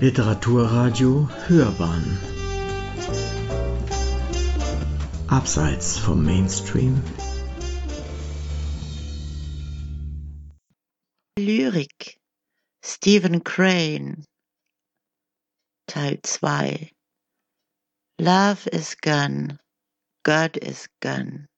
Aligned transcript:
Literaturradio 0.00 1.28
Hörbahn. 1.46 2.18
Abseits 5.28 5.98
vom 5.98 6.24
Mainstream. 6.24 7.02
Lyrik. 11.38 12.18
Stephen 12.82 13.44
Crane. 13.44 14.24
Teil 15.86 16.16
2 16.22 16.88
Love 18.18 18.66
is 18.72 18.96
gone, 19.02 19.58
God 20.24 20.56
is 20.56 20.88
gone 21.02 21.49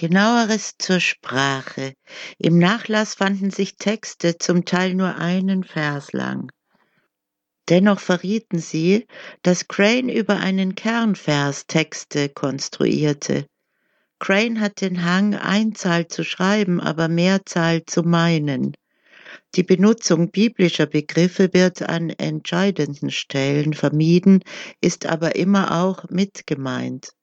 Genaueres 0.00 0.74
zur 0.78 1.00
Sprache. 1.00 1.94
Im 2.38 2.56
Nachlass 2.56 3.16
fanden 3.16 3.50
sich 3.50 3.78
Texte, 3.78 4.38
zum 4.38 4.64
Teil 4.64 4.94
nur 4.94 5.16
einen 5.16 5.64
Vers 5.64 6.12
lang. 6.12 6.52
Dennoch 7.68 7.98
verrieten 7.98 8.60
sie, 8.60 9.08
dass 9.42 9.66
Crane 9.66 10.14
über 10.14 10.36
einen 10.36 10.76
Kernvers 10.76 11.66
Texte 11.66 12.28
konstruierte. 12.28 13.46
Crane 14.20 14.60
hat 14.60 14.82
den 14.82 15.04
Hang, 15.04 15.34
Einzahl 15.34 16.06
zu 16.06 16.22
schreiben, 16.22 16.80
aber 16.80 17.08
Mehrzahl 17.08 17.84
zu 17.84 18.04
meinen. 18.04 18.76
Die 19.56 19.64
Benutzung 19.64 20.30
biblischer 20.30 20.86
Begriffe 20.86 21.52
wird 21.52 21.82
an 21.82 22.10
entscheidenden 22.10 23.10
Stellen 23.10 23.74
vermieden, 23.74 24.44
ist 24.80 25.06
aber 25.06 25.34
immer 25.34 25.82
auch 25.82 26.08
mitgemeint. 26.08 27.14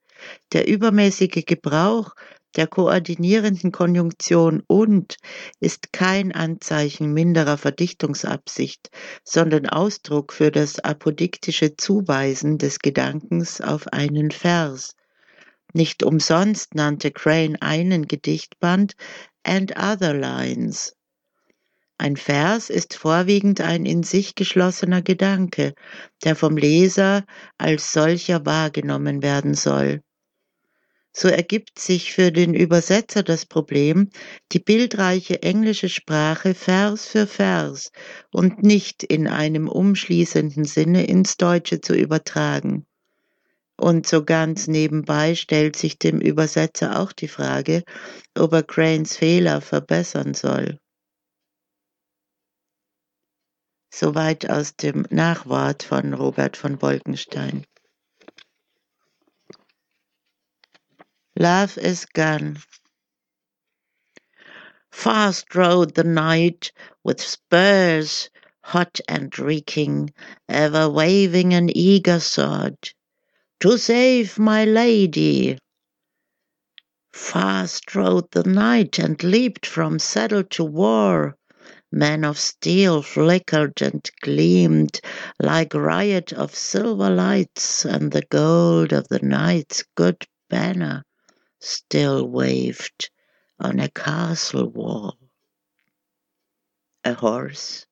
Der 0.52 0.68
übermäßige 0.68 1.44
Gebrauch 1.46 2.14
der 2.56 2.66
koordinierenden 2.66 3.70
Konjunktion 3.70 4.62
und 4.66 5.16
ist 5.60 5.92
kein 5.92 6.32
Anzeichen 6.32 7.12
minderer 7.12 7.58
Verdichtungsabsicht, 7.58 8.90
sondern 9.24 9.66
Ausdruck 9.66 10.32
für 10.32 10.50
das 10.50 10.78
apodiktische 10.78 11.76
Zuweisen 11.76 12.58
des 12.58 12.78
Gedankens 12.78 13.60
auf 13.60 13.88
einen 13.88 14.30
Vers. 14.30 14.94
Nicht 15.72 16.02
umsonst 16.02 16.74
nannte 16.74 17.10
Crane 17.10 17.60
einen 17.60 18.08
Gedichtband 18.08 18.96
And 19.42 19.76
Other 19.76 20.14
Lines. 20.14 20.96
Ein 21.98 22.16
Vers 22.16 22.68
ist 22.70 22.94
vorwiegend 22.94 23.60
ein 23.60 23.86
in 23.86 24.02
sich 24.02 24.34
geschlossener 24.34 25.02
Gedanke, 25.02 25.74
der 26.24 26.36
vom 26.36 26.56
Leser 26.56 27.24
als 27.58 27.92
solcher 27.92 28.44
wahrgenommen 28.44 29.22
werden 29.22 29.54
soll 29.54 30.02
so 31.18 31.28
ergibt 31.28 31.78
sich 31.78 32.12
für 32.12 32.30
den 32.30 32.52
Übersetzer 32.52 33.22
das 33.22 33.46
Problem, 33.46 34.10
die 34.52 34.58
bildreiche 34.58 35.42
englische 35.42 35.88
Sprache 35.88 36.52
Vers 36.52 37.06
für 37.06 37.26
Vers 37.26 37.90
und 38.32 38.62
nicht 38.62 39.02
in 39.02 39.26
einem 39.26 39.66
umschließenden 39.66 40.66
Sinne 40.66 41.06
ins 41.06 41.38
Deutsche 41.38 41.80
zu 41.80 41.94
übertragen. 41.94 42.86
Und 43.78 44.06
so 44.06 44.24
ganz 44.24 44.66
nebenbei 44.66 45.34
stellt 45.34 45.76
sich 45.76 45.98
dem 45.98 46.20
Übersetzer 46.20 47.00
auch 47.00 47.12
die 47.12 47.28
Frage, 47.28 47.82
ob 48.36 48.52
er 48.52 48.62
Cranes 48.62 49.16
Fehler 49.16 49.62
verbessern 49.62 50.34
soll. 50.34 50.78
Soweit 53.90 54.50
aus 54.50 54.76
dem 54.76 55.06
Nachwort 55.08 55.82
von 55.82 56.12
Robert 56.12 56.58
von 56.58 56.82
Wolkenstein. 56.82 57.64
Love 61.38 61.76
is 61.76 62.06
gone. 62.06 62.56
Fast 64.90 65.54
rode 65.54 65.94
the 65.94 66.02
knight 66.02 66.72
with 67.04 67.20
spurs 67.20 68.30
hot 68.62 68.98
and 69.06 69.38
reeking, 69.38 70.14
ever 70.48 70.88
waving 70.88 71.52
an 71.52 71.68
eager 71.76 72.20
sword, 72.20 72.78
to 73.60 73.76
save 73.76 74.38
my 74.38 74.64
lady. 74.64 75.58
Fast 77.12 77.94
rode 77.94 78.30
the 78.30 78.44
knight 78.44 78.98
and 78.98 79.22
leaped 79.22 79.66
from 79.66 79.98
saddle 79.98 80.44
to 80.44 80.64
war. 80.64 81.36
Men 81.92 82.24
of 82.24 82.38
steel 82.38 83.02
flickered 83.02 83.82
and 83.82 84.10
gleamed 84.22 85.02
like 85.38 85.74
riot 85.74 86.32
of 86.32 86.54
silver 86.54 87.10
lights, 87.10 87.84
and 87.84 88.10
the 88.10 88.24
gold 88.30 88.94
of 88.94 89.06
the 89.08 89.20
knight's 89.20 89.84
good 89.94 90.24
banner 90.48 91.02
still 91.60 92.28
waved 92.28 93.10
on 93.58 93.80
a 93.80 93.88
castle 93.88 94.68
wall. 94.68 95.16
A 97.04 97.14
horse, 97.14 97.86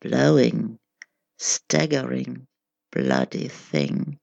blowing, 0.00 0.78
staggering, 1.38 2.46
bloody 2.90 3.48
thing, 3.48 4.18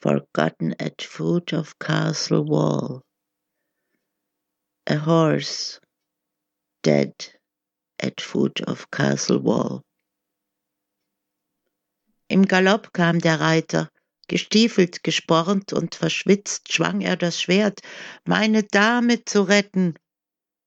forgotten 0.00 0.74
at 0.80 1.00
foot 1.02 1.52
of 1.52 1.78
castle 1.78 2.44
wall. 2.44 3.02
A 4.86 4.96
horse, 4.96 5.80
dead 6.82 7.12
at 7.98 8.20
foot 8.20 8.60
of 8.60 8.90
castle 8.90 9.38
wall. 9.38 9.82
Im 12.28 12.44
Galopp 12.44 12.92
kam 12.92 13.18
der 13.18 13.38
Reiter, 13.38 13.88
Gestiefelt, 14.28 15.04
gespornt 15.04 15.72
und 15.72 15.94
verschwitzt 15.94 16.72
schwang 16.72 17.00
er 17.00 17.16
das 17.16 17.40
Schwert, 17.40 17.80
meine 18.24 18.64
Dame 18.64 19.24
zu 19.24 19.42
retten. 19.42 19.94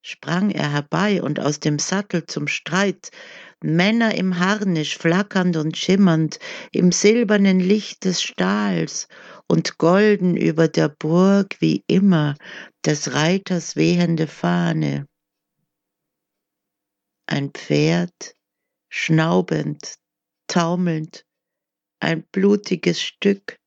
Sprang 0.02 0.50
er 0.50 0.72
herbei 0.72 1.22
und 1.22 1.40
aus 1.40 1.60
dem 1.60 1.78
Sattel 1.78 2.24
zum 2.24 2.48
Streit, 2.48 3.10
Männer 3.62 4.14
im 4.14 4.38
Harnisch, 4.38 4.96
flackernd 4.96 5.58
und 5.58 5.76
schimmernd, 5.76 6.38
im 6.72 6.90
silbernen 6.90 7.60
Licht 7.60 8.06
des 8.06 8.22
Stahls 8.22 9.08
und 9.46 9.76
golden 9.76 10.38
über 10.38 10.68
der 10.68 10.88
Burg 10.88 11.56
wie 11.60 11.84
immer 11.86 12.36
des 12.86 13.12
Reiters 13.12 13.76
wehende 13.76 14.26
Fahne. 14.26 15.06
Ein 17.26 17.50
Pferd, 17.50 18.34
schnaubend, 18.88 19.96
taumelnd, 20.46 21.26
ein 22.00 22.22
blutiges 22.32 23.00
Stück 23.00 23.58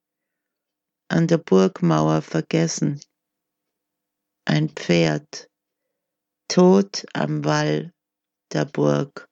an 1.07 1.27
der 1.27 1.37
Burgmauer 1.37 2.21
vergessen. 2.21 2.99
Ein 4.45 4.69
Pferd, 4.69 5.47
tot 6.47 7.05
am 7.13 7.45
Wall 7.45 7.93
der 8.51 8.65
Burg. 8.65 9.29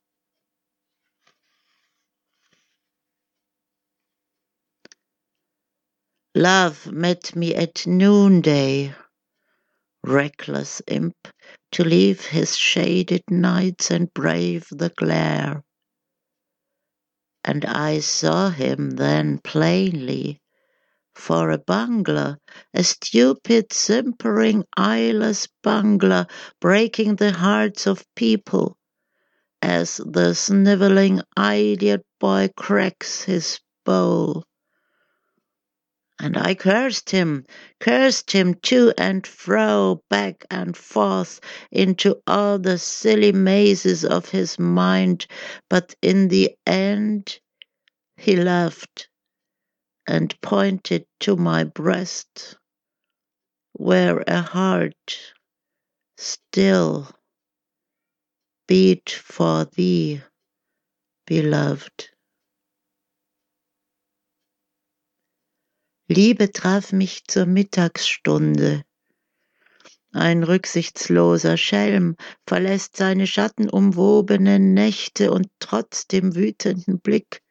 Love 6.34 6.90
met 6.92 7.36
me 7.36 7.54
at 7.56 7.86
noonday, 7.86 8.96
reckless 10.04 10.82
imp, 10.88 11.16
to 11.72 11.84
leave 11.84 12.26
his 12.26 12.58
shaded 12.58 13.24
nights 13.30 13.92
and 13.92 14.14
brave 14.14 14.66
the 14.72 14.90
glare 14.96 15.62
and 17.44 17.66
I 17.66 18.00
saw 18.00 18.50
him 18.50 18.92
then 18.92 19.40
plainly. 19.40 20.42
For 21.16 21.52
a 21.52 21.58
bungler, 21.58 22.38
a 22.74 22.84
stupid, 22.84 23.74
simpering, 23.74 24.64
eyeless 24.78 25.48
bungler, 25.64 26.28
breaking 26.62 27.18
the 27.18 27.32
hearts 27.34 27.88
of 27.88 28.06
people, 28.16 28.78
as 29.62 29.98
the 30.06 30.34
snivelling 30.36 31.22
idiot 31.38 32.06
boy 32.20 32.50
cracks 32.58 33.24
his 33.24 33.60
bowl 33.86 34.46
and 36.22 36.38
I 36.38 36.54
cursed 36.54 37.10
him, 37.10 37.46
cursed 37.80 38.30
him 38.32 38.54
to 38.70 38.94
and 38.96 39.26
fro, 39.26 40.04
back 40.08 40.46
and 40.52 40.78
forth, 40.78 41.42
into 41.72 42.22
all 42.28 42.60
the 42.60 42.78
silly 42.78 43.32
mazes 43.32 44.06
of 44.06 44.30
his 44.30 44.60
mind, 44.60 45.26
but 45.68 45.96
in 46.04 46.28
the 46.28 46.56
end 46.68 47.40
he 48.18 48.36
laughed 48.36 49.10
and 50.08 50.40
pointed 50.42 51.08
to 51.22 51.38
my 51.38 51.64
breast, 51.64 52.56
where 53.74 54.24
a 54.28 54.44
heart 54.44 55.20
still 56.18 57.10
beat 58.68 59.10
for 59.10 59.66
thee, 59.66 60.22
beloved. 61.26 62.11
Liebe 66.14 66.52
traf 66.52 66.92
mich 66.92 67.24
zur 67.26 67.46
Mittagsstunde. 67.46 68.84
Ein 70.12 70.44
rücksichtsloser 70.44 71.56
Schelm 71.56 72.18
verlässt 72.46 72.98
seine 72.98 73.28
schattenumwobenen 73.28 74.74
Nächte 74.74 75.32
und 75.32 75.48
trotzdem 75.60 76.36
wütenden 76.36 77.00
Blick. 77.00 77.42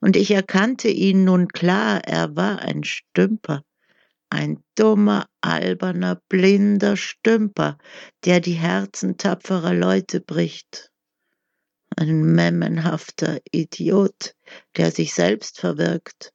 Und 0.00 0.16
ich 0.16 0.32
erkannte 0.32 0.88
ihn 0.88 1.22
nun 1.22 1.46
klar, 1.46 2.02
er 2.04 2.34
war 2.34 2.58
ein 2.58 2.82
Stümper, 2.82 3.62
ein 4.28 4.64
dummer, 4.74 5.28
alberner, 5.40 6.20
blinder 6.28 6.96
Stümper, 6.96 7.78
der 8.24 8.40
die 8.40 8.54
Herzen 8.54 9.18
tapferer 9.18 9.72
Leute 9.74 10.20
bricht. 10.20 10.90
ein 11.96 12.22
memmenhafter 12.34 13.38
Idiot, 13.52 14.34
der 14.76 14.90
sich 14.90 15.14
selbst 15.14 15.60
verwirkt. 15.60 16.32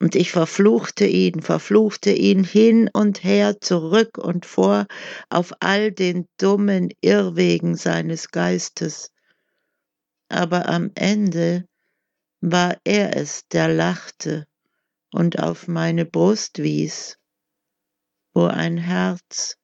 Und 0.00 0.14
ich 0.14 0.30
verfluchte 0.30 1.06
ihn, 1.06 1.42
verfluchte 1.42 2.12
ihn 2.12 2.44
hin 2.44 2.88
und 2.92 3.24
her, 3.24 3.60
zurück 3.60 4.16
und 4.16 4.46
vor, 4.46 4.86
auf 5.28 5.52
all 5.60 5.90
den 5.90 6.28
dummen 6.36 6.90
Irrwegen 7.00 7.74
seines 7.74 8.30
Geistes. 8.30 9.10
Aber 10.28 10.68
am 10.68 10.92
Ende 10.94 11.66
war 12.40 12.76
er 12.84 13.16
es, 13.16 13.48
der 13.48 13.68
lachte 13.68 14.46
und 15.12 15.40
auf 15.40 15.66
meine 15.66 16.04
Brust 16.04 16.62
wies, 16.62 17.18
wo 18.34 18.44
ein 18.44 18.76
Herz 18.76 19.56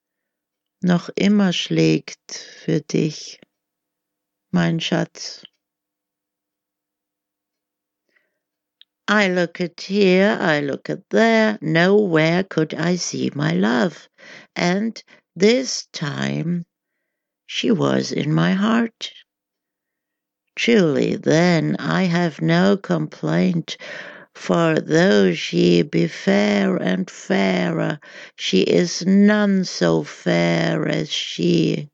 noch 0.80 1.10
immer 1.14 1.52
schlägt 1.52 2.32
für 2.32 2.80
dich, 2.80 3.40
mein 4.50 4.80
Schatz. 4.80 5.44
I 9.06 9.28
look 9.28 9.60
at 9.60 9.82
here, 9.82 10.38
I 10.40 10.60
look 10.60 10.88
at 10.88 11.10
there, 11.10 11.58
nowhere 11.60 12.42
could 12.42 12.72
I 12.72 12.96
see 12.96 13.30
my 13.34 13.52
love. 13.52 14.08
And 14.56 15.02
this 15.36 15.86
time 15.92 16.64
she 17.46 17.70
was 17.70 18.12
in 18.12 18.32
my 18.32 18.52
heart. 18.52 19.12
Truly, 20.56 21.16
then 21.16 21.76
I 21.78 22.04
have 22.04 22.40
no 22.40 22.78
complaint, 22.78 23.76
for 24.34 24.76
though 24.80 25.34
she 25.34 25.82
be 25.82 26.06
fair 26.06 26.76
and 26.76 27.10
fairer, 27.10 28.00
she 28.36 28.62
is 28.62 29.04
none 29.04 29.64
so 29.64 30.02
fair 30.02 30.88
as 30.88 31.10
she 31.12 31.90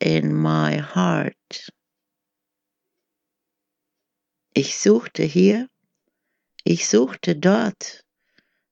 in 0.00 0.34
my 0.34 0.76
heart. 0.76 1.34
Ich 4.54 4.74
suchte 4.74 5.26
hier 5.26 5.68
Ich 6.70 6.86
suchte 6.86 7.34
dort. 7.34 8.04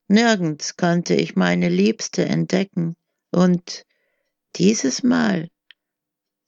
Nirgends 0.07 0.77
konnte 0.77 1.15
ich 1.15 1.35
meine 1.35 1.71
Liebste 1.71 2.27
entdecken, 2.27 2.95
und 3.31 3.87
dieses 4.57 5.03
Mal 5.03 5.49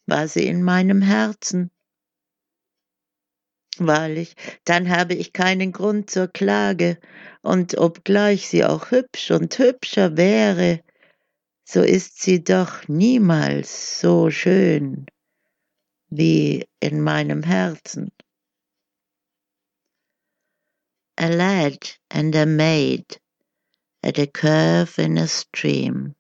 war 0.05 0.29
sie 0.29 0.47
in 0.47 0.63
meinem 0.63 1.01
Herzen. 1.01 1.71
Wahrlich, 3.79 4.35
dann 4.65 4.91
habe 4.91 5.15
ich 5.15 5.33
keinen 5.33 5.73
Grund 5.73 6.11
zur 6.11 6.29
Klage, 6.29 6.99
und 7.41 7.79
obgleich 7.79 8.47
sie 8.47 8.67
auch 8.67 8.91
hübsch 8.91 9.31
und 9.31 9.59
hübscher 9.59 10.19
wäre, 10.19 10.83
so 11.65 11.81
ist 11.81 12.21
sie 12.21 12.45
doch 12.45 12.87
niemals 12.89 14.01
so 14.01 14.31
schön 14.31 15.07
wie 16.11 16.67
in 16.79 17.01
meinem 17.01 17.43
Herzen. 17.43 18.11
A 21.21 21.29
lad 21.29 21.91
and 22.11 22.35
a 22.37 22.47
maid 22.47 23.19
at 24.05 24.19
a 24.19 24.27
curve 24.27 24.99
in 24.99 25.19
a 25.19 25.27
stream, 25.27 26.15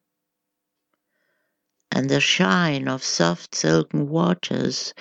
and 1.93 2.11
the 2.11 2.21
shine 2.21 2.89
of 2.89 3.05
soft 3.05 3.55
silken 3.55 4.09
waters 4.09 4.93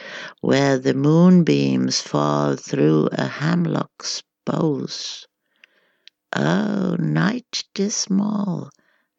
where 0.42 0.78
the 0.78 0.94
moonbeams 0.94 2.00
fall 2.00 2.56
through 2.56 3.10
a 3.12 3.26
hemlock's 3.26 4.22
boughs. 4.46 5.28
Oh, 6.36 6.96
night 7.00 7.64
dismal, 7.74 8.70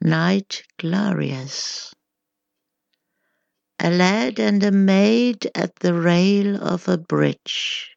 night 0.01 0.63
glorious. 0.79 1.93
A 3.81 3.91
lad 3.91 4.39
and 4.39 4.63
a 4.63 4.71
maid 4.71 5.51
at 5.55 5.75
the 5.77 5.95
rail 5.95 6.57
of 6.63 6.89
a 6.89 6.99
bridge 6.99 7.97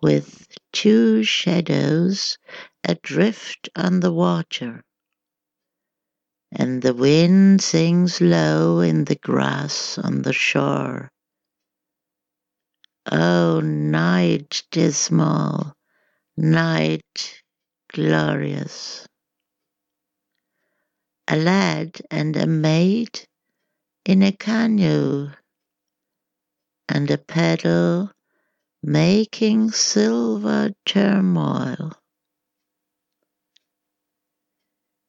with 0.00 0.51
two 0.72 1.22
shadows 1.22 2.38
adrift 2.84 3.68
on 3.76 4.00
the 4.00 4.12
water, 4.12 4.82
and 6.50 6.82
the 6.82 6.94
wind 6.94 7.62
sings 7.62 8.20
low 8.20 8.80
in 8.80 9.04
the 9.04 9.16
grass 9.16 9.98
on 9.98 10.22
the 10.22 10.32
shore. 10.32 11.10
Oh, 13.10 13.60
night 13.60 14.62
dismal, 14.70 15.74
night 16.36 17.42
glorious. 17.92 19.06
A 21.28 21.36
lad 21.36 22.00
and 22.10 22.36
a 22.36 22.46
maid 22.46 23.20
in 24.04 24.22
a 24.22 24.32
canoe, 24.32 25.30
and 26.88 27.10
a 27.10 27.18
paddle 27.18 28.10
making 28.82 29.70
silver 29.70 30.72
turmoil. 30.84 31.92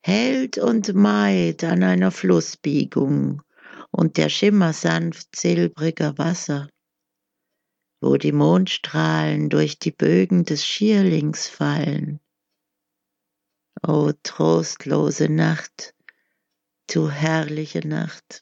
Held 0.03 0.59
und 0.59 0.93
Maid 0.93 1.63
an 1.63 1.81
einer 1.81 2.11
Flussbiegung 2.11 3.41
und 3.89 4.17
der 4.17 4.29
Schimmer 4.29 4.73
sanft 4.73 5.35
silbriger 5.35 6.17
Wasser, 6.19 6.69
wo 7.99 8.17
die 8.17 8.31
Mondstrahlen 8.31 9.49
durch 9.49 9.79
die 9.79 9.91
Bögen 9.91 10.45
des 10.45 10.65
Schierlings 10.65 11.47
fallen. 11.47 12.19
O 13.81 14.11
trostlose 14.21 15.29
Nacht, 15.29 15.95
du 16.93 17.09
herrliche 17.09 17.87
Nacht. 17.87 18.41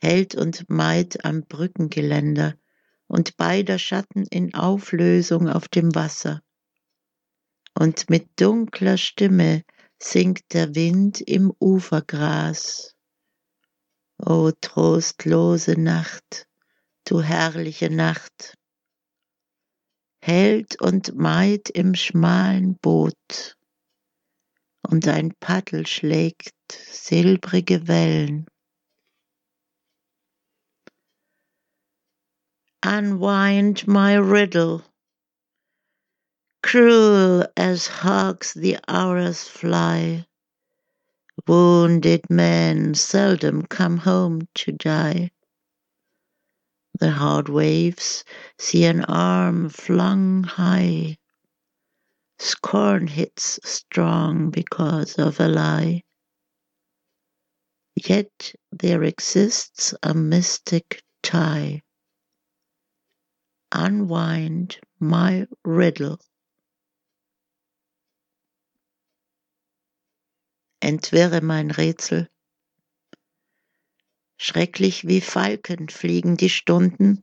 Held 0.00 0.34
und 0.34 0.68
Maid 0.70 1.24
am 1.26 1.42
Brückengeländer, 1.42 2.54
und 3.12 3.36
beider 3.36 3.78
Schatten 3.78 4.24
in 4.30 4.54
Auflösung 4.54 5.50
auf 5.50 5.68
dem 5.68 5.94
Wasser. 5.94 6.40
Und 7.74 8.08
mit 8.08 8.40
dunkler 8.40 8.96
Stimme 8.96 9.64
singt 9.98 10.54
der 10.54 10.74
Wind 10.74 11.20
im 11.20 11.52
Ufergras. 11.60 12.94
O 14.16 14.50
trostlose 14.58 15.78
Nacht, 15.78 16.46
du 17.04 17.20
herrliche 17.20 17.90
Nacht, 17.90 18.54
Held 20.22 20.80
und 20.80 21.14
Maid 21.14 21.68
im 21.68 21.94
schmalen 21.94 22.78
Boot, 22.78 23.58
und 24.88 25.06
ein 25.08 25.34
Paddel 25.38 25.86
schlägt 25.86 26.54
silbrige 26.70 27.88
Wellen. 27.88 28.46
Unwind 32.82 33.86
my 33.86 34.14
riddle. 34.14 34.84
Cruel 36.62 37.46
as 37.56 37.86
hawks 37.86 38.54
the 38.54 38.78
hours 38.88 39.44
fly, 39.44 40.26
wounded 41.46 42.28
men 42.30 42.94
seldom 42.94 43.62
come 43.66 43.98
home 43.98 44.48
to 44.54 44.72
die. 44.72 45.30
The 46.98 47.10
hard 47.12 47.48
waves 47.48 48.24
see 48.58 48.84
an 48.84 49.04
arm 49.04 49.68
flung 49.68 50.44
high. 50.44 51.18
Scorn 52.38 53.06
hits 53.06 53.60
strong 53.64 54.50
because 54.50 55.14
of 55.14 55.40
a 55.40 55.48
lie. 55.48 56.02
Yet 57.96 58.54
there 58.72 59.02
exists 59.02 59.94
a 60.02 60.14
mystic 60.14 61.02
tie 61.22 61.82
unwind 63.74 64.80
my 64.98 65.46
riddle. 65.64 66.18
Entwirre 70.80 71.40
mein 71.40 71.70
Rätsel. 71.70 72.28
Schrecklich 74.36 75.06
wie 75.06 75.20
Falken 75.20 75.88
fliegen 75.88 76.36
die 76.36 76.50
Stunden, 76.50 77.20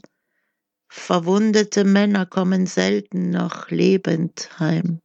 verwundete 0.87 1.83
Männer 1.83 2.25
kommen 2.25 2.65
selten 2.65 3.29
noch 3.29 3.69
lebend 3.69 4.49
heim. 4.59 5.01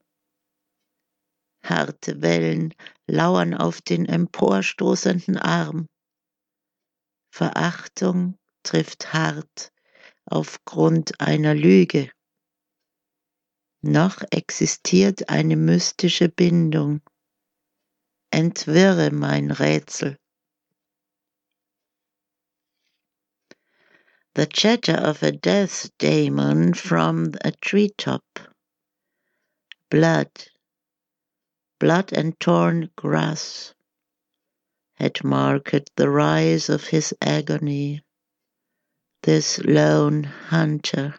Harte 1.65 2.23
Wellen 2.23 2.75
lauern 3.07 3.55
auf 3.55 3.83
den 3.83 4.07
emporstoßenden 4.07 5.39
Arm. 5.39 5.89
Verachtung 7.31 8.39
trifft 8.63 9.13
hart 9.13 9.74
aufgrund 10.27 11.21
einer 11.21 11.55
Lüge. 11.55 12.11
Noch 13.83 14.23
existiert 14.31 15.29
eine 15.29 15.57
mystische 15.57 16.29
Bindung. 16.29 17.03
Entwirre 18.31 19.11
mein 19.11 19.51
Rätsel. 19.51 20.17
The 24.35 24.47
chatter 24.47 24.97
of 24.97 25.23
a 25.23 25.31
death 25.31 25.91
daemon 25.99 26.75
from 26.75 27.35
a 27.45 27.53
treetop. 27.53 28.25
Blood, 29.91 30.31
blood 31.79 32.13
and 32.13 32.39
torn 32.41 32.91
grass 32.97 33.75
had 34.95 35.23
marked 35.23 35.91
the 35.97 36.09
rise 36.09 36.69
of 36.69 36.85
his 36.85 37.15
agony 37.21 38.04
this 39.25 39.59
lone 39.65 40.23
hunter. 40.23 41.15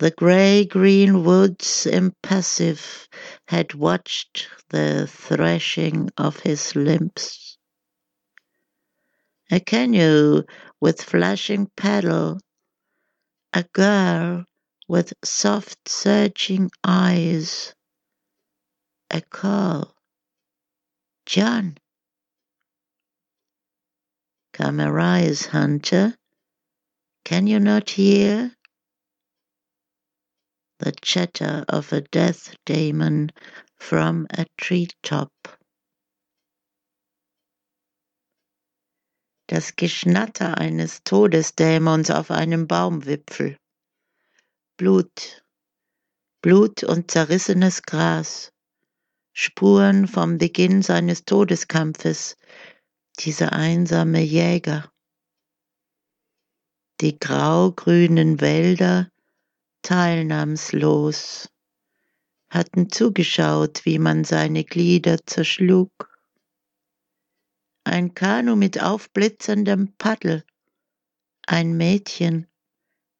The 0.00 0.10
grey-green 0.10 1.24
woods 1.24 1.86
impassive 1.86 3.08
had 3.48 3.72
watched 3.72 4.46
the 4.68 5.06
threshing 5.06 6.10
of 6.18 6.40
his 6.40 6.76
limbs. 6.76 7.56
A 9.50 9.60
canoe 9.60 10.42
with 10.78 11.02
flashing 11.02 11.70
paddle, 11.74 12.38
a 13.54 13.64
girl 13.72 14.44
with 14.88 15.14
soft 15.24 15.88
searching 15.88 16.70
eyes, 16.84 17.74
a 19.10 19.22
call. 19.22 19.96
John. 21.24 21.79
Come 24.60 24.82
arise, 24.82 25.46
hunter. 25.46 26.14
Can 27.24 27.46
you 27.46 27.58
not 27.58 27.88
hear? 27.88 28.54
The 30.80 30.92
chatter 31.00 31.64
of 31.66 31.94
a 31.94 32.02
death 32.02 32.54
demon 32.66 33.30
from 33.78 34.26
a 34.30 34.44
treetop. 34.58 35.32
Das 39.48 39.76
Geschnatter 39.76 40.58
eines 40.58 41.00
Todesdämons 41.04 42.10
auf 42.10 42.30
einem 42.30 42.66
Baumwipfel. 42.66 43.56
Blut, 44.76 45.42
Blut 46.42 46.84
und 46.84 47.10
zerrissenes 47.10 47.80
Gras. 47.80 48.52
Spuren 49.32 50.06
vom 50.06 50.36
Beginn 50.36 50.82
seines 50.82 51.24
Todeskampfes, 51.24 52.36
dieser 53.20 53.52
einsame 53.52 54.20
Jäger. 54.20 54.90
Die 57.00 57.18
graugrünen 57.18 58.40
Wälder 58.40 59.10
teilnahmslos 59.82 61.50
hatten 62.50 62.90
zugeschaut, 62.90 63.84
wie 63.84 63.98
man 63.98 64.24
seine 64.24 64.64
Glieder 64.64 65.24
zerschlug. 65.24 65.90
Ein 67.84 68.14
Kanu 68.14 68.56
mit 68.56 68.82
aufblitzendem 68.82 69.94
Paddel, 69.96 70.44
ein 71.46 71.76
Mädchen 71.76 72.46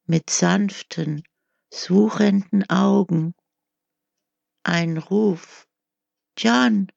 mit 0.05 0.31
sanften, 0.31 1.23
suchenden 1.73 2.69
Augen, 2.69 3.35
ein 4.63 4.99
Ruf, 4.99 5.69
John! 6.37 6.91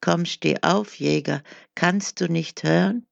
Komm, 0.00 0.24
steh 0.24 0.56
auf, 0.62 0.98
Jäger, 0.98 1.42
kannst 1.74 2.20
du 2.20 2.28
nicht 2.28 2.62
hören? 2.62 3.06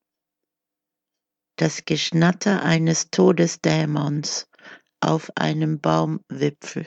Das 1.57 1.85
Geschnatter 1.85 2.63
eines 2.63 3.11
Todesdämons 3.11 4.49
auf 5.01 5.31
einem 5.37 5.81
Baumwipfel. 5.81 6.87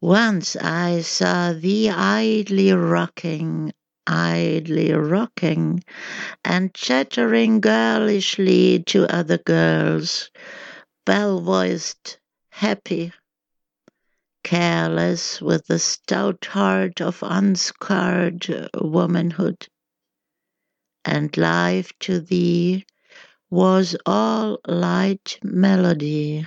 Once 0.00 0.56
I 0.56 1.00
saw 1.02 1.54
thee 1.54 1.88
idly 1.88 2.72
rocking 2.72 3.72
idly 4.06 4.92
rocking 4.92 5.82
and 6.44 6.72
chattering 6.74 7.60
girlishly 7.60 8.82
to 8.84 9.04
other 9.12 9.38
girls, 9.38 10.30
bell 11.04 11.40
voiced, 11.40 12.18
happy, 12.56 13.12
careless 14.42 15.42
with 15.42 15.66
the 15.66 15.78
stout 15.78 16.42
heart 16.46 17.02
of 17.02 17.18
unscarred 17.22 18.70
womanhood. 18.74 19.66
And 21.04 21.36
life 21.36 21.92
to 22.00 22.18
thee 22.18 22.86
was 23.50 23.94
all 24.06 24.58
light 24.66 25.38
melody. 25.42 26.46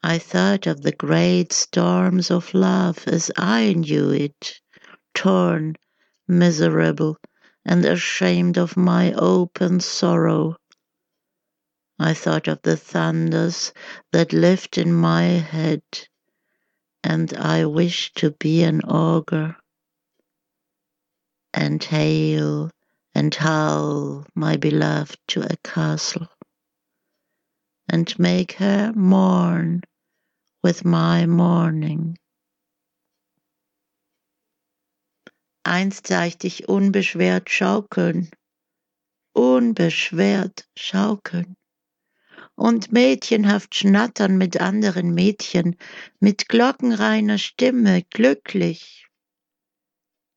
I 0.00 0.18
thought 0.18 0.68
of 0.68 0.82
the 0.82 0.92
great 0.92 1.52
storms 1.52 2.30
of 2.30 2.54
love 2.54 3.02
as 3.08 3.32
I 3.36 3.72
knew 3.72 4.10
it 4.12 4.60
torn, 5.12 5.74
miserable, 6.28 7.16
and 7.64 7.84
ashamed 7.84 8.58
of 8.58 8.76
my 8.76 9.12
open 9.14 9.80
sorrow. 9.80 10.54
I 11.98 12.12
thought 12.12 12.46
of 12.46 12.60
the 12.60 12.76
thunders 12.76 13.72
that 14.12 14.34
lived 14.34 14.76
in 14.76 14.92
my 14.92 15.22
head, 15.24 15.82
and 17.02 17.32
I 17.32 17.64
wished 17.64 18.18
to 18.18 18.32
be 18.32 18.64
an 18.64 18.82
augur, 18.82 19.56
and 21.54 21.82
hail 21.82 22.70
and 23.14 23.34
howl 23.34 24.26
my 24.34 24.58
beloved 24.58 25.18
to 25.28 25.40
a 25.50 25.56
castle, 25.64 26.28
and 27.88 28.18
make 28.18 28.52
her 28.52 28.92
mourn 28.94 29.82
with 30.62 30.84
my 30.84 31.24
mourning. 31.24 32.18
Einst 35.64 36.08
sah 36.08 36.24
ich 36.26 36.36
dich 36.36 36.62
unbeschwert 36.68 37.48
schaukeln, 37.48 38.30
unbeschwert 39.34 40.64
schaukeln 40.76 41.56
und 42.56 42.90
mädchenhaft 42.90 43.74
schnattern 43.74 44.38
mit 44.38 44.60
anderen 44.60 45.14
Mädchen, 45.14 45.76
mit 46.18 46.48
glockenreiner 46.48 47.38
Stimme, 47.38 48.02
glücklich, 48.10 49.06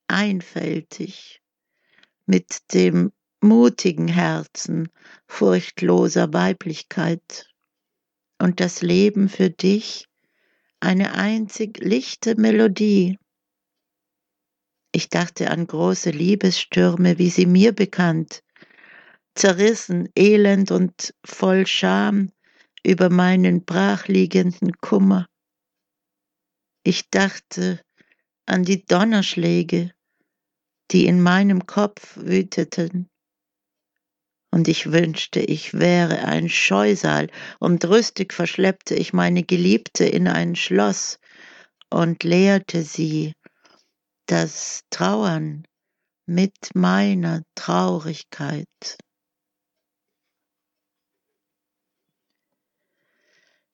einfältig, 0.07 1.41
mit 2.25 2.73
dem 2.73 3.11
mutigen 3.41 4.09
Herzen 4.09 4.89
furchtloser 5.27 6.33
Weiblichkeit. 6.33 7.49
Und 8.37 8.59
das 8.59 8.81
Leben 8.81 9.29
für 9.29 9.49
dich 9.49 10.05
eine 10.81 11.13
einzig 11.13 11.79
lichte 11.79 12.35
Melodie, 12.35 13.17
ich 14.91 15.09
dachte 15.09 15.51
an 15.51 15.67
große 15.67 16.09
Liebesstürme, 16.09 17.19
wie 17.19 17.29
sie 17.29 17.45
mir 17.45 17.73
bekannt, 17.73 18.41
zerrissen, 19.35 20.09
elend 20.17 20.71
und 20.71 21.13
voll 21.25 21.65
Scham 21.67 22.31
über 22.83 23.09
meinen 23.09 23.65
brachliegenden 23.65 24.73
Kummer. 24.81 25.27
Ich 26.83 27.09
dachte 27.09 27.81
an 28.45 28.63
die 28.63 28.85
Donnerschläge, 28.85 29.91
die 30.91 31.05
in 31.05 31.21
meinem 31.21 31.65
Kopf 31.65 32.17
wüteten. 32.17 33.09
Und 34.51 34.67
ich 34.67 34.91
wünschte, 34.91 35.39
ich 35.39 35.75
wäre 35.75 36.25
ein 36.25 36.49
Scheusal, 36.49 37.29
und 37.59 37.85
rüstig 37.85 38.33
verschleppte 38.33 38.95
ich 38.95 39.13
meine 39.13 39.43
Geliebte 39.43 40.05
in 40.05 40.27
ein 40.27 40.55
Schloss 40.55 41.19
und 41.91 42.23
lehrte 42.23 42.81
sie 42.81 43.33
das 44.25 44.81
Trauern 44.89 45.67
mit 46.25 46.73
meiner 46.73 47.43
Traurigkeit. 47.55 48.67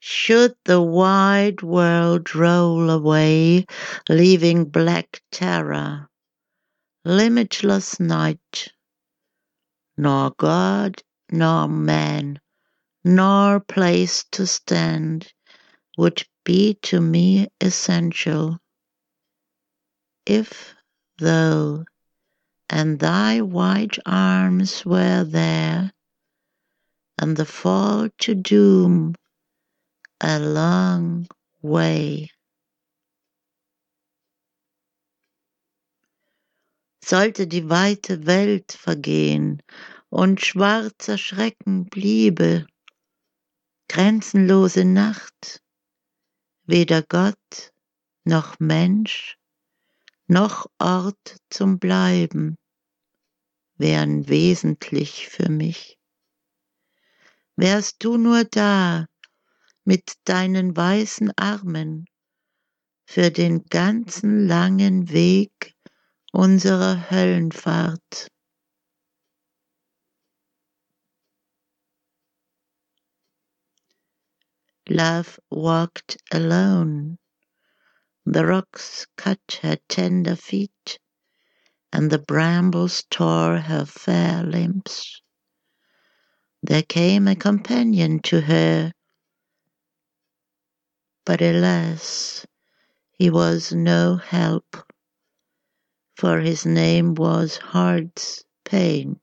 Should 0.08 0.56
the 0.66 0.84
wide 0.84 1.64
world 1.64 2.36
roll 2.36 2.92
away, 2.92 3.66
leaving 4.08 4.66
black 4.66 5.24
terror, 5.32 6.12
limitless 7.04 8.00
night, 8.00 8.72
nor 9.98 10.30
God 10.38 11.02
nor 11.32 11.68
man, 11.68 12.40
nor 13.04 13.60
place 13.60 14.24
to 14.34 14.46
stand 14.46 15.34
would 15.98 16.28
be 16.44 16.76
to 16.84 17.02
me 17.02 17.48
essential. 17.60 18.60
If 20.28 20.76
thou 21.18 21.84
and 22.70 23.00
thy 23.00 23.42
white 23.42 23.98
arms 24.06 24.86
were 24.86 25.24
there, 25.24 25.94
and 27.18 27.36
the 27.36 27.46
fall 27.46 28.10
to 28.20 28.36
doom 28.36 29.16
a 30.20 30.38
long 30.38 31.28
way. 31.62 32.30
Sollte 37.04 37.48
die 37.48 37.70
weite 37.70 38.26
Welt 38.26 38.72
vergehen 38.72 39.62
und 40.10 40.42
schwarzer 40.42 41.18
Schrecken 41.18 41.86
bliebe, 41.86 42.66
grenzenlose 43.88 44.86
Nacht, 44.86 45.62
weder 46.64 47.04
Gott 47.04 47.74
noch 48.24 48.60
Mensch 48.60 49.38
noch 50.28 50.66
Ort 50.80 51.38
zum 51.50 51.78
Bleiben 51.78 52.58
wären 53.78 54.28
wesentlich 54.28 55.28
für 55.28 55.50
mich. 55.50 56.00
Wärst 57.56 58.04
du 58.04 58.18
nur 58.18 58.44
da 58.46 59.06
mit 59.86 60.16
deinen 60.26 60.76
weißen 60.76 61.32
Armen, 61.38 62.06
für 63.08 63.30
den 63.30 63.64
ganzen 63.66 64.48
langen 64.48 65.10
Weg 65.12 65.76
unserer 66.34 67.10
Höllenfahrt. 67.10 68.28
Love 74.90 75.40
walked 75.50 76.18
alone. 76.32 77.18
The 78.26 78.44
rocks 78.44 79.08
cut 79.18 79.60
her 79.62 79.78
tender 79.88 80.36
feet, 80.36 81.00
and 81.94 82.12
the 82.12 82.20
brambles 82.20 83.04
tore 83.10 83.60
her 83.62 83.86
fair 83.86 84.44
limbs. 84.44 85.22
There 86.64 86.84
came 86.84 87.28
a 87.28 87.36
companion 87.36 88.20
to 88.24 88.42
her, 88.42 88.92
but 91.26 91.42
alas, 91.42 92.46
he 93.12 93.30
was 93.30 93.74
no 93.74 94.16
help, 94.18 94.78
for 96.16 96.40
his 96.40 96.66
name 96.66 97.16
was 97.16 97.58
Heart's 97.58 98.44
Pain. 98.64 99.20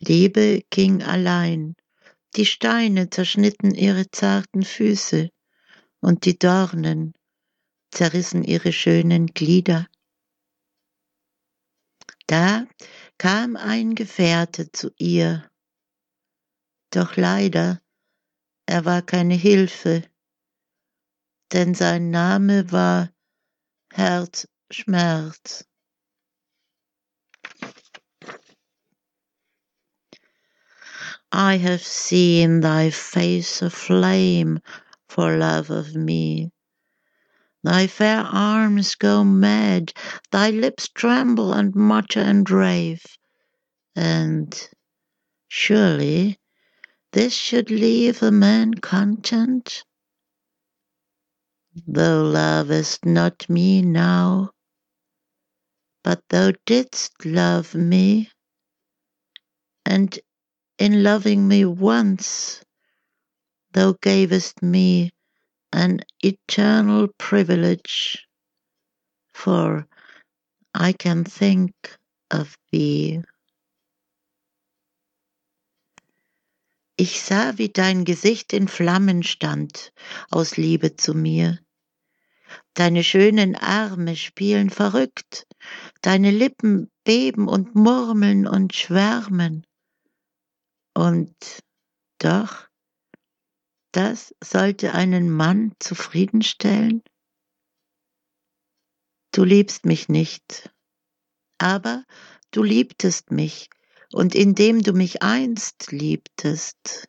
Liebe 0.00 0.62
ging 0.70 1.02
allein 1.02 1.76
Die 2.34 2.46
Steine 2.46 3.10
zerschnitten 3.10 3.74
ihre 3.74 4.10
zarten 4.10 4.62
Füße, 4.62 5.28
und 6.00 6.24
die 6.24 6.38
Dornen 6.38 7.12
zerrissen 7.90 8.42
ihre 8.42 8.72
schönen 8.72 9.26
Glieder. 9.26 9.86
Da 12.26 12.66
kam 13.18 13.56
ein 13.56 13.94
Gefährte 13.94 14.72
zu 14.72 14.90
ihr, 14.96 15.46
doch 16.90 17.16
leider, 17.16 17.81
er 18.66 18.84
war 18.84 19.02
keine 19.02 19.34
Hilfe, 19.34 20.04
denn 21.52 21.74
sein 21.74 22.10
Name 22.10 22.70
war 22.72 23.10
Herzschmerz. 23.92 25.64
I 31.32 31.56
have 31.56 31.82
seen 31.82 32.60
thy 32.60 32.90
face 32.90 33.62
aflame 33.62 34.60
for 35.08 35.36
love 35.36 35.70
of 35.70 35.94
me. 35.94 36.50
Thy 37.64 37.86
fair 37.86 38.20
arms 38.20 38.96
go 38.96 39.24
mad, 39.24 39.92
thy 40.30 40.50
lips 40.50 40.88
tremble 40.88 41.52
and 41.52 41.74
mutter 41.74 42.20
and 42.20 42.50
rave, 42.50 43.02
and 43.96 44.52
surely 45.48 46.38
this 47.12 47.34
should 47.34 47.70
leave 47.70 48.22
a 48.22 48.32
man 48.32 48.74
content? 48.74 49.84
Thou 51.86 52.22
lovest 52.22 53.04
not 53.06 53.48
me 53.48 53.82
now, 53.82 54.50
but 56.04 56.22
thou 56.28 56.52
didst 56.66 57.24
love 57.24 57.74
me, 57.74 58.30
and 59.86 60.18
in 60.78 61.02
loving 61.02 61.48
me 61.48 61.64
once, 61.64 62.62
thou 63.72 63.94
gavest 64.02 64.62
me 64.62 65.12
an 65.72 66.00
eternal 66.22 67.08
privilege, 67.18 68.26
for 69.34 69.86
I 70.74 70.92
can 70.92 71.24
think 71.24 71.74
of 72.30 72.56
thee. 72.72 73.22
Ich 77.04 77.20
sah, 77.20 77.58
wie 77.58 77.68
dein 77.68 78.04
Gesicht 78.04 78.52
in 78.52 78.68
Flammen 78.68 79.24
stand 79.24 79.92
aus 80.30 80.56
Liebe 80.56 80.94
zu 80.94 81.14
mir. 81.14 81.58
Deine 82.74 83.02
schönen 83.02 83.56
Arme 83.56 84.14
spielen 84.14 84.70
verrückt, 84.70 85.48
deine 86.00 86.30
Lippen 86.30 86.92
beben 87.02 87.48
und 87.48 87.74
murmeln 87.74 88.46
und 88.46 88.72
schwärmen. 88.72 89.66
Und 90.94 91.34
doch, 92.18 92.68
das 93.90 94.32
sollte 94.40 94.94
einen 94.94 95.28
Mann 95.28 95.72
zufriedenstellen? 95.80 97.02
Du 99.32 99.42
liebst 99.42 99.86
mich 99.86 100.08
nicht, 100.08 100.70
aber 101.58 102.04
du 102.52 102.62
liebtest 102.62 103.32
mich, 103.32 103.70
und 104.12 104.34
indem 104.34 104.82
du 104.82 104.92
mich 104.92 105.22
einst 105.22 105.90
liebtest, 105.92 107.08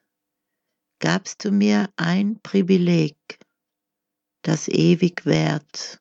gabst 0.99 1.43
du 1.43 1.51
mir 1.51 1.89
ein 1.97 2.39
Privileg, 2.41 3.17
das 4.41 4.67
ewig 4.67 5.25
währt, 5.25 5.99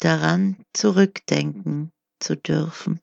daran 0.00 0.64
zurückdenken 0.72 1.92
zu 2.20 2.36
dürfen. 2.36 3.00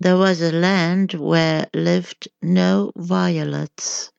There 0.00 0.18
was 0.18 0.42
a 0.42 0.50
land 0.50 1.14
where 1.14 1.68
lived 1.72 2.28
no 2.42 2.92
violets. 2.94 4.12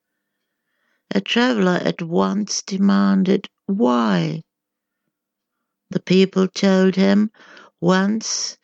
A 1.13 1.21
traveller 1.21 1.79
at 1.85 2.01
once 2.01 2.63
demanded 2.63 3.47
why. 3.67 4.44
The 5.95 6.01
people 6.01 6.49
told 6.49 6.97
him 6.97 7.31
once 7.79 8.57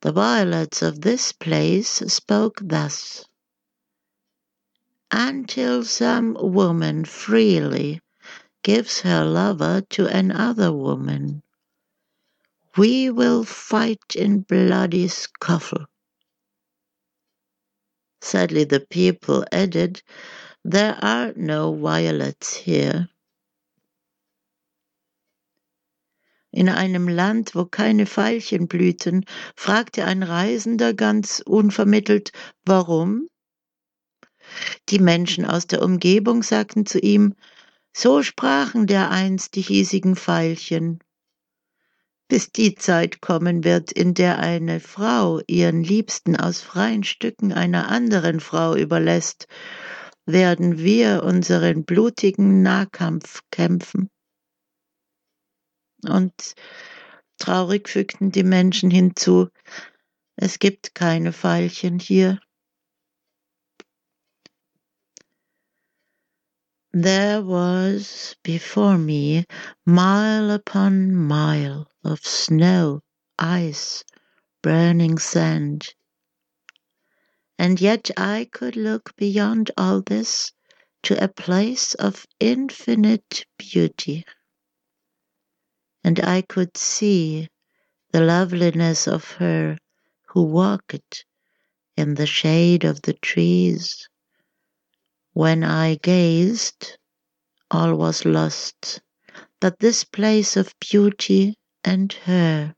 the 0.00 0.10
violets 0.10 0.82
of 0.82 1.02
this 1.02 1.30
place 1.30 2.02
spoke 2.08 2.58
thus. 2.60 3.24
Until 5.12 5.84
some 5.84 6.34
woman 6.34 7.04
freely 7.04 8.00
gives 8.64 9.02
her 9.02 9.24
lover 9.24 9.82
to 9.90 10.08
another 10.08 10.72
woman, 10.72 11.44
we 12.76 13.10
will 13.10 13.44
fight 13.44 14.16
in 14.16 14.40
bloody 14.40 15.06
scuffle. 15.06 15.86
Sadly, 18.20 18.64
the 18.64 18.80
people 18.80 19.44
added, 19.52 20.02
There 20.64 20.98
are 21.00 21.32
no 21.36 21.76
violets 21.76 22.56
here. 22.56 23.08
In 26.52 26.68
einem 26.68 27.08
Land, 27.08 27.56
wo 27.56 27.64
keine 27.64 28.06
Veilchen 28.06 28.68
blühten, 28.68 29.24
fragte 29.56 30.04
ein 30.04 30.22
Reisender 30.22 30.94
ganz 30.94 31.42
unvermittelt, 31.44 32.30
warum? 32.64 33.28
Die 34.90 35.00
Menschen 35.00 35.44
aus 35.44 35.66
der 35.66 35.82
Umgebung 35.82 36.44
sagten 36.44 36.86
zu 36.86 37.00
ihm, 37.00 37.34
so 37.92 38.22
sprachen 38.22 38.86
dereinst 38.86 39.56
die 39.56 39.62
hiesigen 39.62 40.14
Veilchen 40.14 41.00
bis 42.32 42.50
die 42.50 42.74
Zeit 42.74 43.20
kommen 43.20 43.62
wird, 43.62 43.92
in 43.92 44.14
der 44.14 44.38
eine 44.38 44.80
Frau 44.80 45.42
ihren 45.46 45.84
Liebsten 45.84 46.34
aus 46.34 46.62
freien 46.62 47.04
Stücken 47.04 47.52
einer 47.52 47.90
anderen 47.90 48.40
Frau 48.40 48.74
überlässt, 48.74 49.48
werden 50.24 50.78
wir 50.78 51.24
unseren 51.24 51.84
blutigen 51.84 52.62
Nahkampf 52.62 53.42
kämpfen. 53.50 54.08
Und 56.08 56.54
traurig 57.38 57.88
fügten 57.88 58.32
die 58.32 58.44
Menschen 58.44 58.90
hinzu, 58.90 59.48
es 60.36 60.58
gibt 60.58 60.94
keine 60.94 61.32
Veilchen 61.32 61.98
hier. 61.98 62.40
There 66.94 67.42
was 67.46 68.36
before 68.42 68.98
me 68.98 69.46
mile 69.86 70.50
upon 70.50 71.14
mile 71.14 71.86
of 72.04 72.26
snow, 72.26 73.00
ice, 73.38 74.04
burning 74.62 75.18
sand. 75.18 75.94
And 77.58 77.80
yet 77.80 78.10
I 78.16 78.48
could 78.50 78.76
look 78.76 79.16
beyond 79.16 79.70
all 79.76 80.02
this 80.02 80.52
to 81.04 81.22
a 81.22 81.28
place 81.28 81.94
of 81.94 82.26
infinite 82.40 83.46
beauty. 83.56 84.24
And 86.04 86.20
I 86.20 86.42
could 86.42 86.76
see 86.76 87.48
the 88.12 88.20
loveliness 88.22 89.06
of 89.06 89.32
her 89.32 89.78
who 90.28 90.42
walked 90.42 91.24
in 91.96 92.14
the 92.14 92.26
shade 92.26 92.84
of 92.84 93.02
the 93.02 93.12
trees. 93.14 94.08
When 95.32 95.62
I 95.64 95.96
gazed, 95.96 96.98
all 97.70 97.94
was 97.96 98.24
lost, 98.24 99.00
but 99.60 99.78
this 99.78 100.04
place 100.04 100.56
of 100.56 100.74
beauty 100.80 101.56
and 101.84 102.12
her. 102.24 102.74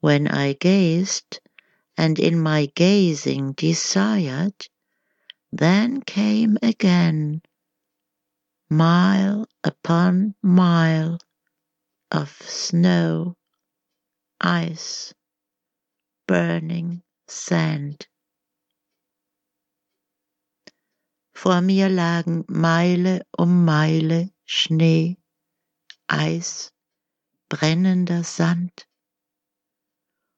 When 0.00 0.28
I 0.28 0.52
gazed, 0.54 1.40
and 1.96 2.18
in 2.18 2.38
my 2.40 2.70
gazing 2.74 3.52
desired, 3.52 4.68
then 5.52 6.02
came 6.02 6.58
again 6.62 7.42
mile 8.70 9.46
upon 9.62 10.34
mile 10.42 11.18
of 12.10 12.30
snow, 12.42 13.36
ice, 14.40 15.14
burning 16.26 17.02
sand. 17.26 18.06
Vor 21.34 21.60
mir 21.60 21.88
lagen 21.88 22.44
Meile 22.48 23.26
um 23.36 23.64
Meile 23.64 24.30
Schnee, 24.44 25.18
Eis, 26.06 26.72
brennender 27.48 28.24
Sand. 28.24 28.86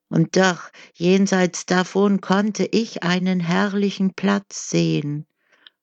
Und 0.08 0.36
doch 0.36 0.70
jenseits 0.94 1.66
davon 1.66 2.20
konnte 2.20 2.64
ich 2.64 3.02
einen 3.02 3.40
herrlichen 3.40 4.14
Platz 4.14 4.70
sehen, 4.70 5.26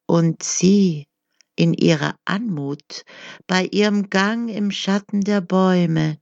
und 0.05 0.43
sie 0.43 1.07
in 1.55 1.73
ihrer 1.73 2.15
Anmut, 2.25 3.03
bei 3.47 3.65
ihrem 3.65 4.09
Gang 4.09 4.49
im 4.49 4.71
Schatten 4.71 5.21
der 5.21 5.41
Bäume, 5.41 6.17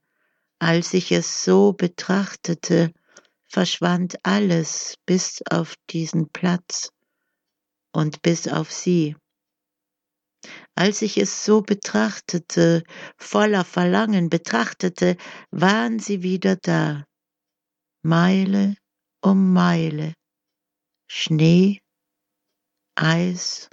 als 0.60 0.94
ich 0.94 1.12
es 1.12 1.44
so 1.44 1.74
betrachtete, 1.74 2.94
verschwand 3.48 4.18
alles 4.24 4.96
bis 5.06 5.42
auf 5.50 5.76
diesen 5.90 6.30
Platz 6.30 6.92
und 7.92 8.22
bis 8.22 8.48
auf 8.48 8.72
sie. 8.72 9.16
Als 10.76 11.02
ich 11.02 11.18
es 11.18 11.46
so 11.46 11.62
betrachtete, 11.62 12.84
voller 13.18 13.66
Verlangen 13.66 14.30
betrachtete, 14.30 15.18
waren 15.52 16.00
sie 16.00 16.24
wieder 16.24 16.56
da. 16.56 17.06
Meile 18.04 18.76
um 19.22 19.54
Meile, 19.54 20.14
Schnee, 21.08 21.80
Eis, 22.96 23.70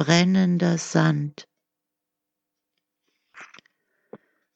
brennender 0.00 0.80
Sand. 0.80 1.44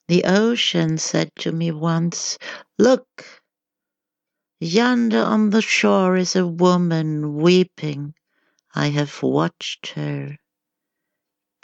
The 0.09 0.25
ocean 0.25 0.97
said 0.97 1.33
to 1.41 1.53
me 1.53 1.71
once, 1.71 2.39
Look, 2.79 3.43
yonder 4.59 5.23
on 5.23 5.51
the 5.51 5.61
shore 5.61 6.17
is 6.17 6.35
a 6.35 6.47
woman 6.47 7.35
weeping. 7.35 8.15
I 8.75 8.87
have 8.89 9.23
watched 9.23 9.89
her. 9.89 10.39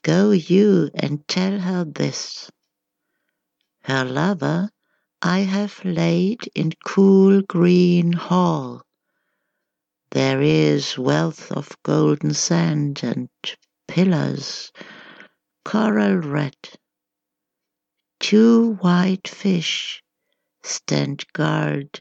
Go 0.02 0.32
you 0.32 0.90
and 0.94 1.26
tell 1.26 1.60
her 1.60 1.84
this. 1.86 2.50
Her 3.84 4.04
lover 4.04 4.68
I 5.22 5.40
have 5.40 5.82
laid 5.86 6.50
in 6.54 6.72
cool 6.84 7.40
green 7.40 8.12
hall. 8.12 8.82
There 10.10 10.42
is 10.42 10.98
wealth 10.98 11.50
of 11.52 11.76
golden 11.82 12.34
sand 12.34 13.00
and 13.02 13.28
pillars, 13.90 14.70
coral 15.64 16.14
red. 16.18 16.56
Two 18.20 18.74
white 18.74 19.26
fish 19.26 20.00
stand 20.62 21.24
guard 21.32 22.00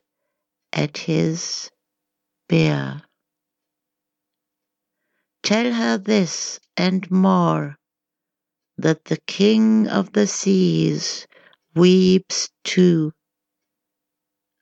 at 0.71 0.99
his 0.99 1.71
bier. 2.47 3.01
Tell 5.41 5.73
her 5.73 5.97
this 5.97 6.59
and 6.77 7.09
more, 7.09 7.79
that 8.77 9.05
the 9.05 9.17
King 9.25 9.87
of 9.87 10.13
the 10.13 10.27
seas 10.27 11.25
weeps 11.73 12.51
too, 12.63 13.13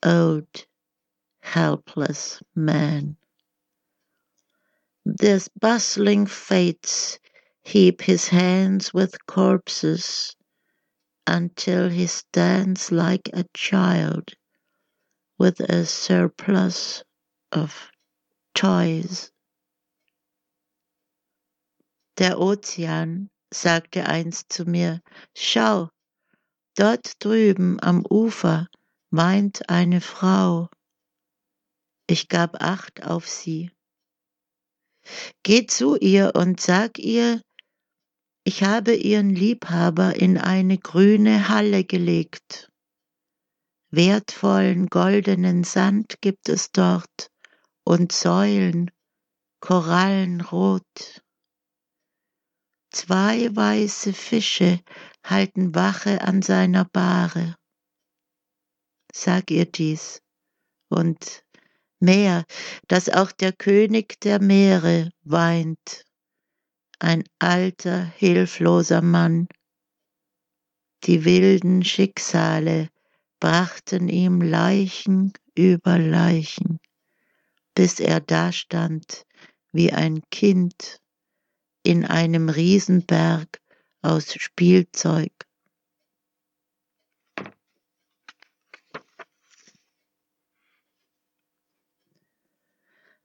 old, 0.02 0.66
helpless 1.42 2.42
man. 2.56 3.18
The 5.10 5.48
bustling 5.56 6.26
fates 6.26 7.18
heap 7.64 8.02
his 8.02 8.28
hands 8.28 8.94
with 8.94 9.26
corpses 9.26 10.36
until 11.26 11.88
he 11.90 12.08
stands 12.08 12.92
like 12.92 13.30
a 13.32 13.46
child 13.54 14.34
with 15.40 15.62
a 15.62 15.86
surplus 15.86 17.06
of 17.54 17.90
toys. 18.54 19.32
Der 22.18 22.36
Ozean 22.38 23.30
sagte 23.54 24.06
einst 24.06 24.52
zu 24.52 24.66
mir, 24.66 25.02
schau, 25.34 25.90
dort 26.76 27.14
drüben 27.20 27.80
am 27.82 28.06
Ufer 28.10 28.68
weint 29.12 29.70
eine 29.70 30.02
Frau. 30.02 30.70
Ich 32.08 32.28
gab 32.28 32.62
acht 32.62 33.04
auf 33.04 33.26
sie. 33.26 33.72
Geh 35.44 35.66
zu 35.66 35.96
ihr 35.98 36.34
und 36.36 36.60
sag 36.60 37.00
ihr, 37.00 37.42
ich 38.44 38.64
habe 38.64 38.96
ihren 38.96 39.30
Liebhaber 39.30 40.16
in 40.16 40.38
eine 40.38 40.78
grüne 40.78 41.50
Halle 41.50 41.84
gelegt. 41.84 42.70
Wertvollen 43.90 44.88
goldenen 44.88 45.64
Sand 45.64 46.22
gibt 46.22 46.50
es 46.50 46.72
dort 46.72 47.30
und 47.84 48.12
Säulen, 48.12 48.92
Korallenrot. 49.60 51.22
Zwei 52.92 53.54
weiße 53.56 54.14
Fische 54.14 54.80
halten 55.24 55.76
Wache 55.76 56.22
an 56.22 56.42
seiner 56.42 56.86
Bahre. 56.86 57.56
Sag 59.14 59.52
ihr 59.52 59.66
dies 59.66 60.22
und 60.90 61.44
mehr, 62.00 62.46
dass 62.88 63.10
auch 63.10 63.32
der 63.32 63.54
König 63.54 64.20
der 64.22 64.42
Meere 64.42 65.12
weint, 65.24 66.06
ein 67.00 67.24
alter, 67.40 68.04
hilfloser 68.04 69.02
Mann. 69.02 69.48
Die 71.04 71.26
wilden 71.26 71.84
Schicksale 71.84 72.90
brachten 73.40 74.10
ihm 74.10 74.42
Leichen 74.42 75.34
über 75.56 76.00
Leichen, 76.00 76.80
bis 77.76 78.00
er 78.00 78.20
dastand 78.20 79.26
wie 79.72 79.94
ein 79.94 80.22
Kind 80.32 81.00
in 81.84 82.04
einem 82.06 82.50
Riesenberg 82.50 83.62
aus 84.02 84.34
Spielzeug. 84.34 85.47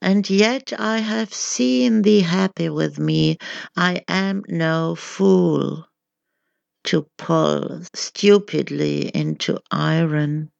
And 0.05 0.29
yet 0.29 0.73
I 0.81 0.99
have 0.99 1.33
seen 1.33 2.03
thee 2.03 2.23
happy 2.23 2.69
with 2.69 2.99
me. 2.99 3.39
I 3.77 4.03
am 4.09 4.43
no 4.49 4.97
fool 4.97 5.87
to 6.85 7.09
pull 7.17 7.83
stupidly 7.95 9.15
into 9.15 9.61
iron. 9.71 10.51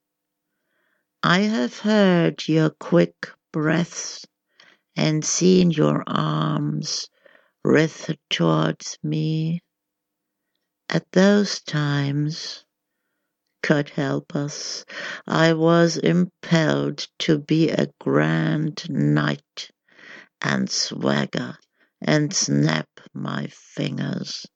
I 1.25 1.41
have 1.41 1.81
heard 1.81 2.47
your 2.47 2.71
quick 2.71 3.31
breaths 3.53 4.25
and 4.95 5.25
seen 5.25 5.73
your 5.73 6.05
arms 6.07 7.09
writhe 7.65 8.17
towards 8.31 8.97
me. 9.03 9.61
At 10.89 11.11
those 11.11 11.61
times 11.63 12.65
God 13.63 13.91
help 13.91 14.35
us, 14.35 14.85
I 15.27 15.53
was 15.53 15.97
impelled 15.97 17.07
to 17.21 17.39
be 17.39 17.71
a 17.71 17.87
grand 18.01 18.91
knight 18.91 19.71
and 20.41 20.69
swagger 20.69 21.57
and 22.01 22.35
snap 22.35 22.89
my 23.15 23.47
fingers 23.47 24.47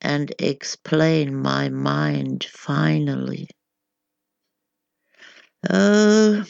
and 0.00 0.34
explain 0.38 1.34
my 1.34 1.70
mind 1.70 2.44
finally. 2.44 3.48
Oh, 5.70 6.44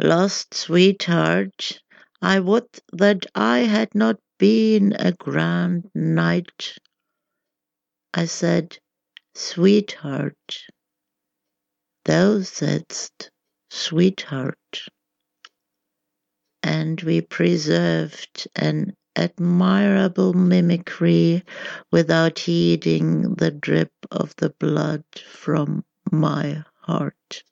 lost 0.00 0.54
sweetheart, 0.54 1.80
I 2.20 2.40
would 2.40 2.66
that 2.92 3.26
I 3.34 3.60
had 3.60 3.94
not 3.94 4.16
been 4.38 4.92
a 4.98 5.12
grand 5.12 5.88
knight. 5.94 6.76
I 8.12 8.24
said, 8.24 8.78
sweetheart. 9.36 10.66
Thou 12.06 12.40
saidst, 12.42 13.32
sweetheart, 13.68 14.86
and 16.62 17.00
we 17.00 17.20
preserved 17.20 18.46
an 18.54 18.94
admirable 19.16 20.32
mimicry 20.32 21.42
without 21.90 22.38
heeding 22.38 23.34
the 23.34 23.50
drip 23.50 23.90
of 24.12 24.36
the 24.36 24.50
blood 24.50 25.02
from 25.28 25.84
my 26.12 26.62
heart. 26.82 27.42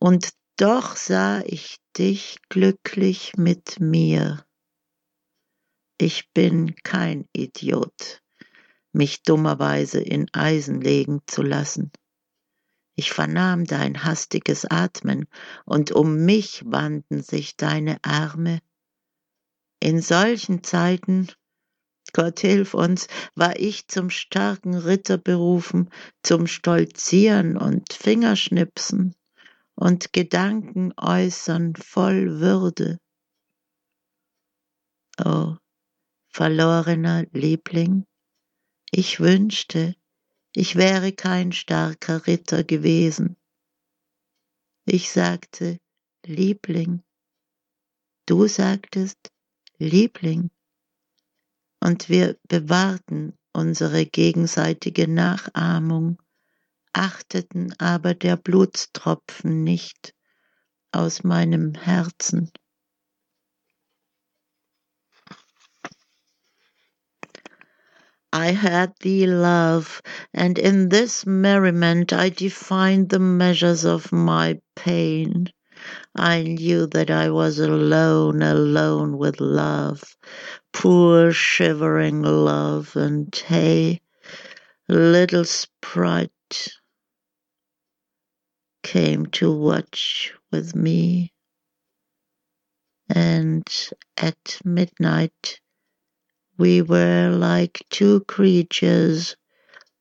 Und 0.00 0.32
doch 0.56 0.96
sah 0.96 1.42
ich 1.44 1.78
dich 1.92 2.38
glücklich 2.48 3.36
mit 3.36 3.78
mir. 3.80 4.46
Ich 5.98 6.32
bin 6.32 6.74
kein 6.82 7.28
Idiot. 7.34 8.22
Mich 8.96 9.22
dummerweise 9.22 10.00
in 10.00 10.26
Eisen 10.32 10.80
legen 10.80 11.20
zu 11.26 11.42
lassen. 11.42 11.92
Ich 12.96 13.12
vernahm 13.12 13.64
dein 13.64 14.04
hastiges 14.04 14.64
Atmen, 14.64 15.26
und 15.66 15.92
um 15.92 16.24
mich 16.24 16.62
wanden 16.64 17.22
sich 17.22 17.56
deine 17.56 17.98
Arme. 18.02 18.60
In 19.80 20.00
solchen 20.00 20.64
Zeiten, 20.64 21.28
Gott 22.14 22.40
hilf 22.40 22.72
uns, 22.72 23.08
war 23.34 23.58
ich 23.60 23.88
zum 23.88 24.08
starken 24.08 24.74
Ritter 24.74 25.18
berufen, 25.18 25.90
zum 26.22 26.46
Stolzieren 26.46 27.58
und 27.58 27.92
Fingerschnipsen 27.92 29.14
und 29.74 30.14
Gedanken 30.14 30.94
äußern 30.96 31.76
voll 31.76 32.40
Würde. 32.40 32.98
Oh, 35.22 35.56
verlorener 36.30 37.26
Liebling, 37.32 38.06
ich 38.98 39.20
wünschte, 39.20 39.94
ich 40.54 40.74
wäre 40.74 41.12
kein 41.12 41.52
starker 41.52 42.26
Ritter 42.26 42.64
gewesen. 42.64 43.36
Ich 44.86 45.10
sagte, 45.10 45.78
Liebling, 46.24 47.02
du 48.24 48.46
sagtest, 48.46 49.18
Liebling, 49.76 50.50
und 51.78 52.08
wir 52.08 52.38
bewahrten 52.48 53.36
unsere 53.52 54.06
gegenseitige 54.06 55.06
Nachahmung 55.08 56.16
achteten 56.94 57.74
aber 57.78 58.14
der 58.14 58.38
Blutstropfen 58.38 59.62
nicht 59.62 60.14
aus 60.90 61.22
meinem 61.22 61.74
Herzen. 61.74 62.50
I 68.38 68.52
had 68.52 68.92
thee, 69.00 69.26
love, 69.26 70.02
and 70.34 70.58
in 70.58 70.90
this 70.90 71.24
merriment 71.24 72.12
I 72.12 72.28
defined 72.28 73.08
the 73.08 73.18
measures 73.18 73.86
of 73.86 74.12
my 74.12 74.60
pain. 74.74 75.50
I 76.14 76.42
knew 76.42 76.86
that 76.88 77.10
I 77.10 77.30
was 77.30 77.58
alone, 77.58 78.42
alone 78.42 79.16
with 79.16 79.40
love, 79.40 80.18
poor 80.70 81.32
shivering 81.32 82.20
love, 82.20 82.94
and 82.94 83.34
hey, 83.34 84.02
little 84.86 85.46
sprite, 85.46 86.74
came 88.82 89.24
to 89.40 89.50
watch 89.50 90.34
with 90.52 90.76
me. 90.76 91.32
And 93.08 93.66
at 94.18 94.60
midnight, 94.62 95.58
we 96.58 96.82
were 96.82 97.30
like 97.30 97.84
two 97.90 98.20
creatures 98.24 99.36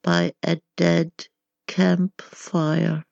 by 0.03 0.33
a 0.43 0.57
dead 0.77 1.11
campfire. 1.67 3.03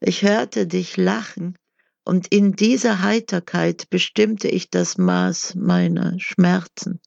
Ich 0.00 0.22
hörte 0.22 0.66
dich 0.66 0.96
lachen, 0.96 1.56
und 2.04 2.26
in 2.28 2.52
dieser 2.52 3.00
Heiterkeit 3.00 3.88
bestimmte 3.88 4.48
ich 4.48 4.68
das 4.68 4.98
Maß 4.98 5.54
meiner 5.54 6.20
Schmerzen. 6.20 7.00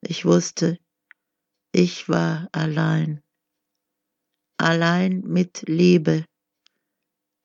Ich 0.00 0.24
wusste, 0.24 0.78
ich 1.72 2.08
war 2.08 2.48
allein 2.52 3.24
allein 4.58 5.20
mit 5.26 5.64
Liebe, 5.66 6.24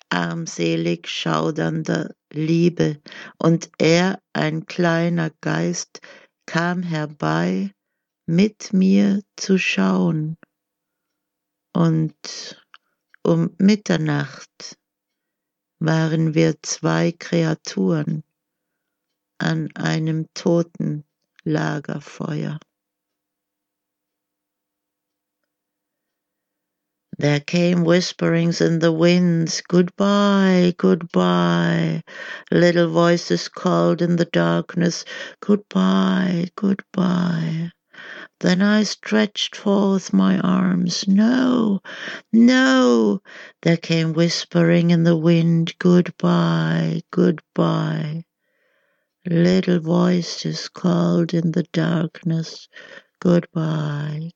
armselig 0.09 1.07
schaudernder 1.07 2.13
Liebe, 2.31 3.01
und 3.37 3.71
er, 3.77 4.21
ein 4.33 4.65
kleiner 4.65 5.31
Geist, 5.41 6.01
kam 6.45 6.83
herbei, 6.83 7.71
mit 8.25 8.73
mir 8.73 9.21
zu 9.35 9.57
schauen. 9.57 10.37
Und 11.73 12.63
um 13.23 13.55
Mitternacht 13.57 14.77
waren 15.79 16.35
wir 16.35 16.55
zwei 16.61 17.11
Kreaturen 17.11 18.23
an 19.39 19.69
einem 19.75 20.27
toten 20.33 21.05
Lagerfeuer. 21.43 22.59
There 27.19 27.41
came 27.41 27.83
whisperings 27.83 28.61
in 28.61 28.79
the 28.79 28.93
winds, 28.93 29.61
Goodbye, 29.67 30.73
goodbye. 30.77 32.01
Little 32.49 32.87
voices 32.87 33.49
called 33.49 34.01
in 34.01 34.15
the 34.15 34.23
darkness, 34.23 35.03
Goodbye, 35.41 36.49
goodbye. 36.55 37.73
Then 38.39 38.61
I 38.61 38.83
stretched 38.83 39.57
forth 39.57 40.13
my 40.13 40.39
arms. 40.39 41.09
No, 41.09 41.81
no. 42.31 43.21
There 43.63 43.75
came 43.75 44.13
whispering 44.13 44.91
in 44.91 45.03
the 45.03 45.17
wind, 45.17 45.75
Goodbye, 45.77 47.01
goodbye. 47.11 48.23
Little 49.25 49.81
voices 49.81 50.69
called 50.69 51.33
in 51.33 51.51
the 51.51 51.63
darkness, 51.73 52.69
Goodbye, 53.19 54.31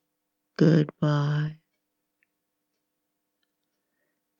goodbye. 0.57 1.62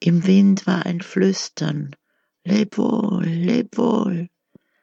Im 0.06 0.28
Wind 0.28 0.68
war 0.68 0.86
ein 0.86 1.00
Flüstern. 1.00 1.96
Leb 2.44 2.78
wohl, 2.78 3.24
leb 3.24 3.78
wohl. 3.78 4.28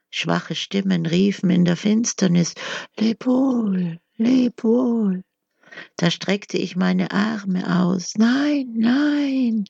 Schwache 0.08 0.54
Stimmen 0.54 1.04
riefen 1.04 1.50
in 1.50 1.66
der 1.66 1.76
Finsternis. 1.76 2.54
Leb 2.98 3.26
wohl, 3.26 4.00
leb 4.16 4.64
wohl. 4.64 5.22
Da 5.96 6.10
streckte 6.10 6.56
ich 6.56 6.74
meine 6.74 7.10
Arme 7.10 7.82
aus. 7.82 8.14
Nein, 8.16 8.72
nein. 8.78 9.66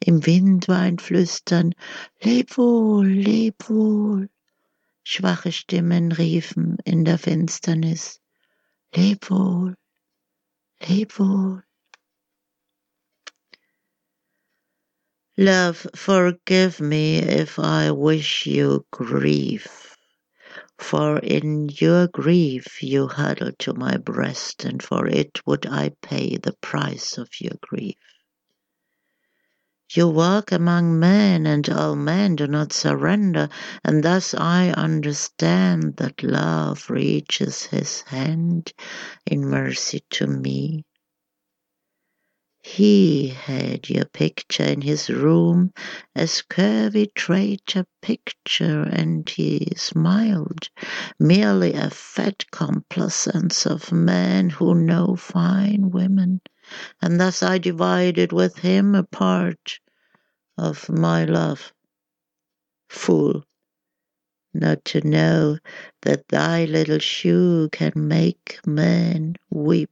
Im 0.00 0.26
Wind 0.26 0.66
war 0.66 0.80
ein 0.80 0.98
Flüstern. 0.98 1.76
Leb 2.20 2.58
wohl, 2.58 3.06
leb 3.06 3.68
wohl. 3.68 4.30
Schwache 5.04 5.52
Stimmen 5.52 6.10
riefen 6.10 6.78
in 6.84 7.04
der 7.04 7.18
Finsternis. 7.18 8.20
Leb 8.92 9.30
wohl, 9.30 9.76
leb 10.84 11.20
wohl. 11.20 11.62
Love, 15.38 15.86
forgive 15.94 16.78
me 16.78 17.16
if 17.16 17.58
I 17.58 17.90
wish 17.90 18.44
you 18.46 18.84
grief. 18.90 19.96
For 20.76 21.20
in 21.20 21.70
your 21.70 22.08
grief 22.08 22.82
you 22.82 23.08
huddle 23.08 23.52
to 23.60 23.72
my 23.72 23.96
breast, 23.96 24.62
and 24.66 24.82
for 24.82 25.06
it 25.06 25.40
would 25.46 25.64
I 25.66 25.92
pay 26.02 26.36
the 26.36 26.52
price 26.60 27.16
of 27.16 27.30
your 27.40 27.54
grief. 27.62 27.96
You 29.94 30.08
walk 30.08 30.52
among 30.52 30.98
men, 31.00 31.46
and 31.46 31.68
all 31.70 31.96
men 31.96 32.36
do 32.36 32.46
not 32.46 32.74
surrender, 32.74 33.48
and 33.84 34.04
thus 34.04 34.34
I 34.34 34.70
understand 34.72 35.96
that 35.96 36.22
love 36.22 36.90
reaches 36.90 37.64
his 37.64 38.02
hand 38.02 38.72
in 39.26 39.46
mercy 39.46 40.04
to 40.10 40.26
me. 40.26 40.84
He 42.64 43.26
had 43.28 43.90
your 43.90 44.04
picture 44.04 44.62
in 44.62 44.82
his 44.82 45.10
room, 45.10 45.72
a 46.14 46.28
scurvy 46.28 47.10
traitor 47.12 47.86
picture, 48.02 48.82
and 48.82 49.28
he 49.28 49.72
smiled, 49.76 50.68
merely 51.18 51.72
a 51.74 51.90
fat 51.90 52.44
complacence 52.52 53.66
of 53.66 53.90
men 53.90 54.50
who 54.50 54.76
know 54.76 55.16
fine 55.16 55.90
women, 55.90 56.40
and 57.02 57.20
thus 57.20 57.42
I 57.42 57.58
divided 57.58 58.32
with 58.32 58.58
him 58.58 58.94
a 58.94 59.02
part 59.02 59.80
of 60.56 60.88
my 60.88 61.24
love. 61.24 61.72
Fool, 62.88 63.44
not 64.54 64.84
to 64.86 65.00
know 65.06 65.58
that 66.02 66.28
thy 66.28 66.66
little 66.66 67.00
shoe 67.00 67.70
can 67.72 67.92
make 67.96 68.60
men 68.66 69.36
weep. 69.50 69.90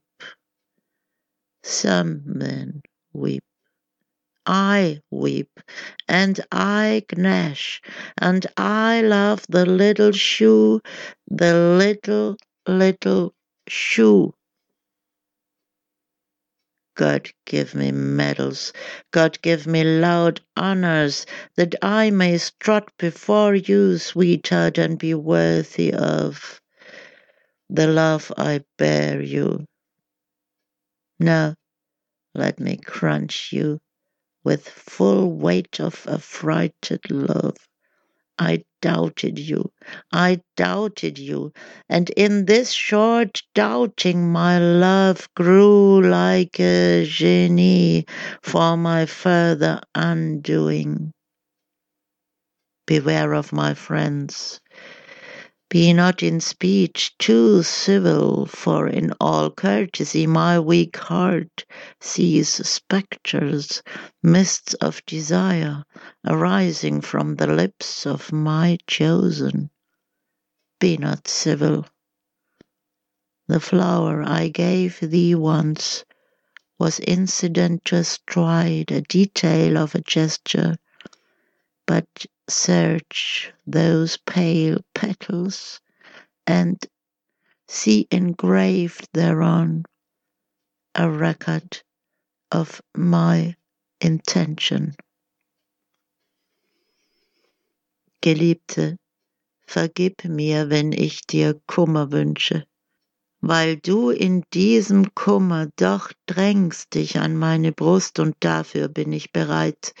Some 1.63 2.23
men 2.25 2.81
weep. 3.13 3.43
I 4.45 5.01
weep, 5.11 5.59
and 6.07 6.39
I 6.51 7.05
gnash, 7.15 7.81
and 8.17 8.45
I 8.57 9.01
love 9.01 9.45
the 9.47 9.65
little 9.65 10.11
shoe, 10.11 10.81
the 11.27 11.53
little, 11.77 12.37
little 12.67 13.33
shoe. 13.67 14.33
God 16.95 17.29
give 17.45 17.75
me 17.75 17.91
medals, 17.91 18.73
God 19.11 19.39
give 19.41 19.67
me 19.67 19.83
loud 19.83 20.41
honors, 20.57 21.25
that 21.55 21.75
I 21.81 22.09
may 22.11 22.37
strut 22.39 22.89
before 22.97 23.55
you, 23.55 23.97
sweetheart, 23.99 24.77
and 24.77 24.97
be 24.99 25.13
worthy 25.13 25.93
of 25.93 26.61
the 27.69 27.87
love 27.87 28.31
I 28.37 28.65
bear 28.77 29.21
you. 29.21 29.65
Now, 31.21 31.53
let 32.33 32.59
me 32.59 32.77
crunch 32.77 33.53
you 33.53 33.79
with 34.43 34.67
full 34.67 35.31
weight 35.31 35.79
of 35.79 36.07
affrighted 36.07 37.11
love. 37.11 37.57
I 38.39 38.63
doubted 38.81 39.37
you, 39.37 39.71
I 40.11 40.41
doubted 40.57 41.19
you, 41.19 41.53
and 41.87 42.09
in 42.17 42.45
this 42.45 42.71
short 42.71 43.43
doubting 43.53 44.31
my 44.31 44.57
love 44.57 45.29
grew 45.35 46.01
like 46.01 46.59
a 46.59 47.05
genie 47.05 48.07
for 48.41 48.75
my 48.75 49.05
further 49.05 49.79
undoing. 49.93 51.11
Beware 52.87 53.33
of 53.33 53.53
my 53.53 53.75
friends, 53.75 54.59
Be 55.71 55.93
not 55.93 56.21
in 56.21 56.41
speech 56.41 57.17
too 57.17 57.63
civil, 57.63 58.45
for 58.45 58.89
in 58.89 59.13
all 59.21 59.49
courtesy 59.49 60.27
my 60.27 60.59
weak 60.59 60.97
heart 60.97 61.63
sees 62.01 62.49
spectres, 62.67 63.81
mists 64.21 64.73
of 64.75 65.01
desire, 65.05 65.85
arising 66.27 66.99
from 66.99 67.37
the 67.37 67.47
lips 67.47 68.05
of 68.05 68.33
my 68.33 68.79
chosen. 68.85 69.69
Be 70.81 70.97
not 70.97 71.29
civil. 71.29 71.85
The 73.47 73.61
flower 73.61 74.23
I 74.23 74.49
gave 74.49 74.99
thee 74.99 75.35
once 75.35 76.03
was 76.77 76.99
incident 76.99 77.85
to 77.85 77.95
a 77.95 78.03
stride, 78.03 78.91
a 78.91 78.99
detail 78.99 79.77
of 79.77 79.95
a 79.95 80.01
gesture, 80.01 80.75
but 81.87 82.25
search 82.51 83.53
those 83.65 84.17
pale 84.17 84.79
petals 84.93 85.79
and 86.45 86.77
see 87.67 88.07
engraved 88.11 89.07
thereon 89.13 89.85
a 90.93 91.09
record 91.09 91.81
of 92.51 92.81
my 92.95 93.55
intention. 94.01 94.93
Geliebte, 98.21 98.97
vergib 99.65 100.25
mir, 100.25 100.69
wenn 100.69 100.91
ich 100.91 101.25
dir 101.25 101.59
Kummer 101.65 102.11
wünsche, 102.11 102.65
weil 103.39 103.77
du 103.77 104.09
in 104.09 104.43
diesem 104.53 105.15
Kummer 105.15 105.69
doch 105.77 106.11
drängst 106.25 106.93
dich 106.93 107.17
an 107.17 107.37
meine 107.37 107.71
Brust 107.71 108.19
und 108.19 108.35
dafür 108.41 108.89
bin 108.89 109.13
ich 109.13 109.31
bereit, 109.31 109.93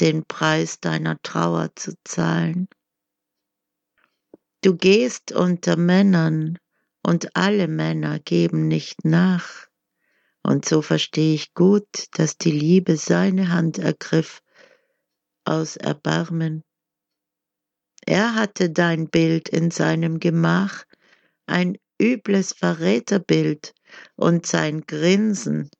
den 0.00 0.24
Preis 0.24 0.80
deiner 0.80 1.20
Trauer 1.22 1.70
zu 1.74 1.94
zahlen. 2.04 2.68
Du 4.62 4.76
gehst 4.76 5.32
unter 5.32 5.76
Männern 5.76 6.58
und 7.02 7.36
alle 7.36 7.68
Männer 7.68 8.18
geben 8.18 8.68
nicht 8.68 9.04
nach. 9.04 9.66
Und 10.42 10.64
so 10.64 10.82
verstehe 10.82 11.34
ich 11.34 11.54
gut, 11.54 11.86
dass 12.12 12.38
die 12.38 12.52
Liebe 12.52 12.96
seine 12.96 13.50
Hand 13.50 13.78
ergriff 13.78 14.42
aus 15.44 15.76
Erbarmen. 15.76 16.64
Er 18.04 18.34
hatte 18.34 18.70
dein 18.70 19.08
Bild 19.08 19.48
in 19.48 19.70
seinem 19.70 20.20
Gemach, 20.20 20.84
ein 21.46 21.76
übles 22.00 22.52
Verräterbild 22.52 23.74
und 24.16 24.46
sein 24.46 24.82
Grinsen 24.82 25.70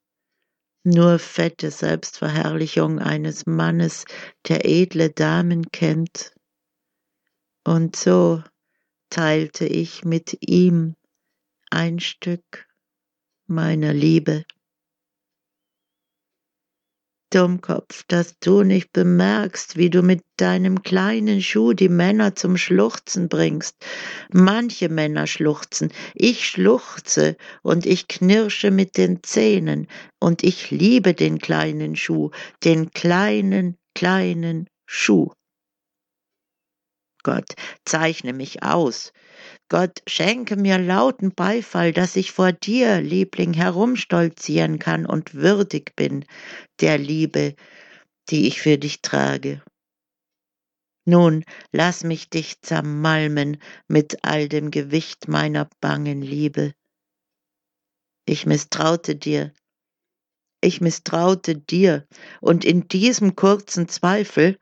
nur 0.86 1.18
fette 1.18 1.70
Selbstverherrlichung 1.70 3.00
eines 3.00 3.44
Mannes, 3.44 4.04
der 4.46 4.64
edle 4.64 5.10
Damen 5.10 5.70
kennt. 5.72 6.32
Und 7.64 7.96
so 7.96 8.42
teilte 9.10 9.66
ich 9.66 10.04
mit 10.04 10.38
ihm 10.40 10.94
ein 11.70 11.98
Stück 11.98 12.68
meiner 13.48 13.92
Liebe. 13.92 14.44
Dummkopf, 17.36 18.02
dass 18.08 18.38
du 18.38 18.62
nicht 18.62 18.94
bemerkst, 18.94 19.76
wie 19.76 19.90
du 19.90 20.00
mit 20.00 20.24
deinem 20.38 20.82
kleinen 20.82 21.42
Schuh 21.42 21.74
die 21.74 21.90
Männer 21.90 22.34
zum 22.34 22.56
Schluchzen 22.56 23.28
bringst. 23.28 23.76
Manche 24.32 24.88
Männer 24.88 25.26
schluchzen, 25.26 25.92
ich 26.14 26.48
schluchze 26.48 27.36
und 27.62 27.84
ich 27.84 28.08
knirsche 28.08 28.70
mit 28.70 28.96
den 28.96 29.22
Zähnen, 29.22 29.86
und 30.18 30.44
ich 30.44 30.70
liebe 30.70 31.12
den 31.12 31.38
kleinen 31.38 31.94
Schuh, 31.94 32.30
den 32.64 32.90
kleinen, 32.92 33.76
kleinen 33.94 34.66
Schuh. 34.86 35.30
Gott, 37.22 37.52
zeichne 37.84 38.32
mich 38.32 38.62
aus, 38.62 39.12
Gott, 39.68 40.00
schenke 40.06 40.56
mir 40.56 40.78
lauten 40.78 41.34
Beifall, 41.34 41.92
dass 41.92 42.14
ich 42.14 42.30
vor 42.30 42.52
dir, 42.52 43.00
Liebling, 43.00 43.52
herumstolzieren 43.52 44.78
kann 44.78 45.06
und 45.06 45.34
würdig 45.34 45.96
bin 45.96 46.24
der 46.80 46.98
Liebe, 46.98 47.56
die 48.30 48.46
ich 48.46 48.60
für 48.60 48.78
dich 48.78 49.02
trage. 49.02 49.62
Nun 51.04 51.44
lass 51.72 52.04
mich 52.04 52.30
dich 52.30 52.60
zermalmen 52.62 53.60
mit 53.88 54.24
all 54.24 54.48
dem 54.48 54.70
Gewicht 54.70 55.28
meiner 55.28 55.68
bangen 55.80 56.22
Liebe. 56.22 56.72
Ich 58.24 58.46
misstraute 58.46 59.16
dir, 59.16 59.52
ich 60.60 60.80
misstraute 60.80 61.56
dir, 61.56 62.06
und 62.40 62.64
in 62.64 62.88
diesem 62.88 63.36
kurzen 63.36 63.88
Zweifel 63.88 64.58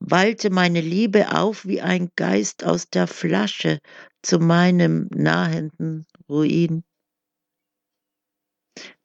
wallte 0.00 0.48
meine 0.48 0.80
Liebe 0.80 1.36
auf 1.36 1.66
wie 1.66 1.80
ein 1.80 2.10
Geist 2.16 2.64
aus 2.64 2.88
der 2.88 3.06
Flasche 3.06 3.78
zu 4.28 4.38
meinem 4.38 5.08
nahenden 5.14 6.06
Ruin. 6.28 6.84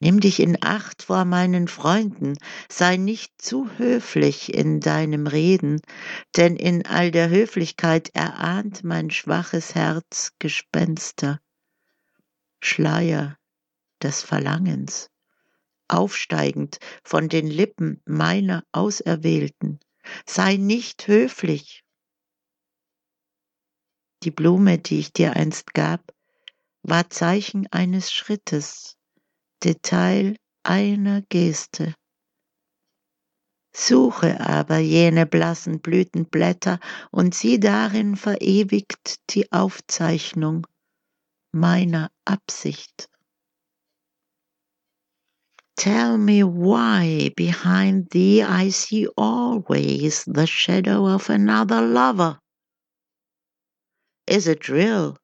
Nimm 0.01 0.19
dich 0.19 0.41
in 0.41 0.57
Acht 0.61 1.03
vor 1.03 1.23
meinen 1.23 1.69
Freunden, 1.69 2.37
sei 2.67 2.97
nicht 2.97 3.41
zu 3.41 3.69
höflich 3.77 4.53
in 4.53 4.81
deinem 4.81 5.25
Reden, 5.25 5.79
denn 6.35 6.57
in 6.57 6.85
all 6.85 7.09
der 7.09 7.29
Höflichkeit 7.29 8.09
erahnt 8.13 8.83
mein 8.83 9.11
schwaches 9.11 9.75
Herz 9.75 10.33
Gespenster, 10.39 11.39
Schleier 12.61 13.37
des 14.01 14.23
Verlangens, 14.23 15.09
aufsteigend 15.87 16.79
von 17.01 17.29
den 17.29 17.47
Lippen 17.47 18.01
meiner 18.05 18.65
Auserwählten. 18.73 19.79
Sei 20.25 20.57
nicht 20.57 21.07
höflich. 21.07 21.82
Die 24.23 24.31
Blume, 24.31 24.79
die 24.79 24.99
ich 24.99 25.11
dir 25.11 25.35
einst 25.35 25.73
gab, 25.73 26.13
war 26.81 27.09
Zeichen 27.09 27.67
eines 27.71 28.13
Schrittes, 28.13 28.95
Detail 29.61 30.37
einer 30.63 31.23
Geste. 31.23 31.93
Suche 33.75 34.39
aber 34.39 34.77
jene 34.77 35.25
blassen 35.25 35.81
Blütenblätter 35.81 36.79
und 37.11 37.35
sieh 37.35 37.59
darin 37.59 38.15
verewigt 38.15 39.19
die 39.31 39.51
Aufzeichnung 39.51 40.67
meiner 41.51 42.09
Absicht. 42.23 43.09
Tell 45.75 46.17
me 46.17 46.43
why 46.45 47.33
behind 47.35 48.11
thee 48.11 48.43
I 48.43 48.69
see 48.69 49.07
always 49.17 50.23
the 50.25 50.47
shadow 50.47 51.07
of 51.07 51.29
another 51.29 51.81
lover. 51.81 52.42
Is 54.33 54.47
it 54.47 54.67
real? 54.67 55.15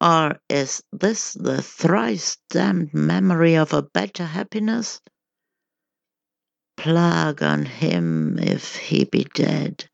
Or 0.00 0.40
is 0.48 0.84
this 0.92 1.32
the 1.32 1.60
thrice 1.60 2.38
damned 2.48 2.94
memory 2.94 3.56
of 3.56 3.72
a 3.72 3.82
better 3.82 4.24
happiness? 4.24 5.00
Plague 6.76 7.42
on 7.42 7.66
him 7.66 8.38
if 8.38 8.76
he 8.76 9.02
be 9.04 9.24
dead. 9.34 9.90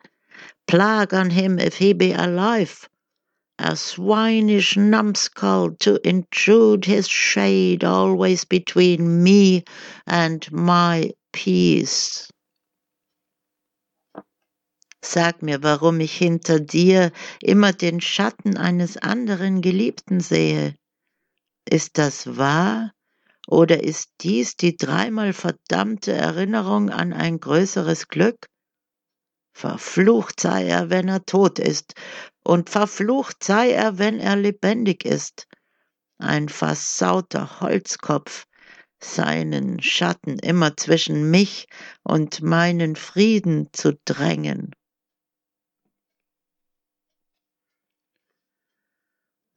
Plague 0.69 1.15
on 1.15 1.31
him 1.31 1.59
if 1.59 1.79
he 1.79 1.95
be 1.95 2.13
alive 2.13 2.87
a 3.59 3.75
swinish 3.75 4.77
numbskull 4.77 5.75
to 5.77 5.99
intrude 6.07 6.85
his 6.85 7.09
shade 7.09 7.85
always 7.85 8.45
between 8.45 9.23
me 9.23 9.65
and 10.07 10.51
my 10.53 11.11
peace. 11.33 12.31
Sag 15.09 15.41
mir, 15.41 15.63
warum 15.63 16.01
ich 16.01 16.19
hinter 16.19 16.59
dir 16.59 17.13
immer 17.41 17.73
den 17.73 18.01
Schatten 18.01 18.57
eines 18.57 18.97
anderen 18.97 19.63
Geliebten 19.63 20.19
sehe. 20.19 20.75
Ist 21.65 21.97
das 21.97 22.37
wahr? 22.37 22.93
Oder 23.47 23.85
ist 23.85 24.11
dies 24.21 24.57
die 24.57 24.77
dreimal 24.77 25.33
verdammte 25.33 26.13
Erinnerung 26.13 26.91
an 26.91 27.13
ein 27.13 27.39
größeres 27.39 28.09
Glück? 28.09 28.47
Verflucht 29.55 30.41
sei 30.41 30.67
er, 30.67 30.91
wenn 30.91 31.07
er 31.07 31.25
tot 31.25 31.61
ist, 31.61 31.95
und 32.43 32.69
verflucht 32.69 33.45
sei 33.45 33.71
er, 33.71 33.99
wenn 33.99 34.19
er 34.19 34.35
lebendig 34.35 35.05
ist. 35.05 35.47
Ein 36.19 36.49
versauter 36.49 37.61
Holzkopf, 37.61 38.47
seinen 39.01 39.81
Schatten 39.81 40.41
immer 40.41 40.77
zwischen 40.77 41.31
mich 41.31 41.69
und 42.03 42.43
meinen 42.43 42.97
Frieden 42.97 43.69
zu 43.73 43.97
drängen. 44.05 44.73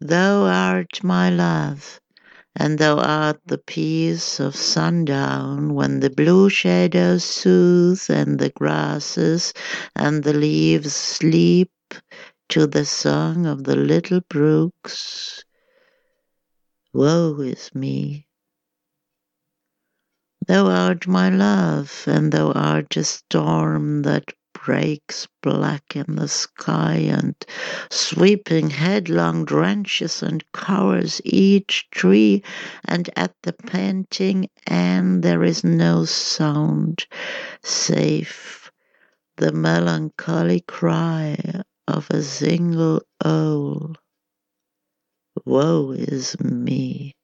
Thou 0.01 0.45
art 0.45 1.03
my 1.03 1.29
love, 1.29 1.99
and 2.55 2.79
thou 2.79 2.99
art 2.99 3.41
the 3.45 3.57
peace 3.57 4.39
of 4.39 4.55
sundown 4.55 5.73
when 5.73 5.99
the 5.99 6.09
blue 6.09 6.49
shadows 6.49 7.25
soothe 7.25 8.09
and 8.09 8.39
the 8.39 8.49
grasses 8.49 9.53
and 9.97 10.23
the 10.23 10.33
leaves 10.33 10.93
sleep 10.95 11.73
to 12.47 12.65
the 12.65 12.85
song 12.85 13.45
of 13.45 13.65
the 13.65 13.75
little 13.75 14.21
brooks. 14.29 15.43
Woe 16.93 17.41
is 17.41 17.75
me! 17.75 18.27
Thou 20.47 20.67
art 20.67 21.07
my 21.07 21.29
love, 21.29 22.05
and 22.07 22.31
thou 22.31 22.53
art 22.53 22.95
a 22.95 23.03
storm 23.03 24.03
that 24.03 24.33
breaks 24.65 25.27
black 25.41 25.95
in 25.95 26.15
the 26.15 26.27
sky 26.27 26.95
and 26.95 27.35
sweeping 27.89 28.69
headlong 28.69 29.45
drenches 29.45 30.21
and 30.21 30.43
covers 30.51 31.21
each 31.23 31.87
tree, 31.91 32.43
and 32.85 33.09
at 33.15 33.33
the 33.43 33.53
panting 33.53 34.49
end 34.67 35.23
there 35.23 35.43
is 35.43 35.63
no 35.63 36.05
sound 36.05 37.05
save 37.63 38.71
the 39.37 39.51
melancholy 39.51 40.61
cry 40.61 41.37
of 41.87 42.09
a 42.11 42.21
single 42.21 43.01
owl. 43.23 43.95
Woe 45.45 45.91
is 45.91 46.39
me! 46.39 47.15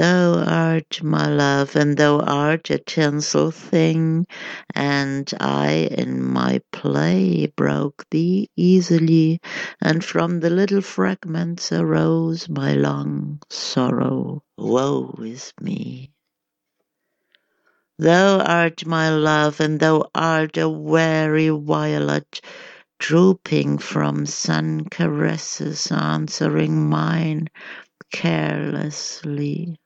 Thou 0.00 0.44
art 0.46 1.02
my 1.02 1.28
love, 1.28 1.76
and 1.76 1.94
thou 1.94 2.20
art 2.20 2.70
a 2.70 2.78
tinsel 2.78 3.50
thing, 3.50 4.26
and 4.74 5.30
I 5.38 5.90
in 5.92 6.24
my 6.24 6.62
play 6.72 7.52
broke 7.54 8.06
thee 8.08 8.48
easily, 8.56 9.42
and 9.78 10.02
from 10.02 10.40
the 10.40 10.48
little 10.48 10.80
fragments 10.80 11.70
arose 11.70 12.48
my 12.48 12.72
long 12.72 13.42
sorrow. 13.50 14.42
Woe 14.56 15.18
is 15.22 15.52
me! 15.60 16.12
Thou 17.98 18.40
art 18.40 18.86
my 18.86 19.10
love, 19.10 19.60
and 19.60 19.80
thou 19.80 20.08
art 20.14 20.56
a 20.56 20.66
weary 20.70 21.50
violet, 21.50 22.40
drooping 22.98 23.76
from 23.76 24.24
sun 24.24 24.88
caresses, 24.88 25.92
answering 25.92 26.88
mine 26.88 27.48
carelessly. 28.10 29.79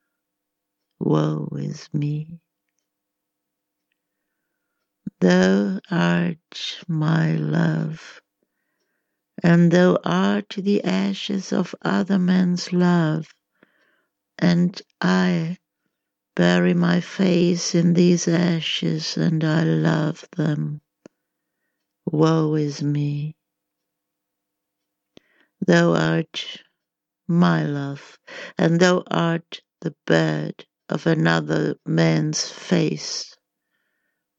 Woe 1.00 1.48
is 1.58 1.88
me! 1.92 2.40
Thou 5.20 5.80
art 5.90 6.84
my 6.88 7.34
love, 7.34 8.22
and 9.42 9.70
thou 9.70 9.98
art 10.04 10.54
the 10.56 10.82
ashes 10.84 11.52
of 11.52 11.74
other 11.82 12.18
men's 12.18 12.72
love, 12.72 13.34
and 14.38 14.80
I 15.00 15.58
bury 16.36 16.74
my 16.74 17.00
face 17.00 17.74
in 17.74 17.94
these 17.94 18.28
ashes, 18.28 19.16
and 19.16 19.44
I 19.44 19.64
love 19.64 20.24
them. 20.36 20.80
Woe 22.06 22.54
is 22.54 22.82
me! 22.82 23.36
Thou 25.66 25.94
art 25.94 26.62
my 27.28 27.64
love, 27.64 28.18
and 28.58 28.80
thou 28.80 29.02
art 29.10 29.60
the 29.80 29.94
bird 30.06 30.66
of 30.88 31.06
another 31.06 31.76
man's 31.86 32.48
face. 32.50 33.34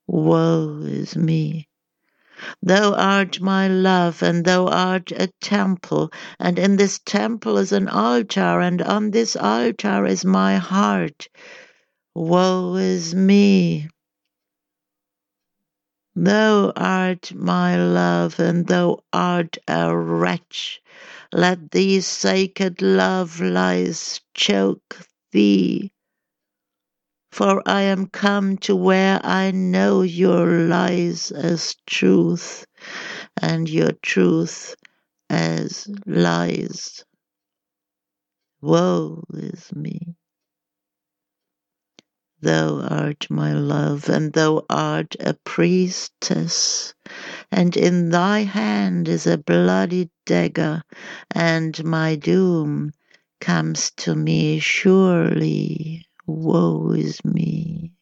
Woe 0.07 0.81
is 0.83 1.17
me! 1.17 1.67
Thou 2.61 2.93
art 2.93 3.41
my 3.41 3.67
love, 3.67 4.21
and 4.21 4.45
thou 4.45 4.67
art 4.67 5.11
a 5.11 5.27
temple, 5.41 6.11
and 6.39 6.59
in 6.59 6.75
this 6.75 6.99
temple 6.99 7.57
is 7.57 7.71
an 7.71 7.87
altar, 7.87 8.61
and 8.61 8.81
on 8.81 9.11
this 9.11 9.35
altar 9.35 10.05
is 10.05 10.25
my 10.25 10.57
heart. 10.57 11.27
Woe 12.13 12.75
is 12.75 13.15
me! 13.15 13.89
Thou 16.15 16.71
art 16.75 17.33
my 17.33 17.77
love, 17.77 18.39
and 18.39 18.67
thou 18.67 19.03
art 19.11 19.57
a 19.67 19.97
wretch. 19.97 20.81
Let 21.33 21.71
these 21.71 22.05
sacred 22.05 22.81
love 22.81 23.41
lies 23.41 24.21
choke 24.33 24.97
thee 25.31 25.91
for 27.35 27.61
I 27.65 27.81
am 27.81 28.07
come 28.07 28.55
to 28.59 28.73
where 28.73 29.19
I 29.21 29.51
know 29.51 30.03
your 30.03 30.47
lies 30.69 31.31
as 31.31 31.75
truth, 31.85 32.65
and 33.41 33.69
your 33.69 33.91
truth 34.01 34.73
as 35.29 35.85
lies. 36.05 37.03
Woe 38.61 39.25
is 39.33 39.69
me! 39.75 40.15
Thou 42.39 42.79
art 42.79 43.27
my 43.29 43.51
love, 43.51 44.07
and 44.07 44.31
thou 44.31 44.65
art 44.69 45.17
a 45.19 45.33
priestess, 45.33 46.93
and 47.51 47.75
in 47.75 48.11
thy 48.11 48.43
hand 48.43 49.09
is 49.09 49.27
a 49.27 49.37
bloody 49.37 50.09
dagger, 50.25 50.83
and 51.31 51.83
my 51.83 52.15
doom 52.15 52.93
comes 53.41 53.91
to 53.97 54.15
me 54.15 54.59
surely 54.59 56.04
woe 56.27 56.91
is 56.91 57.23
me. 57.25 57.93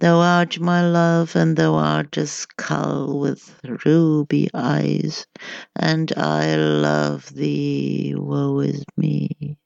Thou 0.00 0.18
art 0.20 0.58
my 0.58 0.80
love, 0.88 1.36
and 1.36 1.56
thou 1.56 1.74
art 1.74 2.16
a 2.16 2.26
skull 2.26 3.20
with 3.20 3.60
ruby 3.84 4.48
eyes, 4.54 5.26
and 5.76 6.10
I 6.16 6.56
love 6.56 7.34
thee, 7.34 8.14
woe 8.16 8.60
is 8.60 8.84
me. 8.96 9.58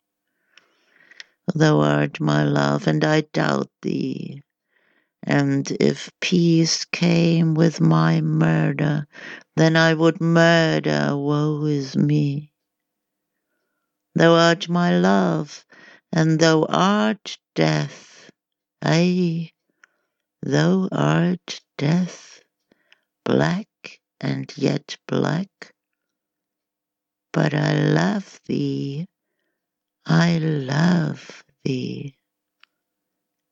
Thou 1.54 1.80
art 1.80 2.20
my 2.20 2.42
love, 2.42 2.88
and 2.88 3.04
I 3.04 3.20
doubt 3.20 3.70
thee. 3.82 4.42
And 5.22 5.70
if 5.80 6.10
peace 6.20 6.84
came 6.84 7.54
with 7.54 7.80
my 7.80 8.20
murder, 8.20 9.06
then 9.56 9.76
I 9.76 9.94
would 9.94 10.20
murder, 10.20 11.16
woe 11.16 11.64
is 11.66 11.96
me. 11.96 12.52
Thou 14.14 14.34
art 14.34 14.68
my 14.68 14.98
love, 14.98 15.64
and 16.14 16.40
thou 16.40 16.64
art 16.70 17.38
death, 17.56 18.30
ay, 18.82 19.52
thou 20.42 20.88
art 20.92 21.60
death, 21.78 22.42
black 23.24 23.68
and 24.20 24.52
yet 24.56 24.96
black. 25.08 25.48
But 27.32 27.54
I 27.54 27.74
love 27.74 28.40
thee, 28.46 29.06
I 30.06 30.38
love 30.38 31.44
thee. 31.64 32.16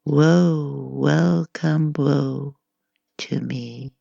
Woe, 0.06 0.90
welcome 0.92 1.92
woe 1.96 2.56
to 3.18 3.40
me. 3.40 3.92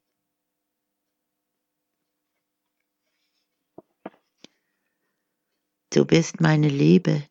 Du 5.91 6.05
bist 6.05 6.41
meine 6.41 6.69
Liebe, 6.69 7.23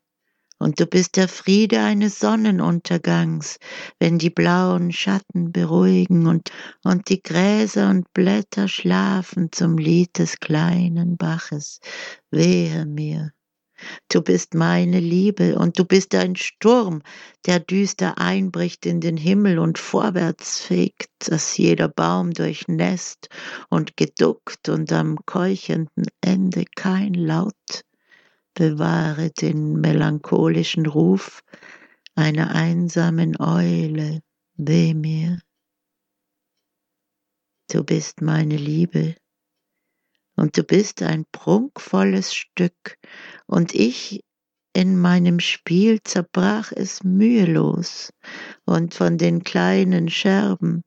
und 0.61 0.78
du 0.78 0.86
bist 0.86 1.16
der 1.16 1.26
Friede 1.26 1.80
eines 1.80 2.20
Sonnenuntergangs, 2.20 3.58
wenn 3.98 4.18
die 4.18 4.30
blauen 4.30 4.92
Schatten 4.92 5.50
beruhigen 5.52 6.26
und, 6.26 6.52
und 6.84 7.08
die 7.08 7.22
Gräser 7.22 7.88
und 7.88 8.12
Blätter 8.12 8.68
schlafen 8.68 9.50
zum 9.50 9.78
Lied 9.78 10.18
des 10.18 10.38
kleinen 10.38 11.16
Baches. 11.16 11.80
Wehe 12.30 12.84
mir. 12.84 13.32
Du 14.11 14.20
bist 14.20 14.52
meine 14.52 15.00
Liebe 15.00 15.56
und 15.56 15.78
du 15.78 15.86
bist 15.86 16.14
ein 16.14 16.36
Sturm, 16.36 17.00
der 17.46 17.61
düster 17.61 18.18
einbricht 18.18 18.84
in 18.84 19.00
den 19.00 19.16
Himmel 19.16 19.58
und 19.58 19.78
vorwärts 19.78 20.61
fegt, 20.61 21.08
dass 21.20 21.56
jeder 21.56 21.88
Baum 21.88 22.32
durchnässt 22.32 23.30
und 23.70 23.96
geduckt 23.96 24.68
und 24.68 24.92
am 24.92 25.16
keuchenden 25.24 26.04
Ende 26.20 26.66
kein 26.76 27.14
Laut 27.14 27.54
bewahre 28.61 29.30
den 29.30 29.80
melancholischen 29.80 30.84
Ruf 30.84 31.42
einer 32.14 32.54
einsamen 32.54 33.40
Eule, 33.40 34.20
weh 34.58 34.92
mir. 34.92 35.40
Du 37.72 37.82
bist 37.82 38.20
meine 38.20 38.58
Liebe, 38.58 39.14
und 40.36 40.58
du 40.58 40.62
bist 40.62 41.00
ein 41.00 41.24
prunkvolles 41.32 42.34
Stück, 42.34 42.98
und 43.46 43.74
ich 43.74 44.22
in 44.74 45.00
meinem 45.00 45.40
Spiel 45.40 46.02
zerbrach 46.02 46.70
es 46.70 47.02
mühelos, 47.02 48.12
und 48.66 48.92
von 48.92 49.16
den 49.16 49.42
kleinen 49.42 50.11
Scherben 50.11 50.82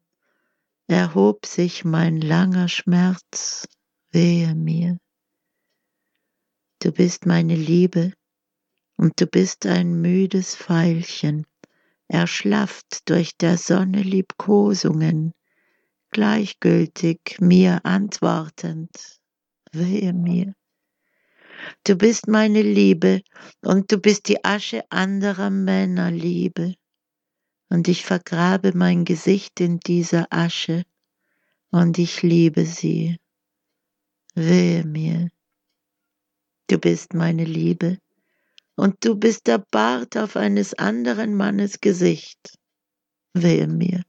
erhob 0.85 1.47
sich 1.47 1.83
mein 1.85 2.21
langer 2.21 2.67
Schmerz, 2.67 3.67
wehe 4.11 4.53
mir. 4.53 4.99
Du 6.83 6.91
bist 6.91 7.25
meine 7.25 7.55
Liebe 7.55 8.11
und 8.97 9.13
du 9.21 9.25
bist 9.25 9.65
ein 9.65 10.01
müdes 10.01 10.53
Veilchen, 10.53 11.47
erschlafft 12.09 13.09
durch 13.09 13.37
der 13.37 13.57
Sonne 13.57 14.01
Liebkosungen, 14.01 15.33
gleichgültig 16.11 17.37
mir 17.39 17.85
antwortend, 17.85 19.21
wehe 19.71 20.11
mir. 20.11 20.55
Du 21.85 21.95
bist 21.95 22.27
meine 22.27 22.61
Liebe 22.61 23.21
und 23.61 23.89
du 23.89 23.97
bist 23.97 24.27
die 24.27 24.43
Asche 24.43 24.83
anderer 24.89 25.51
Männer 25.51 26.11
Liebe. 26.11 26.75
Und 27.69 27.87
ich 27.87 28.03
vergrabe 28.03 28.73
mein 28.75 29.05
Gesicht 29.05 29.61
in 29.61 29.79
dieser 29.79 30.27
Asche 30.31 30.83
und 31.71 31.97
ich 31.97 32.23
liebe 32.23 32.65
sie. 32.65 33.15
Wehe 34.35 34.83
mir. 34.83 35.32
Du 36.73 36.79
bist 36.79 37.13
meine 37.13 37.45
Liebe, 37.45 37.99
und 38.75 38.95
du 39.05 39.13
bist 39.13 39.45
der 39.45 39.59
Bart 39.59 40.17
auf 40.17 40.35
eines 40.35 40.73
anderen 40.73 41.35
Mannes 41.35 41.81
Gesicht. 41.81 42.57
Wehe 43.35 43.67
mir. 43.67 44.01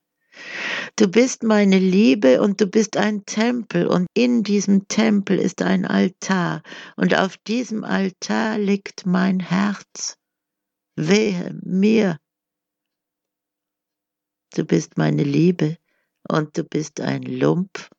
Du 0.96 1.06
bist 1.08 1.42
meine 1.42 1.78
Liebe 1.78 2.40
und 2.40 2.62
du 2.62 2.66
bist 2.66 2.96
ein 2.96 3.26
Tempel 3.26 3.86
und 3.86 4.06
in 4.14 4.44
diesem 4.44 4.88
Tempel 4.88 5.38
ist 5.38 5.60
ein 5.60 5.84
Altar 5.84 6.62
und 6.96 7.14
auf 7.14 7.36
diesem 7.36 7.84
Altar 7.84 8.56
liegt 8.56 9.04
mein 9.04 9.40
Herz. 9.40 10.16
Wehe 10.96 11.54
mir. 11.62 12.18
Du 14.56 14.64
bist 14.64 14.96
meine 14.96 15.22
Liebe 15.22 15.76
und 16.26 16.56
du 16.56 16.64
bist 16.64 16.98
ein 17.02 17.24
Lump. 17.24 17.90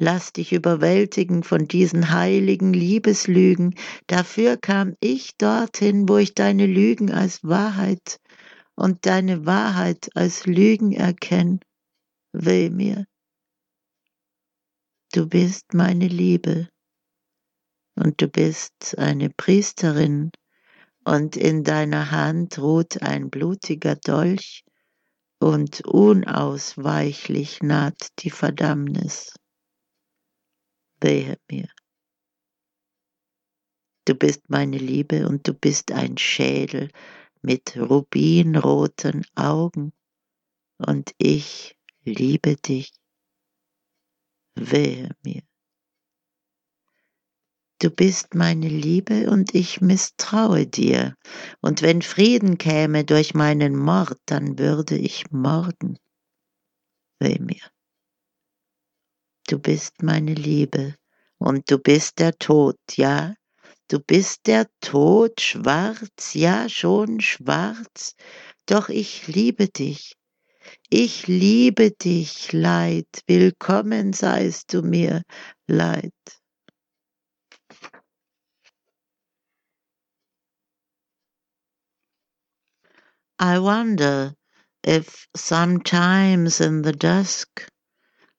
Lass 0.00 0.32
dich 0.32 0.52
überwältigen 0.52 1.42
von 1.42 1.66
diesen 1.66 2.12
heiligen 2.12 2.72
Liebeslügen. 2.72 3.74
Dafür 4.06 4.56
kam 4.56 4.94
ich 5.00 5.36
dorthin, 5.36 6.08
wo 6.08 6.18
ich 6.18 6.34
deine 6.34 6.66
Lügen 6.66 7.10
als 7.10 7.42
Wahrheit 7.42 8.20
und 8.76 9.06
deine 9.06 9.44
Wahrheit 9.44 10.08
als 10.14 10.46
Lügen 10.46 10.92
erkenne. 10.92 11.58
Weh 12.32 12.70
mir. 12.70 13.06
Du 15.12 15.28
bist 15.28 15.74
meine 15.74 16.06
Liebe 16.06 16.68
und 17.96 18.22
du 18.22 18.28
bist 18.28 18.96
eine 18.98 19.30
Priesterin 19.30 20.30
und 21.04 21.36
in 21.36 21.64
deiner 21.64 22.12
Hand 22.12 22.58
ruht 22.60 23.02
ein 23.02 23.30
blutiger 23.30 23.96
Dolch 23.96 24.62
und 25.40 25.84
unausweichlich 25.86 27.62
naht 27.62 28.10
die 28.20 28.30
Verdammnis. 28.30 29.32
Wehe 31.00 31.38
mir. 31.50 31.68
Du 34.04 34.14
bist 34.14 34.48
meine 34.48 34.78
Liebe 34.78 35.28
und 35.28 35.46
du 35.46 35.54
bist 35.54 35.92
ein 35.92 36.16
Schädel 36.16 36.90
mit 37.42 37.76
rubinroten 37.76 39.24
Augen 39.34 39.92
und 40.78 41.12
ich 41.18 41.76
liebe 42.04 42.56
dich. 42.56 42.92
Wehe 44.56 45.10
mir. 45.22 45.42
Du 47.80 47.90
bist 47.90 48.34
meine 48.34 48.68
Liebe 48.68 49.30
und 49.30 49.54
ich 49.54 49.80
misstraue 49.80 50.66
dir, 50.66 51.14
und 51.60 51.80
wenn 51.82 52.02
Frieden 52.02 52.58
käme 52.58 53.04
durch 53.04 53.34
meinen 53.34 53.76
Mord, 53.76 54.18
dann 54.26 54.58
würde 54.58 54.98
ich 54.98 55.30
morden. 55.30 55.96
Weh 57.20 57.38
mir. 57.38 57.62
Du 59.48 59.58
bist 59.58 60.02
meine 60.02 60.34
Liebe 60.34 60.94
und 61.38 61.70
du 61.70 61.78
bist 61.78 62.18
der 62.18 62.38
Tod, 62.38 62.76
ja, 62.96 63.34
du 63.88 63.98
bist 63.98 64.46
der 64.46 64.66
Tod, 64.82 65.40
schwarz, 65.40 66.34
ja 66.34 66.68
schon 66.68 67.22
schwarz, 67.22 68.14
doch 68.66 68.90
ich 68.90 69.26
liebe 69.26 69.68
dich. 69.68 70.12
Ich 70.90 71.28
liebe 71.28 71.92
dich, 71.92 72.52
Leid, 72.52 73.08
willkommen 73.26 74.12
seist 74.12 74.74
du 74.74 74.82
mir, 74.82 75.22
Leid. 75.66 76.12
I 83.40 83.58
wonder 83.58 84.34
if 84.86 85.26
sometimes 85.34 86.60
in 86.60 86.84
the 86.84 86.92
dusk 86.92 87.66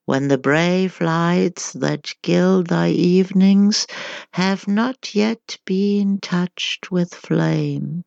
when 0.10 0.28
the 0.28 0.40
brave 0.40 1.00
lights 1.02 1.72
that 1.74 2.12
gild 2.24 2.66
thy 2.66 2.90
evenings 2.90 3.86
have 4.34 4.68
not 4.68 5.14
yet 5.14 5.60
been 5.66 6.18
touched 6.20 6.90
with 6.90 7.14
flame. 7.14 8.04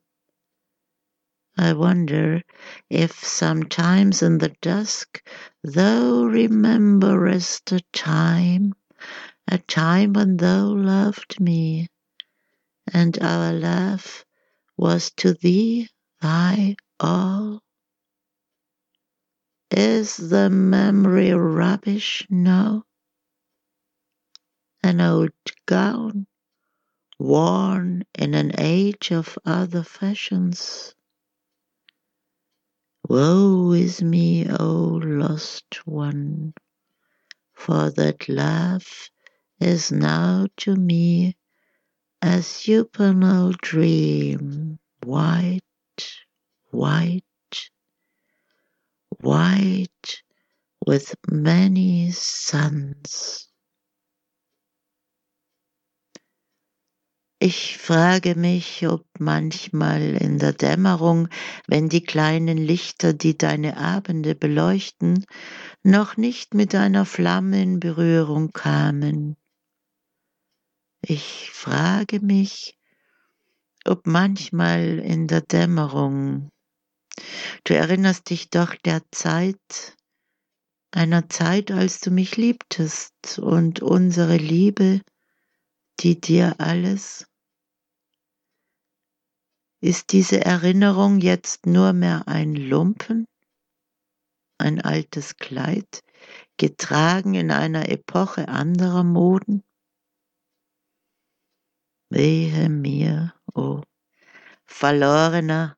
I 1.56 1.72
wonder 1.74 2.42
if 2.90 3.24
sometimes 3.24 4.20
in 4.20 4.38
the 4.38 4.52
dusk 4.60 5.22
thou 5.62 6.24
rememberest 6.24 7.70
a 7.70 7.80
time, 7.92 8.74
a 9.46 9.58
time 9.58 10.12
when 10.12 10.38
thou 10.38 10.70
loved 10.74 11.38
me, 11.38 11.86
and 12.92 13.16
our 13.22 13.52
love 13.52 14.24
was 14.76 15.12
to 15.18 15.34
thee 15.34 15.88
thy 16.20 16.74
all. 16.98 17.62
Is 19.74 20.18
the 20.18 20.50
memory 20.50 21.32
rubbish 21.32 22.26
now? 22.28 22.84
An 24.82 25.00
old 25.00 25.30
gown, 25.64 26.26
worn 27.18 28.04
in 28.14 28.34
an 28.34 28.52
age 28.58 29.10
of 29.12 29.38
other 29.46 29.82
fashions. 29.82 30.94
Woe 33.08 33.72
is 33.72 34.02
me, 34.02 34.46
O 34.50 35.00
lost 35.02 35.86
one, 35.86 36.52
for 37.54 37.90
that 37.92 38.28
love 38.28 39.10
is 39.58 39.90
now 39.90 40.48
to 40.58 40.76
me 40.76 41.38
a 42.20 42.42
supernal 42.42 43.52
dream, 43.62 44.80
white, 45.02 45.62
white 46.70 47.24
white 49.22 50.22
with 50.86 51.14
many 51.30 52.10
suns. 52.12 53.48
Ich 57.44 57.76
frage 57.78 58.36
mich, 58.36 58.86
ob 58.86 59.04
manchmal 59.18 60.14
in 60.14 60.38
der 60.38 60.52
Dämmerung, 60.52 61.28
wenn 61.66 61.88
die 61.88 62.04
kleinen 62.04 62.56
Lichter, 62.56 63.14
die 63.14 63.36
deine 63.36 63.78
Abende 63.78 64.36
beleuchten, 64.36 65.24
noch 65.82 66.16
nicht 66.16 66.54
mit 66.54 66.72
einer 66.76 67.04
Flamme 67.04 67.60
in 67.60 67.80
Berührung 67.80 68.52
kamen. 68.52 69.36
Ich 71.04 71.50
frage 71.50 72.20
mich, 72.20 72.78
ob 73.84 74.06
manchmal 74.06 75.00
in 75.00 75.26
der 75.26 75.40
Dämmerung 75.40 76.51
Du 77.64 77.74
erinnerst 77.74 78.30
dich 78.30 78.50
doch 78.50 78.74
der 78.74 79.02
Zeit, 79.10 79.96
einer 80.90 81.28
Zeit, 81.28 81.70
als 81.70 82.00
du 82.00 82.10
mich 82.10 82.36
liebtest 82.36 83.38
und 83.38 83.80
unsere 83.80 84.36
Liebe, 84.36 85.00
die 86.00 86.20
dir 86.20 86.56
alles. 86.58 87.26
Ist 89.80 90.12
diese 90.12 90.44
Erinnerung 90.44 91.18
jetzt 91.18 91.66
nur 91.66 91.92
mehr 91.92 92.28
ein 92.28 92.54
Lumpen, 92.54 93.26
ein 94.58 94.80
altes 94.80 95.36
Kleid, 95.36 96.04
getragen 96.56 97.34
in 97.34 97.50
einer 97.50 97.88
Epoche 97.88 98.48
anderer 98.48 99.02
Moden? 99.02 99.64
Wehe 102.10 102.68
mir, 102.68 103.34
o 103.54 103.60
oh, 103.60 103.82
verlorener, 104.66 105.76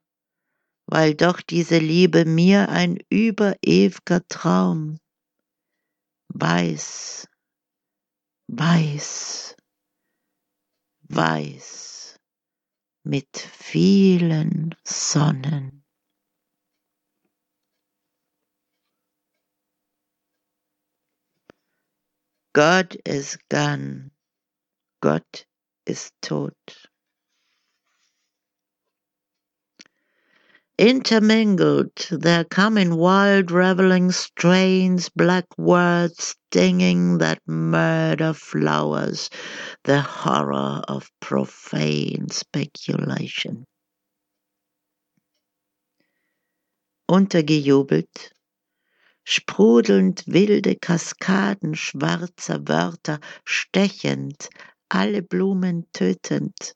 weil 0.87 1.14
doch 1.14 1.41
diese 1.41 1.78
Liebe 1.78 2.24
mir 2.24 2.68
ein 2.68 2.99
überew'ger 3.11 4.26
Traum 4.28 4.99
weiß, 6.28 7.28
weiß, 8.49 9.57
weiß 11.09 12.18
mit 13.05 13.37
vielen 13.39 14.74
Sonnen. 14.85 15.85
God 22.55 22.95
is 23.05 23.39
gone, 23.49 24.11
Gott 25.01 25.47
ist 25.87 26.14
tot. 26.20 26.84
Intermingled. 30.77 32.09
There 32.11 32.43
come 32.43 32.79
in 32.79 32.97
wild 32.97 33.53
revelling 33.53 34.11
strains 34.11 35.09
black 35.09 35.47
words 35.57 36.35
stinging 36.51 37.18
that 37.18 37.39
murder 37.47 38.33
flowers, 38.33 39.31
the 39.85 40.01
horror 40.01 40.83
of 40.89 41.12
profane 41.20 42.29
speculation. 42.29 43.64
Untergejubelt, 47.09 48.33
sprudelnd 49.25 50.25
wilde 50.27 50.75
Kaskaden 50.81 51.77
schwarzer 51.77 52.59
Wörter, 52.59 53.20
stechend, 53.47 54.49
alle 54.91 55.22
Blumen 55.22 55.87
tötend, 55.93 56.75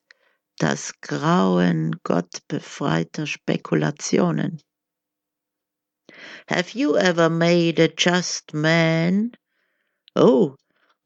das 0.59 0.93
Grauen 1.01 2.01
gottbefreiter 2.03 3.27
Spekulationen. 3.27 4.61
Have 6.49 6.75
you 6.75 6.97
ever 6.97 7.31
made 7.31 7.79
a 7.79 7.89
just 7.89 8.53
man? 8.53 9.33
Oh, 10.17 10.57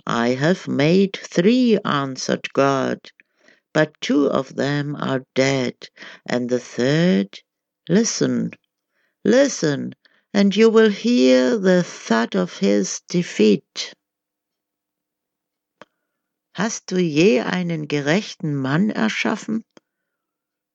I 0.07 0.31
have 0.35 0.69
made 0.69 1.17
three, 1.17 1.79
answered 1.85 2.53
God, 2.53 2.99
but 3.75 3.93
two 4.01 4.27
of 4.29 4.57
them 4.57 4.97
are 4.97 5.25
dead, 5.35 5.75
and 6.27 6.49
the 6.49 6.59
third, 6.59 7.39
listen, 7.89 8.53
listen, 9.25 9.95
and 10.33 10.57
you 10.57 10.71
will 10.71 10.91
hear 10.91 11.59
the 11.59 11.83
thud 11.83 12.35
of 12.35 12.59
his 12.59 13.03
defeat. 13.09 13.93
Hast 16.55 16.91
du 16.91 16.99
je 16.99 17.41
einen 17.41 17.89
gerechten 17.89 18.55
Mann 18.55 18.91
erschaffen? 18.91 19.65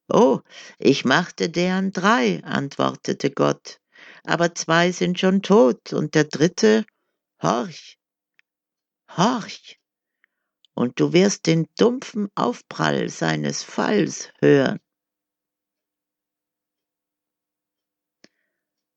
Oh, 0.09 0.39
ich 0.79 1.05
machte 1.05 1.49
deren 1.49 1.91
drei, 1.91 2.43
antwortete 2.43 3.29
Gott, 3.29 3.79
aber 4.23 4.55
zwei 4.55 4.91
sind 4.91 5.19
schon 5.19 5.43
tot 5.43 5.93
und 5.93 6.15
der 6.15 6.23
dritte, 6.23 6.85
horch, 7.43 7.99
horch, 9.15 9.79
und 10.73 10.99
du 10.99 11.13
wirst 11.13 11.45
den 11.45 11.67
dumpfen 11.77 12.29
Aufprall 12.33 13.09
seines 13.09 13.63
Falls 13.63 14.31
hören. 14.39 14.79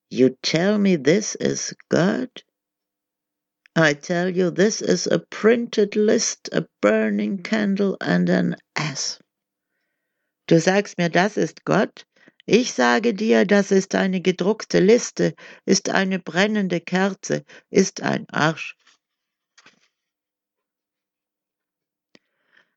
You 0.09 0.31
tell 0.43 0.79
me 0.79 0.97
this 0.97 1.35
is 1.35 1.77
God? 1.89 2.31
I 3.77 3.95
tell 3.95 4.29
you, 4.29 4.51
this 4.51 4.83
is 4.83 5.07
a 5.07 5.21
printed 5.21 5.95
list, 5.95 6.49
a 6.53 6.67
burning 6.83 7.43
candle 7.43 7.97
and 8.01 8.29
an 8.29 8.57
ass. 8.77 9.19
Du 10.49 10.59
sagst 10.59 10.99
mir, 10.99 11.09
das 11.09 11.37
ist 11.37 11.65
Gott? 11.65 12.05
Ich 12.47 12.73
sage 12.73 13.15
dir, 13.15 13.45
das 13.45 13.71
ist 13.71 13.95
eine 13.95 14.21
gedruckte 14.21 14.81
Liste, 14.81 15.35
ist 15.67 15.89
eine 15.89 16.19
brennende 16.19 16.81
Kerze, 16.81 17.45
ist 17.71 18.03
ein 18.03 18.27
Arsch. 18.31 18.77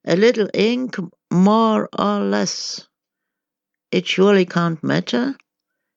A 0.05 0.13
little 0.13 0.49
ink, 0.53 0.99
more 1.31 1.89
or 1.97 2.19
less. 2.19 2.87
It 3.91 4.07
surely 4.07 4.45
can't 4.45 4.83
matter. 4.83 5.35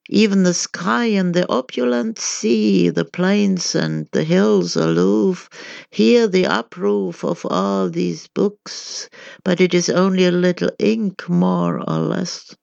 Even 0.08 0.44
the 0.44 0.54
sky 0.54 1.06
and 1.06 1.34
the 1.34 1.48
opulent 1.50 2.20
sea, 2.20 2.90
the 2.90 3.04
plains 3.04 3.74
and 3.74 4.06
the 4.12 4.22
hills 4.22 4.76
aloof, 4.76 5.48
hear 5.90 6.28
the 6.28 6.46
uproof 6.46 7.24
of 7.24 7.44
all 7.50 7.90
these 7.90 8.28
books, 8.28 9.08
but 9.42 9.60
it 9.60 9.74
is 9.74 9.90
only 9.90 10.24
a 10.24 10.30
little 10.30 10.70
ink 10.78 11.28
more 11.28 11.80
or 11.90 11.98
less. 11.98 12.54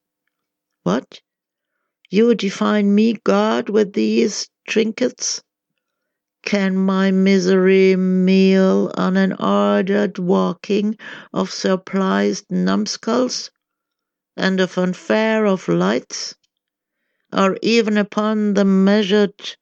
What? 0.83 1.19
You 2.09 2.33
define 2.33 2.95
me, 2.95 3.17
God, 3.25 3.69
with 3.69 3.93
these 3.93 4.49
trinkets? 4.67 5.41
Can 6.45 6.77
my 6.77 7.11
misery 7.11 7.95
meal 7.97 8.91
on 8.95 9.17
an 9.17 9.33
ordered 9.33 10.17
walking 10.19 10.97
of 11.33 11.51
surprised 11.51 12.45
numbskulls, 12.49 13.51
and 14.37 14.61
a 14.61 14.67
fanfare 14.67 15.45
of 15.45 15.67
lights? 15.67 16.35
Or 17.33 17.57
even 17.61 17.97
upon 17.97 18.53
the 18.53 18.65
measured 18.65 19.57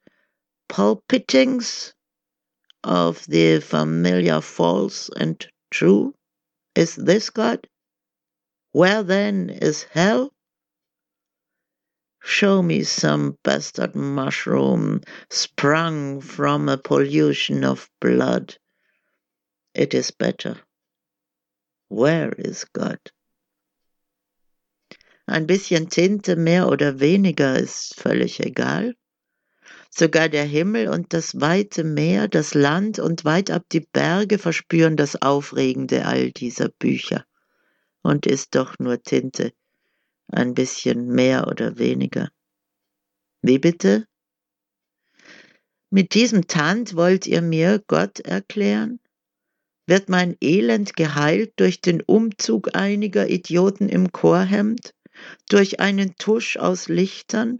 pulpitings 0.68 1.94
of 2.84 3.24
the 3.26 3.60
familiar 3.60 4.40
false 4.40 5.08
and 5.16 5.46
true? 5.70 6.14
Is 6.74 6.96
this 6.96 7.30
God? 7.30 7.66
Where 8.72 9.02
then 9.02 9.50
is 9.50 9.84
hell? 9.84 10.32
Show 12.22 12.62
me 12.62 12.84
some 12.84 13.36
bastard 13.42 13.94
mushroom 13.94 15.02
sprung 15.30 16.20
from 16.20 16.68
a 16.68 16.78
pollution 16.78 17.64
of 17.64 17.90
blood. 18.00 18.56
It 19.74 19.92
is 19.92 20.10
better. 20.12 20.60
Where 21.88 22.32
is 22.38 22.64
God? 22.72 23.00
Ein 25.32 25.46
bisschen 25.46 25.88
Tinte 25.88 26.36
mehr 26.36 26.68
oder 26.68 27.00
weniger 27.00 27.58
ist 27.58 27.98
völlig 27.98 28.40
egal. 28.40 28.94
Sogar 29.88 30.28
der 30.28 30.44
Himmel 30.44 30.88
und 30.88 31.14
das 31.14 31.40
weite 31.40 31.84
Meer, 31.84 32.28
das 32.28 32.52
Land 32.52 32.98
und 32.98 33.24
weit 33.24 33.50
ab 33.50 33.64
die 33.72 33.80
Berge 33.80 34.36
verspüren 34.36 34.98
das 34.98 35.22
Aufregende 35.22 36.04
all 36.04 36.32
dieser 36.32 36.68
Bücher. 36.68 37.24
Und 38.02 38.26
ist 38.26 38.54
doch 38.54 38.78
nur 38.78 39.02
Tinte, 39.02 39.54
ein 40.28 40.52
bisschen 40.52 41.06
mehr 41.06 41.48
oder 41.48 41.78
weniger. 41.78 42.28
Wie 43.40 43.58
bitte? 43.58 44.06
Mit 45.88 46.12
diesem 46.12 46.46
Tant 46.46 46.94
wollt 46.94 47.26
ihr 47.26 47.40
mir 47.40 47.82
Gott 47.86 48.20
erklären? 48.20 49.00
Wird 49.86 50.10
mein 50.10 50.36
Elend 50.42 50.94
geheilt 50.94 51.54
durch 51.56 51.80
den 51.80 52.02
Umzug 52.02 52.76
einiger 52.76 53.30
Idioten 53.30 53.88
im 53.88 54.12
Chorhemd? 54.12 54.92
Durch 55.48 55.80
einen 55.80 56.16
Tusch 56.16 56.56
aus 56.56 56.88
Lichtern 56.88 57.58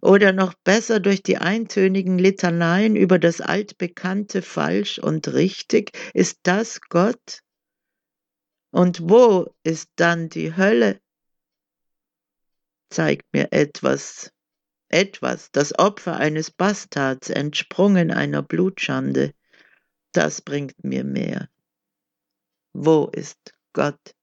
oder 0.00 0.32
noch 0.32 0.54
besser 0.54 1.00
durch 1.00 1.22
die 1.22 1.38
eintönigen 1.38 2.18
Litaneien 2.18 2.96
über 2.96 3.18
das 3.18 3.40
altbekannte 3.40 4.42
falsch 4.42 4.98
und 4.98 5.28
richtig, 5.28 5.96
ist 6.14 6.40
das 6.42 6.80
Gott? 6.82 7.42
Und 8.70 9.08
wo 9.08 9.54
ist 9.62 9.90
dann 9.96 10.28
die 10.28 10.56
Hölle? 10.56 11.00
Zeigt 12.90 13.32
mir 13.32 13.52
etwas, 13.52 14.32
etwas, 14.88 15.50
das 15.52 15.78
Opfer 15.78 16.16
eines 16.16 16.50
Bastards 16.50 17.30
entsprungen 17.30 18.10
einer 18.10 18.42
Blutschande, 18.42 19.34
das 20.12 20.42
bringt 20.42 20.84
mir 20.84 21.04
mehr. 21.04 21.48
Wo 22.74 23.06
ist 23.06 23.54
Gott? 23.72 24.14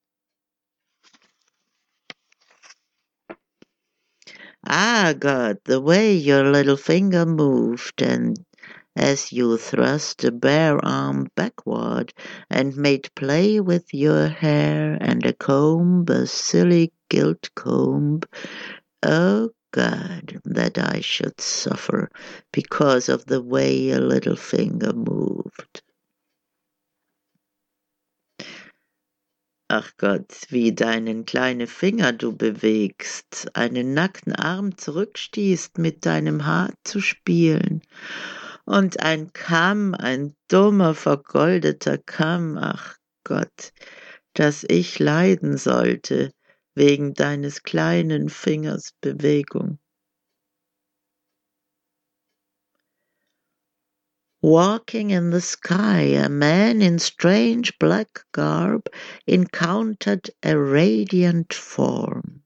Ah, 4.72 5.16
God, 5.18 5.58
the 5.66 5.82
way 5.82 6.14
your 6.16 6.44
little 6.52 6.78
finger 6.78 7.26
moved, 7.26 8.04
and 8.04 8.38
as 8.96 9.32
you 9.34 9.58
thrust 9.58 10.24
a 10.24 10.32
bare 10.32 10.78
arm 10.86 11.28
backward 11.36 12.14
and 12.50 12.78
made 12.78 13.10
play 13.16 13.60
with 13.60 13.94
your 13.94 14.28
hair 14.28 14.98
and 15.02 15.26
a 15.26 15.34
comb, 15.34 16.06
a 16.08 16.28
silly 16.28 16.94
gilt 17.10 17.50
comb. 17.56 18.22
Oh, 19.04 19.50
God, 19.72 20.40
that 20.46 20.78
I 20.78 21.02
should 21.02 21.42
suffer 21.42 22.10
because 22.54 23.10
of 23.10 23.26
the 23.26 23.42
way 23.42 23.76
your 23.76 24.02
little 24.02 24.36
finger 24.36 24.94
moved. 24.94 25.82
Ach 29.72 29.92
Gott, 29.98 30.48
wie 30.50 30.74
deinen 30.74 31.26
kleine 31.26 31.68
Finger 31.68 32.12
du 32.12 32.36
bewegst, 32.36 33.52
einen 33.54 33.94
nackten 33.94 34.34
Arm 34.34 34.76
zurückstießt, 34.76 35.78
mit 35.78 36.08
deinem 36.08 36.48
Haar 36.48 36.74
zu 36.84 37.00
spielen. 37.00 37.84
Und 38.66 39.00
ein 39.02 39.32
Kamm, 39.32 39.94
ein 39.94 40.36
dummer, 40.48 40.96
vergoldeter 40.96 42.00
Kamm, 42.00 42.58
ach 42.58 42.98
Gott, 43.24 43.72
dass 44.34 44.66
ich 44.68 44.98
leiden 44.98 45.56
sollte 45.56 46.32
wegen 46.74 47.14
deines 47.14 47.62
kleinen 47.62 48.30
Fingers 48.30 48.94
Bewegung. 49.02 49.78
Walking 54.42 55.12
in 55.12 55.32
the 55.32 55.42
sky, 55.42 56.02
a 56.16 56.30
man 56.30 56.82
in 56.82 57.00
strange 57.00 57.78
black 57.78 58.24
garb 58.32 58.88
encountered 59.28 60.30
a 60.42 60.58
radiant 60.58 61.54
form. 61.54 62.44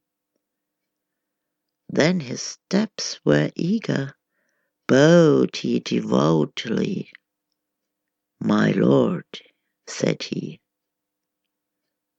Then 1.90 2.20
his 2.22 2.42
steps 2.42 3.20
were 3.24 3.52
eager, 3.56 4.16
bowed 4.88 5.56
he 5.58 5.80
devoutly. 5.82 7.12
My 8.40 8.72
lord, 8.72 9.28
said 9.86 10.24
he. 10.24 10.62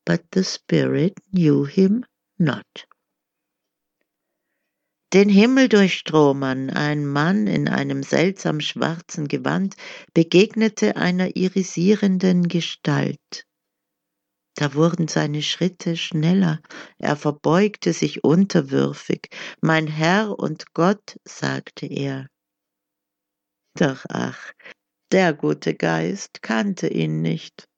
But 0.06 0.30
the 0.30 0.44
spirit 0.44 1.14
knew 1.32 1.64
him 1.64 2.04
not. 2.38 2.84
Den 5.14 5.28
Himmel 5.28 5.68
durchstromern, 5.68 6.70
ein 6.70 7.06
Mann 7.06 7.46
in 7.46 7.68
einem 7.68 8.02
seltsam 8.02 8.58
schwarzen 8.58 9.28
Gewand 9.28 9.76
begegnete 10.12 10.96
einer 10.96 11.36
irisierenden 11.36 12.48
Gestalt. 12.48 13.46
Da 14.56 14.74
wurden 14.74 15.06
seine 15.06 15.42
Schritte 15.42 15.96
schneller, 15.96 16.60
er 16.98 17.14
verbeugte 17.14 17.92
sich 17.92 18.24
unterwürfig. 18.24 19.28
Mein 19.60 19.86
Herr 19.86 20.36
und 20.36 20.74
Gott, 20.74 21.20
sagte 21.24 21.86
er. 21.86 22.26
Doch 23.74 24.04
ach, 24.08 24.52
der 25.12 25.32
gute 25.32 25.74
Geist 25.74 26.42
kannte 26.42 26.88
ihn 26.88 27.22
nicht. 27.22 27.68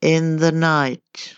In 0.00 0.38
the 0.38 0.52
night 0.52 1.37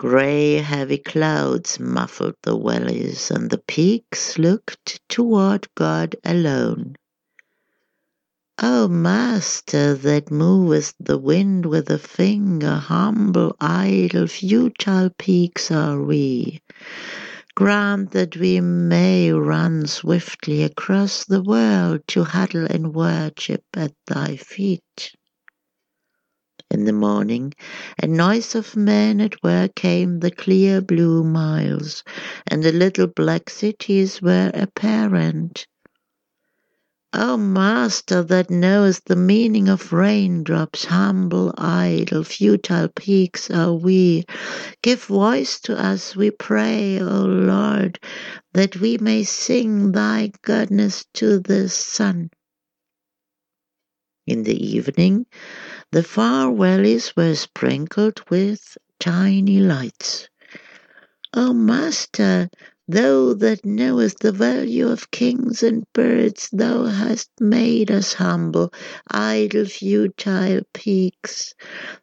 Grey, 0.00 0.54
heavy 0.54 0.96
clouds 0.96 1.78
muffled 1.78 2.36
the 2.42 2.58
valleys, 2.58 3.30
and 3.30 3.50
the 3.50 3.58
peaks 3.58 4.38
looked 4.38 4.98
toward 5.10 5.68
God 5.74 6.16
alone. 6.24 6.96
O 8.62 8.88
Master 8.88 9.92
that 9.92 10.30
movest 10.30 10.94
the 10.98 11.18
wind 11.18 11.66
with 11.66 11.90
a 11.90 11.98
finger, 11.98 12.76
humble, 12.76 13.54
idle, 13.60 14.26
futile 14.26 15.10
peaks 15.18 15.70
are 15.70 16.02
we. 16.02 16.62
Grant 17.54 18.12
that 18.12 18.38
we 18.38 18.58
may 18.62 19.30
run 19.30 19.86
swiftly 19.86 20.62
across 20.62 21.26
the 21.26 21.42
world 21.42 22.00
to 22.06 22.24
huddle 22.24 22.64
in 22.64 22.94
worship 22.94 23.64
at 23.74 23.92
thy 24.06 24.36
feet. 24.36 25.12
In 26.72 26.84
the 26.84 26.92
morning, 26.92 27.52
a 28.00 28.06
noise 28.06 28.54
of 28.54 28.76
men 28.76 29.20
at 29.20 29.42
work 29.42 29.74
came 29.74 30.20
the 30.20 30.30
clear 30.30 30.80
blue 30.80 31.24
miles, 31.24 32.04
and 32.46 32.62
the 32.62 32.70
little 32.70 33.08
black 33.08 33.50
cities 33.50 34.22
were 34.22 34.52
apparent. 34.54 35.66
O 37.12 37.36
Master 37.36 38.22
that 38.22 38.50
knowest 38.50 39.06
the 39.06 39.16
meaning 39.16 39.68
of 39.68 39.92
raindrops, 39.92 40.84
humble, 40.84 41.52
idle, 41.58 42.22
futile 42.22 42.86
peaks 42.86 43.50
are 43.50 43.74
we. 43.74 44.24
Give 44.80 45.02
voice 45.02 45.58
to 45.62 45.76
us, 45.76 46.14
we 46.14 46.30
pray, 46.30 47.00
O 47.00 47.24
Lord, 47.24 47.98
that 48.54 48.76
we 48.76 48.96
may 48.98 49.24
sing 49.24 49.90
thy 49.90 50.30
goodness 50.42 51.04
to 51.14 51.40
the 51.40 51.68
sun. 51.68 52.30
In 54.28 54.44
the 54.44 54.54
evening, 54.54 55.26
the 55.92 56.02
far 56.02 56.54
valleys 56.54 57.16
were 57.16 57.34
sprinkled 57.34 58.20
with 58.30 58.78
tiny 59.00 59.58
lights. 59.58 60.28
O 61.34 61.52
Master, 61.52 62.48
thou 62.88 63.34
that 63.34 63.64
knowest 63.64 64.18
the 64.18 64.32
value 64.32 64.88
of 64.88 65.10
kings 65.10 65.62
and 65.62 65.84
birds, 65.92 66.48
thou 66.52 66.84
hast 66.86 67.30
made 67.40 67.90
us 67.90 68.14
humble, 68.14 68.72
idle, 69.08 69.64
futile 69.64 70.62
peaks. 70.74 71.54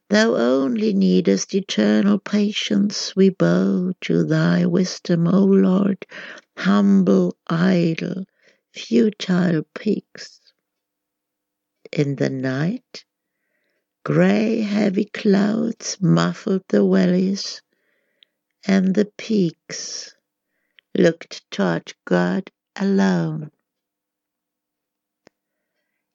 Thou 0.09 0.35
only 0.35 0.93
needest 0.93 1.53
eternal 1.53 2.19
patience. 2.19 3.13
We 3.15 3.29
bow 3.29 3.93
to 4.01 4.23
thy 4.23 4.65
wisdom, 4.65 5.27
O 5.27 5.43
Lord, 5.43 6.05
humble, 6.57 7.37
idle, 7.47 8.25
futile 8.73 9.63
peaks. 9.75 10.39
In 11.91 12.15
the 12.15 12.29
night, 12.29 13.05
Grey 14.07 14.61
heavy 14.61 15.03
clouds 15.03 15.97
muffled 15.99 16.63
the 16.69 16.79
valleys, 16.79 17.61
and 18.65 18.95
the 18.95 19.03
peaks 19.17 20.15
looked 20.97 21.43
toward 21.51 21.93
God 22.05 22.49
alone. 22.77 23.51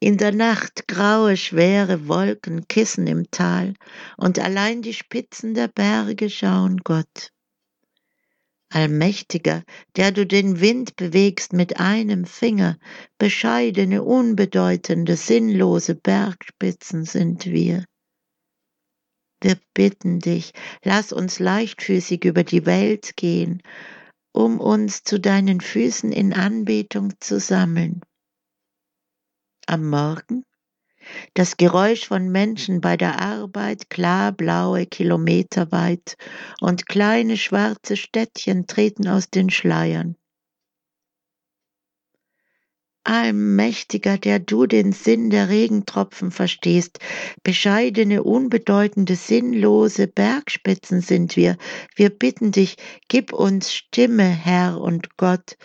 In 0.00 0.16
der 0.16 0.32
Nacht 0.32 0.88
graue, 0.88 1.36
schwere 1.36 2.08
Wolken 2.08 2.66
kissen 2.66 3.06
im 3.06 3.30
Tal, 3.30 3.74
und 4.16 4.38
allein 4.38 4.80
die 4.80 4.94
Spitzen 4.94 5.52
der 5.52 5.68
Berge 5.68 6.30
schauen 6.30 6.78
Gott. 6.78 7.30
Allmächtiger, 8.74 9.64
der 9.96 10.12
du 10.12 10.26
den 10.26 10.60
Wind 10.60 10.96
bewegst 10.96 11.52
mit 11.52 11.78
einem 11.78 12.24
Finger, 12.24 12.78
bescheidene, 13.18 14.02
unbedeutende, 14.02 15.16
sinnlose 15.16 15.94
Bergspitzen 15.94 17.04
sind 17.04 17.46
wir. 17.46 17.84
Wir 19.42 19.58
bitten 19.74 20.20
dich, 20.20 20.52
lass 20.84 21.12
uns 21.12 21.38
leichtfüßig 21.38 22.24
über 22.24 22.44
die 22.44 22.64
Welt 22.64 23.16
gehen, 23.16 23.62
um 24.32 24.60
uns 24.60 25.02
zu 25.02 25.20
deinen 25.20 25.60
Füßen 25.60 26.12
in 26.12 26.32
Anbetung 26.32 27.12
zu 27.20 27.40
sammeln. 27.40 28.00
Am 29.66 29.88
Morgen 29.88 30.44
das 31.34 31.56
Geräusch 31.56 32.06
von 32.06 32.30
Menschen 32.30 32.80
bei 32.80 32.96
der 32.96 33.20
Arbeit, 33.20 33.90
klarblaue 33.90 34.86
Kilometer 34.86 35.72
weit, 35.72 36.16
und 36.60 36.86
kleine 36.86 37.36
schwarze 37.36 37.96
Städtchen 37.96 38.66
treten 38.66 39.08
aus 39.08 39.30
den 39.30 39.50
Schleiern. 39.50 40.16
Allmächtiger, 43.04 44.16
der 44.16 44.38
du 44.38 44.66
den 44.66 44.92
Sinn 44.92 45.30
der 45.30 45.48
Regentropfen 45.48 46.30
verstehst, 46.30 47.00
bescheidene, 47.42 48.22
unbedeutende, 48.22 49.16
sinnlose 49.16 50.06
Bergspitzen 50.06 51.00
sind 51.00 51.34
wir. 51.34 51.56
Wir 51.96 52.10
bitten 52.10 52.52
dich, 52.52 52.76
gib 53.08 53.32
uns 53.32 53.72
Stimme, 53.72 54.28
Herr 54.28 54.80
und 54.80 55.16
Gott, 55.16 55.56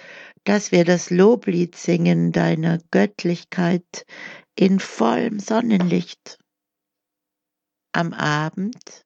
dass 0.45 0.71
wir 0.71 0.83
das 0.83 1.11
Loblied 1.11 1.75
singen 1.75 2.31
deiner 2.31 2.79
Göttlichkeit 2.89 4.05
in 4.59 4.79
vollem 4.79 5.39
Sonnenlicht. 5.39 6.39
Am 7.93 8.13
Abend 8.13 9.05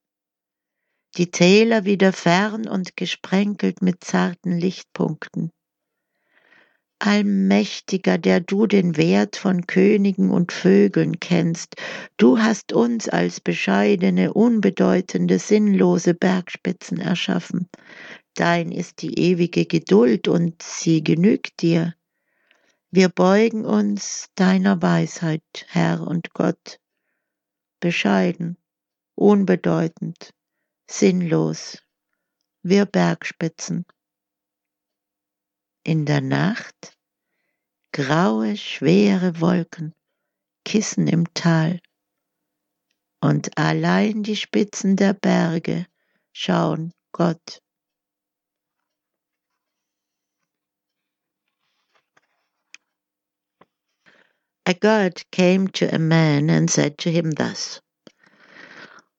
die 1.17 1.29
Täler 1.29 1.83
wieder 1.83 2.13
fern 2.13 2.67
und 2.69 2.95
gesprenkelt 2.95 3.81
mit 3.81 4.01
zarten 4.01 4.57
Lichtpunkten. 4.57 5.51
Allmächtiger, 6.99 8.17
der 8.17 8.39
du 8.39 8.65
den 8.65 8.95
Wert 8.95 9.35
von 9.35 9.67
Königen 9.67 10.29
und 10.29 10.53
Vögeln 10.53 11.19
kennst, 11.19 11.75
du 12.15 12.37
hast 12.37 12.71
uns 12.71 13.09
als 13.09 13.41
bescheidene, 13.41 14.33
unbedeutende, 14.33 15.37
sinnlose 15.37 16.13
Bergspitzen 16.13 16.99
erschaffen. 16.99 17.67
Dein 18.35 18.71
ist 18.71 19.01
die 19.01 19.19
ewige 19.19 19.65
Geduld 19.65 20.29
und 20.29 20.61
sie 20.61 21.03
genügt 21.03 21.61
dir. 21.61 21.95
Wir 22.93 23.07
beugen 23.07 23.63
uns 23.63 24.27
deiner 24.35 24.81
Weisheit, 24.81 25.65
Herr 25.69 26.01
und 26.05 26.33
Gott, 26.33 26.77
bescheiden, 27.79 28.57
unbedeutend, 29.15 30.33
sinnlos, 30.89 31.81
wir 32.63 32.85
Bergspitzen. 32.85 33.85
In 35.83 36.05
der 36.05 36.19
Nacht 36.19 36.97
graue, 37.93 38.57
schwere 38.57 39.39
Wolken, 39.39 39.95
Kissen 40.65 41.07
im 41.07 41.33
Tal, 41.33 41.79
und 43.21 43.57
allein 43.57 44.21
die 44.21 44.35
Spitzen 44.35 44.97
der 44.97 45.13
Berge 45.13 45.87
schauen 46.33 46.91
Gott 47.13 47.61
A 54.67 54.75
god 54.75 55.23
came 55.31 55.69
to 55.69 55.93
a 55.93 55.97
man 55.97 56.49
and 56.51 56.69
said 56.69 56.99
to 56.99 57.11
him 57.11 57.31
thus 57.31 57.81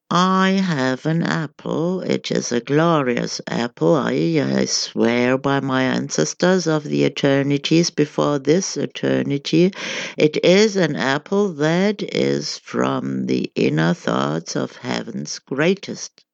I 0.08 0.50
have 0.50 1.04
an 1.04 1.22
apple. 1.24 2.00
It 2.02 2.30
is 2.30 2.52
a 2.52 2.60
glorious 2.60 3.40
apple. 3.48 3.96
I, 3.96 4.12
I 4.12 4.66
swear 4.66 5.36
by 5.36 5.60
my 5.60 5.82
ancestors 5.82 6.68
of 6.68 6.84
the 6.84 7.04
eternities 7.04 7.90
before 7.90 8.38
this 8.38 8.76
eternity. 8.76 9.72
It 10.16 10.42
is 10.44 10.76
an 10.76 10.94
apple 10.94 11.54
that 11.54 12.02
is 12.02 12.58
from 12.58 13.26
the 13.26 13.50
inner 13.56 13.94
thoughts 13.94 14.54
of 14.54 14.76
heaven's 14.76 15.40
greatest. 15.40 16.24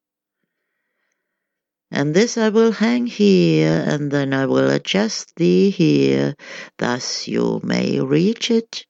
And 1.89 2.13
this 2.13 2.37
I 2.37 2.49
will 2.49 2.73
hang 2.73 3.07
here, 3.07 3.83
and 3.87 4.11
then 4.11 4.33
I 4.33 4.45
will 4.45 4.69
adjust 4.69 5.35
thee 5.37 5.71
here, 5.71 6.35
thus 6.77 7.27
you 7.27 7.59
may 7.63 7.99
reach 7.99 8.51
it 8.51 8.85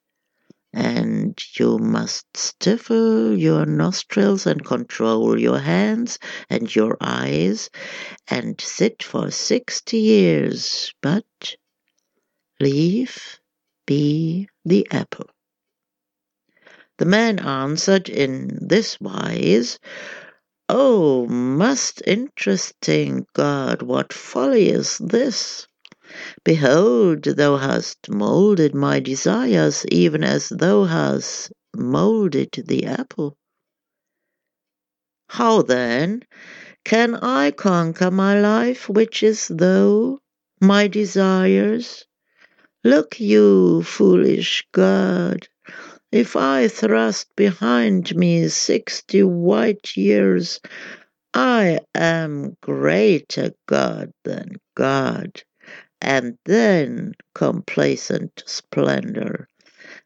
and 0.73 1.39
you 1.57 1.77
must 1.79 2.25
stifle 2.35 3.37
your 3.37 3.65
nostrils 3.65 4.45
and 4.45 4.63
control 4.65 5.39
your 5.39 5.59
hands 5.59 6.19
and 6.49 6.75
your 6.75 6.97
eyes 7.01 7.69
and 8.27 8.59
sit 8.61 9.01
for 9.03 9.31
sixty 9.31 9.97
years, 9.97 10.93
but 11.01 11.55
leave 12.59 13.39
be 13.87 14.47
the 14.65 14.87
apple. 14.91 15.29
The 16.97 17.05
man 17.05 17.39
answered 17.39 18.09
in 18.09 18.59
this 18.61 18.99
wise, 18.99 19.79
Oh, 20.67 21.25
most 21.27 22.03
interesting 22.05 23.25
God, 23.33 23.81
what 23.81 24.13
folly 24.13 24.69
is 24.69 24.97
this? 24.99 25.68
Behold, 26.43 27.23
thou 27.23 27.57
hast 27.57 28.09
moulded 28.09 28.73
my 28.73 28.99
desires, 28.99 29.85
even 29.91 30.23
as 30.23 30.49
thou 30.49 30.85
hast 30.85 31.51
moulded 31.75 32.51
the 32.65 32.85
apple. 32.85 33.37
How 35.29 35.61
then 35.61 36.23
can 36.83 37.15
I 37.15 37.51
conquer 37.51 38.09
my 38.09 38.39
life, 38.39 38.89
which 38.89 39.21
is 39.21 39.47
thou, 39.47 40.19
my 40.59 40.87
desires? 40.87 42.05
Look 42.83 43.19
you, 43.19 43.83
foolish 43.83 44.65
God, 44.71 45.47
if 46.11 46.35
I 46.35 46.67
thrust 46.69 47.27
behind 47.35 48.15
me 48.15 48.47
sixty 48.47 49.21
white 49.21 49.95
years, 49.95 50.59
I 51.33 51.81
am 51.93 52.57
greater 52.61 53.51
God 53.67 54.11
than 54.23 54.55
God 54.75 55.43
and 56.01 56.37
then 56.45 57.13
complacent 57.33 58.43
splendor. 58.45 59.47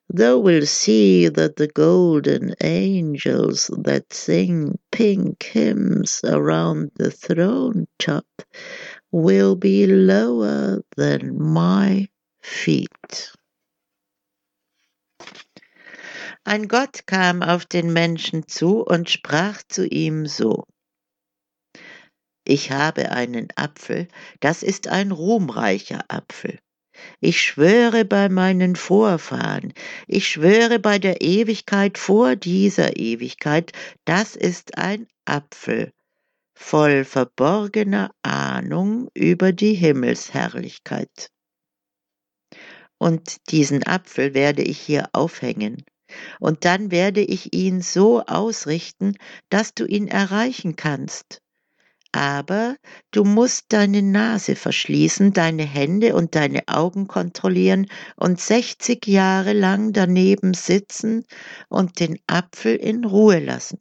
thou 0.10 0.38
wilt 0.38 0.68
see 0.68 1.28
that 1.28 1.56
the 1.56 1.68
golden 1.68 2.54
angels 2.62 3.72
that 3.78 4.14
sing 4.14 4.78
pink 4.92 5.44
hymns 5.44 6.22
around 6.24 6.92
the 6.96 7.10
throne 7.12 7.88
top 7.98 8.28
will 9.12 9.56
be 9.56 9.88
lower 9.88 10.82
than 10.98 11.42
my 11.42 12.08
feet. 12.42 13.32
Ein 16.46 16.68
Gott 16.68 17.06
kam 17.06 17.42
auf 17.42 17.66
den 17.66 17.94
Menschen 17.94 18.48
zu 18.48 18.82
und 18.82 19.10
sprach 19.10 19.64
zu 19.70 19.88
ihm 19.88 20.26
so. 20.26 20.66
Ich 22.46 22.72
habe 22.72 23.12
einen 23.12 23.48
Apfel, 23.56 24.08
das 24.42 24.64
ist 24.64 24.88
ein 24.88 25.12
ruhmreicher 25.12 26.04
Apfel. 26.10 26.60
Ich 27.20 27.42
schwöre 27.42 28.06
bei 28.06 28.30
meinen 28.30 28.76
Vorfahren, 28.76 29.74
ich 30.08 30.28
schwöre 30.28 30.80
bei 30.80 31.00
der 31.00 31.22
Ewigkeit 31.22 31.98
vor 31.98 32.36
dieser 32.36 32.98
Ewigkeit, 32.98 33.72
das 34.06 34.36
ist 34.36 34.78
ein 34.78 35.08
Apfel, 35.26 35.92
voll 36.54 37.04
verborgener 37.04 38.14
Ahnung 38.22 39.10
über 39.14 39.54
die 39.54 39.74
Himmelsherrlichkeit. 39.74 41.30
Und 42.98 43.50
diesen 43.52 43.86
Apfel 43.88 44.34
werde 44.34 44.64
ich 44.64 44.80
hier 44.80 45.10
aufhängen, 45.14 45.84
und 46.40 46.64
dann 46.64 46.92
werde 46.92 47.22
ich 47.22 47.54
ihn 47.54 47.82
so 47.82 48.22
ausrichten, 48.26 49.18
dass 49.50 49.74
du 49.74 49.86
ihn 49.86 50.08
erreichen 50.08 50.76
kannst. 50.76 51.43
Aber 52.16 52.78
du 53.10 53.24
musst 53.24 53.66
deine 53.70 54.04
Nase 54.04 54.56
verschließen, 54.56 55.34
deine 55.34 55.64
Hände 55.64 56.16
und 56.16 56.36
deine 56.36 56.62
Augen 56.68 57.08
kontrollieren 57.08 57.88
und 58.16 58.40
60 58.40 59.08
Jahre 59.08 59.54
lang 59.54 59.94
daneben 59.94 60.54
sitzen 60.54 61.26
und 61.70 62.00
den 62.00 62.20
Apfel 62.28 62.76
in 62.76 63.04
Ruhe 63.04 63.40
lassen. 63.40 63.80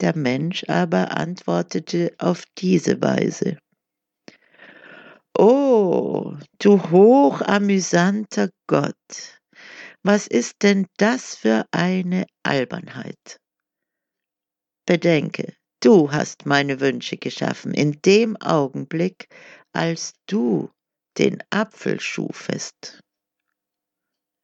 Der 0.00 0.16
Mensch 0.16 0.64
aber 0.68 1.16
antwortete 1.16 2.12
auf 2.18 2.44
diese 2.58 3.00
Weise. 3.00 3.58
Oh, 5.36 6.34
du 6.58 6.90
hochamüsanter 6.90 8.50
Gott, 8.66 9.40
was 10.02 10.26
ist 10.26 10.64
denn 10.64 10.86
das 10.96 11.36
für 11.36 11.64
eine 11.70 12.26
Albernheit? 12.42 13.38
Bedenke, 14.84 15.54
du 15.80 16.12
hast 16.12 16.46
meine 16.46 16.80
Wünsche 16.80 17.16
geschaffen 17.16 17.74
in 17.74 18.00
dem 18.02 18.36
Augenblick, 18.36 19.28
als 19.72 20.14
du 20.26 20.70
den 21.18 21.42
Apfel 21.50 22.00
schufest. 22.00 23.00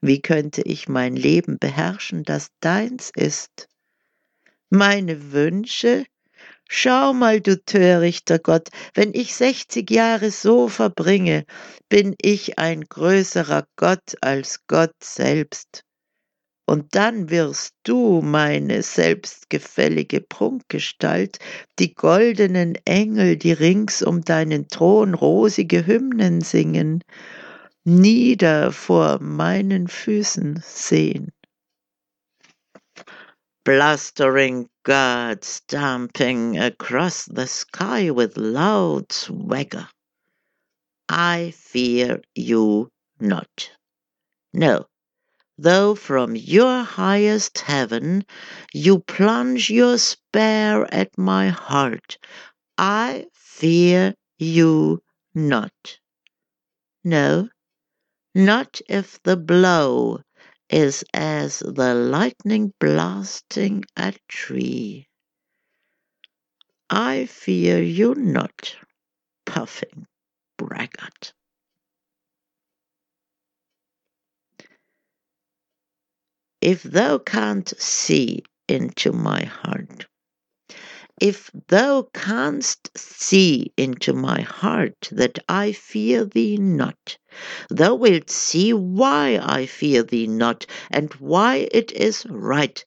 Wie 0.00 0.20
könnte 0.20 0.62
ich 0.62 0.88
mein 0.88 1.16
Leben 1.16 1.58
beherrschen, 1.58 2.24
das 2.24 2.48
deins 2.60 3.10
ist? 3.14 3.68
Meine 4.70 5.32
Wünsche 5.32 6.04
Schau 6.68 7.12
mal, 7.12 7.40
du 7.40 7.62
törichter 7.62 8.38
Gott, 8.38 8.68
wenn 8.94 9.12
ich 9.14 9.34
sechzig 9.34 9.90
Jahre 9.90 10.30
so 10.30 10.68
verbringe, 10.68 11.44
bin 11.88 12.14
ich 12.20 12.58
ein 12.58 12.82
größerer 12.82 13.66
Gott 13.76 14.16
als 14.22 14.66
Gott 14.66 14.94
selbst. 15.02 15.84
Und 16.66 16.94
dann 16.94 17.28
wirst 17.28 17.74
du, 17.82 18.22
meine 18.22 18.82
selbstgefällige 18.82 20.22
Prunkgestalt, 20.22 21.38
die 21.78 21.94
goldenen 21.94 22.76
Engel, 22.86 23.36
die 23.36 23.52
rings 23.52 24.02
um 24.02 24.22
deinen 24.22 24.68
Thron 24.68 25.12
rosige 25.12 25.86
Hymnen 25.86 26.40
singen, 26.40 27.04
nieder 27.84 28.72
vor 28.72 29.20
meinen 29.20 29.88
Füßen 29.88 30.62
sehen. 30.64 31.32
Blustering 33.64 34.68
God 34.84 35.44
stamping 35.44 36.58
across 36.58 37.24
the 37.26 37.46
sky 37.46 38.10
with 38.10 38.36
loud 38.36 39.10
swagger. 39.12 39.88
I 41.10 41.52
fear 41.52 42.20
you 42.34 42.88
not. 43.20 43.70
No, 44.52 44.86
though 45.56 45.94
from 45.94 46.34
your 46.36 46.82
highest 46.82 47.58
heaven 47.58 48.24
you 48.72 48.98
plunge 48.98 49.70
your 49.70 49.98
spear 49.98 50.84
at 50.90 51.16
my 51.16 51.48
heart, 51.48 52.18
I 52.76 53.26
fear 53.32 54.14
you 54.38 55.02
not. 55.34 55.98
No, 57.04 57.48
not 58.34 58.80
if 58.88 59.22
the 59.22 59.36
blow 59.36 60.20
is 60.68 61.04
as 61.14 61.60
the 61.60 61.94
lightning 61.94 62.72
blasting 62.80 63.84
a 63.96 64.14
tree. 64.28 65.06
I 66.90 67.26
fear 67.26 67.80
you 67.82 68.14
not, 68.14 68.76
puffing 69.46 70.06
braggart. 70.56 71.32
If 76.66 76.82
thou 76.82 77.18
canst 77.18 77.78
see 77.78 78.42
into 78.68 79.12
my 79.12 79.44
heart, 79.44 80.06
if 81.20 81.50
thou 81.68 82.08
canst 82.14 82.90
see 82.96 83.70
into 83.76 84.14
my 84.14 84.40
heart 84.40 85.10
that 85.12 85.40
I 85.46 85.72
fear 85.72 86.24
thee 86.24 86.56
not, 86.56 87.18
thou 87.68 87.96
wilt 87.96 88.30
see 88.30 88.72
why 88.72 89.38
I 89.42 89.66
fear 89.66 90.04
thee 90.04 90.26
not, 90.26 90.64
and 90.90 91.12
why 91.16 91.68
it 91.70 91.92
is 91.92 92.24
right. 92.30 92.82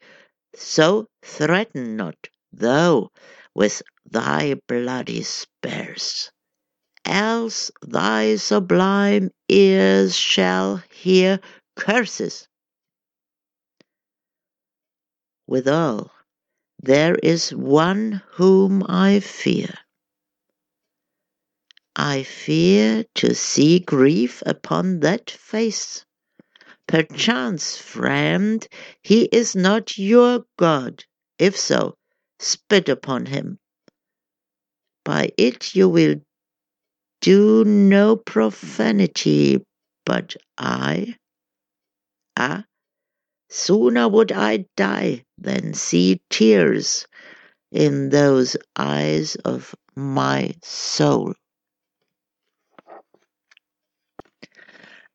So 0.56 1.06
threaten 1.22 1.96
not 1.96 2.30
thou 2.52 3.12
with 3.54 3.84
thy 4.10 4.56
bloody 4.68 5.22
spears, 5.22 6.32
else 7.06 7.70
thy 7.84 8.38
sublime 8.38 9.30
ears 9.48 10.18
shall 10.18 10.78
hear 10.90 11.40
curses. 11.76 12.48
Withal, 15.48 16.12
there 16.80 17.16
is 17.16 17.52
one 17.56 18.22
whom 18.34 18.84
I 18.88 19.20
fear. 19.22 19.74
I 21.96 22.24
fear 22.24 23.06
to 23.16 23.34
see 23.34 23.80
grief 23.80 24.44
upon 24.46 25.00
that 25.02 25.32
face. 25.32 26.06
Perchance, 26.88 27.78
friend, 27.78 28.68
he 29.02 29.24
is 29.26 29.56
not 29.56 29.98
your 29.98 30.46
God. 30.58 31.04
If 31.40 31.58
so, 31.58 31.98
spit 32.40 32.90
upon 32.90 33.26
him. 33.26 33.60
By 35.04 35.32
it 35.38 35.76
you 35.76 35.90
will 35.90 36.16
do 37.22 37.66
no 37.66 38.16
profanity, 38.16 39.66
but 40.06 40.36
I, 40.58 41.16
ah, 42.38 42.66
Sooner 43.50 44.10
would 44.10 44.32
I 44.34 44.66
die 44.76 45.24
than 45.38 45.74
see 45.74 46.22
tears 46.30 47.08
in 47.72 48.10
those 48.10 48.58
eyes 48.76 49.38
of 49.46 49.74
my 49.96 50.54
soul. 50.62 51.34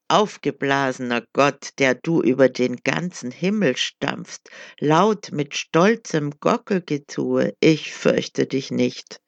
Aufgeblasener 0.09 1.25
Gott, 1.33 1.71
der 1.79 1.95
du 1.95 2.23
über 2.23 2.49
den 2.49 2.77
ganzen 2.77 3.31
Himmel 3.31 3.77
stampfst, 3.77 4.51
laut 4.81 5.31
mit 5.33 5.55
stolzem 5.55 6.33
Gockelgetue, 6.41 7.55
ich 7.61 7.95
fürchte 7.95 8.47
dich 8.47 8.71
nicht. 8.71 9.21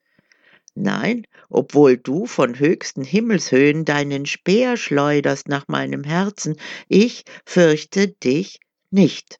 Nein, 0.75 1.25
obwohl 1.49 1.97
du 1.97 2.25
von 2.25 2.59
höchsten 2.59 3.03
Himmelshöhen 3.03 3.85
deinen 3.85 4.25
Speer 4.25 4.77
schleuderst 4.77 5.47
nach 5.47 5.67
meinem 5.67 6.03
Herzen, 6.03 6.55
ich 6.87 7.23
fürchte 7.45 8.09
dich 8.09 8.59
nicht. 8.91 9.39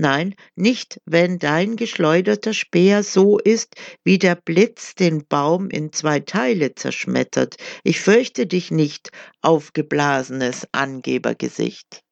Nein, 0.00 0.36
nicht, 0.54 1.00
wenn 1.06 1.40
dein 1.40 1.74
geschleuderter 1.74 2.54
Speer 2.54 3.02
so 3.02 3.36
ist, 3.36 3.74
wie 4.04 4.16
der 4.18 4.36
Blitz 4.36 4.94
den 4.94 5.26
Baum 5.26 5.70
in 5.70 5.92
zwei 5.92 6.20
Teile 6.20 6.76
zerschmettert. 6.76 7.56
Ich 7.82 8.00
fürchte 8.00 8.46
dich 8.46 8.70
nicht, 8.70 9.10
aufgeblasenes 9.40 10.68
Angebergesicht. 10.70 12.04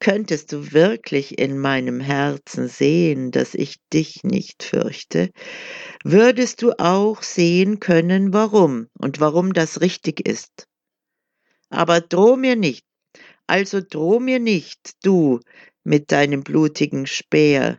Könntest 0.00 0.50
du 0.52 0.72
wirklich 0.72 1.38
in 1.38 1.56
meinem 1.58 2.00
Herzen 2.00 2.66
sehen, 2.66 3.30
dass 3.30 3.54
ich 3.54 3.76
dich 3.92 4.24
nicht 4.24 4.64
fürchte, 4.64 5.30
würdest 6.02 6.62
du 6.62 6.72
auch 6.78 7.22
sehen 7.22 7.78
können, 7.78 8.32
warum 8.32 8.88
und 8.98 9.20
warum 9.20 9.52
das 9.52 9.80
richtig 9.80 10.26
ist. 10.26 10.66
Aber 11.68 12.00
droh 12.00 12.36
mir 12.36 12.56
nicht, 12.56 12.87
also 13.48 13.80
droh 13.80 14.20
mir 14.20 14.38
nicht, 14.38 15.04
du, 15.04 15.40
mit 15.84 16.12
deinem 16.12 16.44
blutigen 16.44 17.06
Speer, 17.06 17.78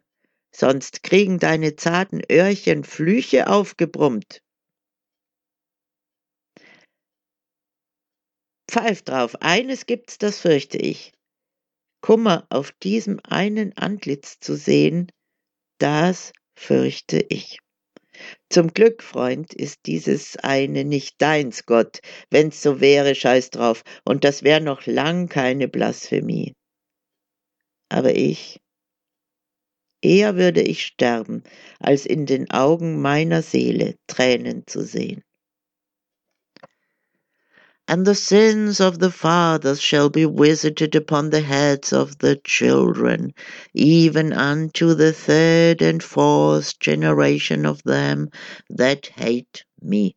sonst 0.52 1.04
kriegen 1.04 1.40
deine 1.40 1.76
zarten 1.76 2.22
Öhrchen 2.30 2.84
Flüche 2.84 3.48
aufgebrummt. 3.48 4.42
Pfeif 8.70 9.02
drauf, 9.02 9.36
eines 9.42 9.86
gibt's, 9.86 10.18
das 10.18 10.40
fürchte 10.40 10.78
ich. 10.78 11.12
Kummer 12.02 12.46
auf 12.50 12.72
diesem 12.72 13.20
einen 13.24 13.76
Antlitz 13.78 14.40
zu 14.40 14.56
sehen, 14.56 15.12
das 15.80 16.34
fürchte 16.56 17.20
ich. 17.30 17.60
Zum 18.50 18.74
Glück, 18.74 19.04
Freund, 19.04 19.54
ist 19.54 19.80
dieses 19.86 20.38
eine 20.38 20.86
nicht 20.86 21.22
deins, 21.22 21.66
Gott. 21.66 22.00
Wenn's 22.30 22.62
so 22.62 22.82
wäre, 22.82 23.16
scheiß 23.16 23.50
drauf, 23.50 23.84
und 24.06 24.24
das 24.24 24.44
wär 24.44 24.60
noch 24.60 24.86
lang 24.86 25.28
keine 25.30 25.68
Blasphemie. 25.68 26.54
Aber 27.90 28.16
ich, 28.16 28.60
eher 30.02 30.36
würde 30.36 30.62
ich 30.62 30.86
sterben, 30.86 31.44
als 31.80 32.06
in 32.06 32.26
den 32.26 32.50
Augen 32.52 33.02
meiner 33.02 33.42
Seele 33.42 33.96
Tränen 34.08 34.66
zu 34.68 34.84
sehen. 34.84 35.24
And 37.90 38.06
the 38.06 38.14
sins 38.14 38.80
of 38.80 39.00
the 39.00 39.10
fathers 39.10 39.82
shall 39.82 40.12
be 40.12 40.24
visited 40.24 40.94
upon 40.94 41.32
the 41.32 41.42
heads 41.42 41.92
of 41.92 42.20
the 42.20 42.36
children, 42.44 43.34
even 43.74 44.32
unto 44.32 44.94
the 44.94 45.12
third 45.12 45.82
and 45.82 46.04
fourth 46.04 46.78
generation 46.78 47.66
of 47.66 47.82
them 47.82 48.30
that 48.70 49.08
hate 49.08 49.64
me. 49.82 50.16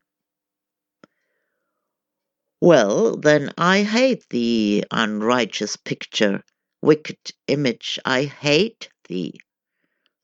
Well, 2.60 3.16
then 3.16 3.50
I 3.56 3.84
hate 3.84 4.28
thee, 4.28 4.82
unrighteous 4.90 5.76
picture, 5.76 6.42
wicked 6.82 7.16
image, 7.46 7.98
I 8.04 8.24
hate 8.24 8.90
thee. 9.08 9.40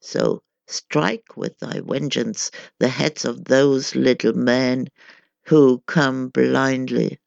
So 0.00 0.42
strike 0.66 1.34
with 1.34 1.58
thy 1.60 1.80
vengeance 1.80 2.50
the 2.78 2.88
heads 2.88 3.24
of 3.24 3.46
those 3.46 3.94
little 3.94 4.34
men 4.34 4.88
who 5.46 5.82
come 5.86 6.28
blindly 6.28 7.18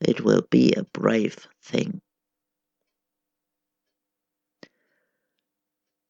it 0.00 0.20
will 0.20 0.42
be 0.50 0.72
a 0.72 0.84
brave 0.84 1.48
thing. 1.62 2.00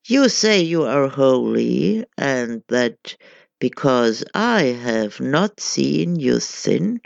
You 0.07 0.29
say 0.29 0.63
you 0.63 0.85
are 0.85 1.09
holy, 1.09 2.05
and 2.17 2.63
that 2.69 3.17
because 3.59 4.25
I 4.35 4.63
have 4.63 5.21
not 5.21 5.61
seen 5.61 6.19
you 6.19 6.41
sin? 6.41 7.01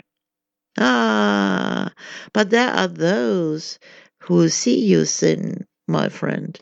Ah, 0.77 1.91
but 2.33 2.49
there 2.49 2.69
are 2.69 2.87
those 2.87 3.79
who 4.19 4.49
see 4.49 4.85
you 4.85 5.05
sin, 5.05 5.67
my 5.87 6.09
friend. 6.09 6.59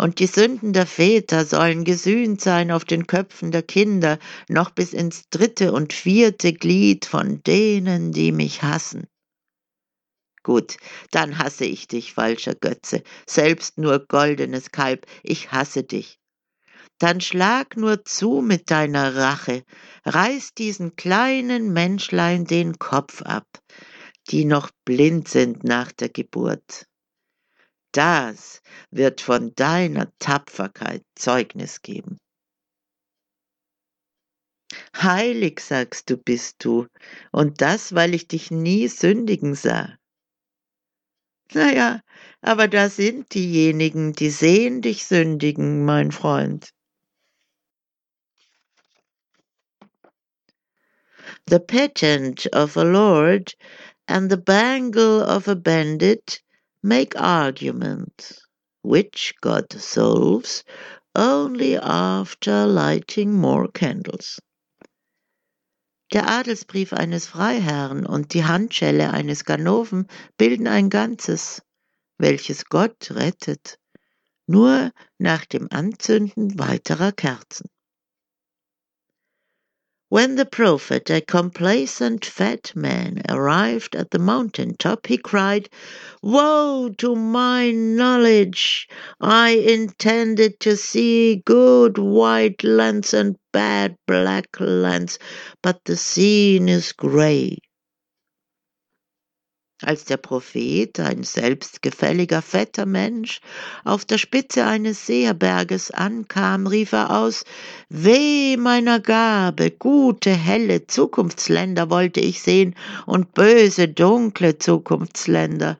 Und 0.00 0.20
die 0.20 0.26
Sünden 0.26 0.72
der 0.72 0.86
Väter 0.86 1.44
sollen 1.44 1.84
gesühnt 1.84 2.40
sein 2.40 2.70
auf 2.70 2.84
den 2.84 3.08
Köpfen 3.08 3.50
der 3.50 3.64
Kinder, 3.64 4.18
noch 4.48 4.70
bis 4.70 4.92
ins 4.92 5.28
dritte 5.28 5.72
und 5.72 5.92
vierte 5.92 6.52
Glied 6.52 7.04
von 7.04 7.42
denen, 7.42 8.12
die 8.12 8.30
mich 8.30 8.62
hassen. 8.62 9.08
Gut, 10.44 10.76
dann 11.10 11.38
hasse 11.38 11.64
ich 11.64 11.88
dich, 11.88 12.14
falscher 12.14 12.54
Götze, 12.54 13.02
selbst 13.26 13.76
nur 13.76 14.06
goldenes 14.06 14.70
Kalb, 14.70 15.04
ich 15.24 15.50
hasse 15.50 15.82
dich. 15.82 16.20
Dann 16.98 17.20
schlag 17.20 17.76
nur 17.76 18.04
zu 18.04 18.40
mit 18.40 18.70
deiner 18.70 19.16
Rache, 19.16 19.64
reiß 20.04 20.54
diesen 20.54 20.94
kleinen 20.94 21.72
Menschlein 21.72 22.44
den 22.44 22.78
Kopf 22.78 23.22
ab, 23.22 23.46
die 24.30 24.44
noch 24.44 24.70
blind 24.84 25.28
sind 25.28 25.64
nach 25.64 25.90
der 25.92 26.08
Geburt 26.08 26.87
das 27.92 28.60
wird 28.90 29.20
von 29.20 29.54
deiner 29.54 30.12
Tapferkeit 30.18 31.02
Zeugnis 31.14 31.82
geben. 31.82 32.18
Heilig, 34.96 35.60
sagst 35.60 36.10
du, 36.10 36.16
bist 36.16 36.64
du, 36.64 36.86
und 37.32 37.60
das, 37.60 37.94
weil 37.94 38.14
ich 38.14 38.28
dich 38.28 38.50
nie 38.50 38.88
sündigen 38.88 39.54
sah. 39.54 39.96
Na 41.54 41.72
ja, 41.72 42.00
aber 42.42 42.68
da 42.68 42.90
sind 42.90 43.32
diejenigen, 43.32 44.12
die 44.12 44.28
sehen 44.28 44.82
dich 44.82 45.06
sündigen, 45.06 45.84
mein 45.84 46.12
Freund. 46.12 46.70
The 51.48 51.58
patent 51.58 52.46
of 52.54 52.76
a 52.76 52.82
lord 52.82 53.56
and 54.06 54.30
the 54.30 54.36
bangle 54.36 55.22
of 55.22 55.48
a 55.48 55.54
bandit 55.54 56.42
make 56.82 57.18
argument, 57.18 58.40
which 58.82 59.34
God 59.40 59.72
solves 59.72 60.64
only 61.14 61.76
after 61.76 62.66
lighting 62.66 63.32
more 63.32 63.68
candles. 63.68 64.40
Der 66.12 66.26
Adelsbrief 66.26 66.92
eines 66.92 67.26
Freiherrn 67.26 68.06
und 68.06 68.32
die 68.32 68.44
Handschelle 68.44 69.10
eines 69.10 69.44
Ganoven 69.44 70.06
bilden 70.38 70.66
ein 70.66 70.88
Ganzes, 70.88 71.60
welches 72.16 72.64
Gott 72.64 73.10
rettet, 73.10 73.78
nur 74.46 74.92
nach 75.18 75.44
dem 75.44 75.68
Anzünden 75.70 76.58
weiterer 76.58 77.12
Kerzen. 77.12 77.68
When 80.10 80.36
the 80.36 80.46
prophet, 80.46 81.10
a 81.10 81.20
complacent 81.20 82.24
fat 82.24 82.72
man, 82.74 83.20
arrived 83.28 83.94
at 83.94 84.10
the 84.10 84.18
mountain 84.18 84.74
top, 84.78 85.06
he 85.06 85.18
cried, 85.18 85.68
Woe 86.22 86.88
to 86.96 87.14
my 87.14 87.72
knowledge! 87.72 88.88
I 89.20 89.50
intended 89.50 90.60
to 90.60 90.78
see 90.78 91.42
good 91.44 91.98
white 91.98 92.64
lands 92.64 93.12
and 93.12 93.36
bad 93.52 93.96
black 94.06 94.48
lands, 94.58 95.18
but 95.62 95.80
the 95.84 95.98
scene 95.98 96.70
is 96.70 96.92
grey. 96.92 97.58
Als 99.82 100.04
der 100.06 100.16
Prophet, 100.16 100.98
ein 100.98 101.22
selbstgefälliger 101.22 102.42
fetter 102.42 102.84
Mensch, 102.84 103.40
auf 103.84 104.04
der 104.04 104.18
Spitze 104.18 104.66
eines 104.66 105.06
Seerberges 105.06 105.92
ankam, 105.92 106.66
rief 106.66 106.92
er 106.92 107.16
aus 107.16 107.44
Weh 107.88 108.56
meiner 108.56 108.98
Gabe, 108.98 109.70
gute, 109.70 110.30
helle 110.30 110.88
Zukunftsländer 110.88 111.90
wollte 111.90 112.18
ich 112.18 112.42
sehen 112.42 112.74
und 113.06 113.34
böse, 113.34 113.86
dunkle 113.86 114.58
Zukunftsländer. 114.58 115.78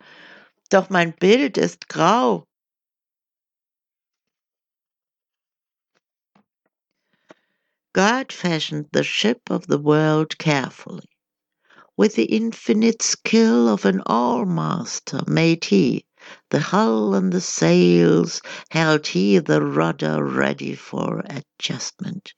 Doch 0.70 0.90
mein 0.90 1.12
Bild 1.12 1.58
ist 1.58 1.88
grau. 1.88 2.44
God 7.94 8.32
fashioned 8.32 8.86
the 8.92 9.02
ship 9.02 9.50
of 9.50 9.64
the 9.66 9.82
world 9.82 10.38
carefully. 10.38 11.08
With 11.98 12.14
the 12.14 12.26
infinite 12.26 13.02
skill 13.02 13.68
of 13.68 13.84
an 13.84 14.02
all-master 14.06 15.22
made 15.26 15.64
he 15.64 16.06
the 16.50 16.60
hull 16.60 17.12
and 17.16 17.32
the 17.32 17.40
sails, 17.40 18.40
held 18.70 19.08
he 19.08 19.38
the 19.38 19.60
rudder 19.60 20.22
ready 20.24 20.76
for 20.76 21.24
adjustment. 21.28 22.34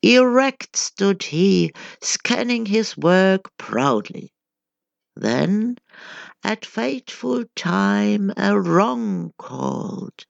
Erect 0.00 0.76
stood 0.76 1.24
he, 1.24 1.72
scanning 2.00 2.66
his 2.66 2.96
work 2.96 3.50
proudly. 3.56 4.32
Then, 5.16 5.76
at 6.44 6.64
fateful 6.64 7.44
time, 7.56 8.32
a 8.36 8.60
wrong 8.60 9.32
called, 9.38 10.24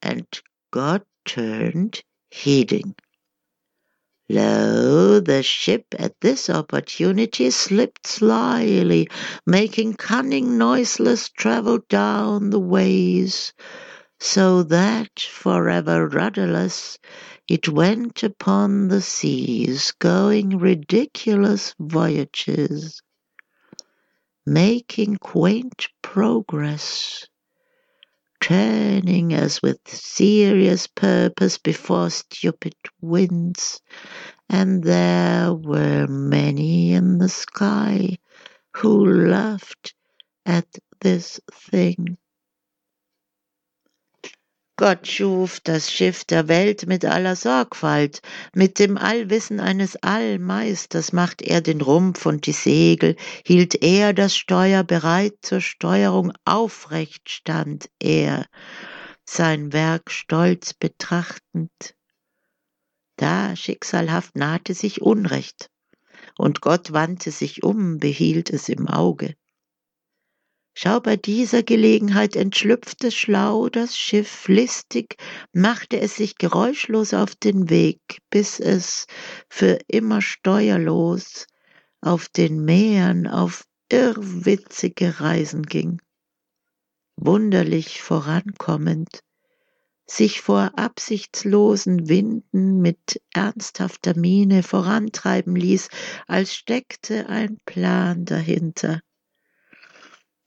and 0.00 0.26
God 0.70 1.02
turned, 1.24 2.04
heeding. 2.30 2.94
Lo, 4.30 5.20
the 5.20 5.42
ship 5.42 5.84
at 5.98 6.18
this 6.22 6.48
opportunity 6.48 7.50
slipped 7.50 8.06
slyly, 8.06 9.06
making 9.46 9.94
cunning 9.94 10.56
noiseless 10.56 11.28
travel 11.28 11.80
down 11.90 12.48
the 12.48 12.58
ways, 12.58 13.52
so 14.18 14.62
that, 14.62 15.20
forever 15.20 16.08
rudderless, 16.08 16.98
it 17.48 17.68
went 17.68 18.22
upon 18.22 18.88
the 18.88 19.02
seas, 19.02 19.92
going 19.98 20.58
ridiculous 20.58 21.74
voyages, 21.78 23.02
making 24.46 25.16
quaint 25.18 25.88
progress, 26.02 27.26
turning 28.44 29.32
as 29.32 29.62
with 29.62 29.78
serious 29.88 30.86
purpose 30.86 31.56
before 31.58 32.10
stupid 32.10 32.74
winds, 33.00 33.80
and 34.50 34.84
there 34.84 35.54
were 35.54 36.06
many 36.06 36.92
in 36.92 37.18
the 37.18 37.28
sky 37.30 38.18
who 38.76 39.28
laughed 39.28 39.94
at 40.46 40.66
this 41.00 41.40
thing. 41.52 42.18
Gott 44.76 45.06
schuf 45.06 45.60
das 45.60 45.92
Schiff 45.92 46.24
der 46.24 46.48
Welt 46.48 46.88
mit 46.88 47.04
aller 47.04 47.36
Sorgfalt, 47.36 48.20
mit 48.56 48.80
dem 48.80 48.98
Allwissen 48.98 49.60
eines 49.60 49.94
Allmeisters 50.02 51.12
macht 51.12 51.42
er 51.42 51.60
den 51.60 51.80
Rumpf 51.80 52.26
und 52.26 52.46
die 52.46 52.52
Segel, 52.52 53.14
hielt 53.46 53.84
er 53.84 54.12
das 54.12 54.36
Steuer 54.36 54.82
bereit 54.82 55.34
zur 55.42 55.60
Steuerung, 55.60 56.32
aufrecht 56.44 57.30
stand 57.30 57.88
er, 58.00 58.46
sein 59.24 59.72
Werk 59.72 60.10
stolz 60.10 60.74
betrachtend. 60.74 61.94
Da 63.14 63.54
schicksalhaft 63.54 64.34
nahte 64.34 64.74
sich 64.74 65.02
Unrecht, 65.02 65.70
und 66.36 66.62
Gott 66.62 66.92
wandte 66.92 67.30
sich 67.30 67.62
um, 67.62 67.98
behielt 67.98 68.50
es 68.50 68.68
im 68.68 68.88
Auge. 68.88 69.36
Schau, 70.76 70.98
bei 70.98 71.16
dieser 71.16 71.62
Gelegenheit 71.62 72.34
entschlüpfte 72.34 73.12
schlau 73.12 73.68
das 73.68 73.96
Schiff, 73.96 74.48
listig 74.48 75.16
machte 75.52 76.00
es 76.00 76.16
sich 76.16 76.36
geräuschlos 76.36 77.14
auf 77.14 77.36
den 77.36 77.70
Weg, 77.70 78.00
bis 78.28 78.58
es 78.58 79.06
für 79.48 79.78
immer 79.86 80.20
steuerlos 80.20 81.46
auf 82.00 82.28
den 82.28 82.64
Meeren 82.64 83.28
auf 83.28 83.64
irrwitzige 83.88 85.20
Reisen 85.20 85.62
ging. 85.62 86.02
Wunderlich 87.16 88.02
vorankommend, 88.02 89.20
sich 90.06 90.40
vor 90.40 90.72
absichtslosen 90.76 92.08
Winden 92.08 92.80
mit 92.80 93.22
ernsthafter 93.32 94.18
Miene 94.18 94.64
vorantreiben 94.64 95.54
ließ, 95.54 95.88
als 96.26 96.52
steckte 96.52 97.28
ein 97.28 97.58
Plan 97.64 98.24
dahinter 98.24 99.00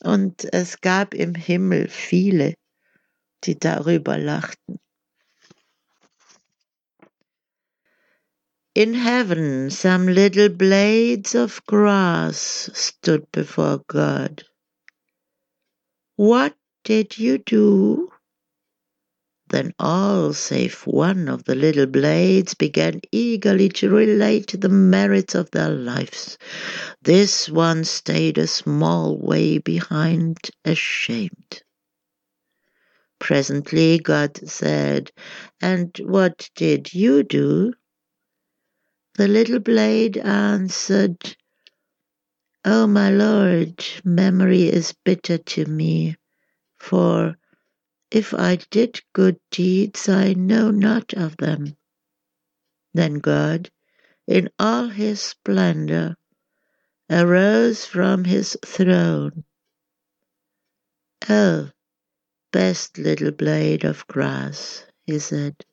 und 0.03 0.47
es 0.53 0.81
gab 0.81 1.13
im 1.13 1.35
Himmel 1.35 1.87
viele, 1.87 2.53
die 3.43 3.57
darüber 3.57 4.17
lachten. 4.17 4.79
In 8.73 8.93
heaven, 8.93 9.71
some 9.71 10.11
little 10.11 10.49
blades 10.49 11.33
of 11.33 11.65
grass 11.65 12.69
stood 12.75 13.25
before 13.31 13.83
God. 13.87 14.45
What 16.15 16.55
did 16.83 17.17
you 17.17 17.39
do? 17.39 18.11
Then 19.49 19.73
all 19.79 20.33
save 20.33 20.81
one 20.81 21.29
of 21.29 21.45
the 21.45 21.55
little 21.55 21.85
blades 21.85 22.53
began 22.53 22.99
eagerly 23.11 23.69
to 23.69 23.89
relate 23.89 24.59
the 24.59 24.67
merits 24.67 25.35
of 25.35 25.51
their 25.51 25.69
lives. 25.69 26.37
This 27.01 27.47
one 27.49 27.85
stayed 27.85 28.37
a 28.37 28.47
small 28.47 29.17
way 29.17 29.59
behind, 29.59 30.37
ashamed. 30.65 31.63
Presently 33.19 33.99
God 33.99 34.37
said, 34.49 35.11
And 35.61 35.97
what 36.03 36.49
did 36.55 36.93
you 36.93 37.23
do? 37.23 37.73
The 39.15 39.29
little 39.29 39.59
blade 39.59 40.17
answered, 40.17 41.37
O 42.65 42.83
oh, 42.83 42.87
my 42.87 43.09
Lord, 43.09 43.83
memory 44.03 44.63
is 44.63 44.93
bitter 45.05 45.37
to 45.37 45.65
me, 45.65 46.17
for 46.77 47.36
if 48.11 48.33
I 48.33 48.55
did 48.69 49.01
good 49.13 49.39
deeds, 49.51 50.07
I 50.07 50.33
know 50.33 50.71
not 50.71 51.13
of 51.13 51.37
them. 51.37 51.75
Then 52.93 53.15
God, 53.19 53.69
in 54.25 54.49
all 54.57 54.87
his 54.87 55.21
splendor, 55.21 56.15
arose 57.09 57.85
from 57.85 58.23
his 58.23 58.57
throne. 58.65 59.43
Oh, 61.29 61.69
best 62.51 62.97
little 62.97 63.31
blade 63.31 63.83
of 63.83 64.07
grass, 64.07 64.85
he 65.05 65.19
said. 65.19 65.65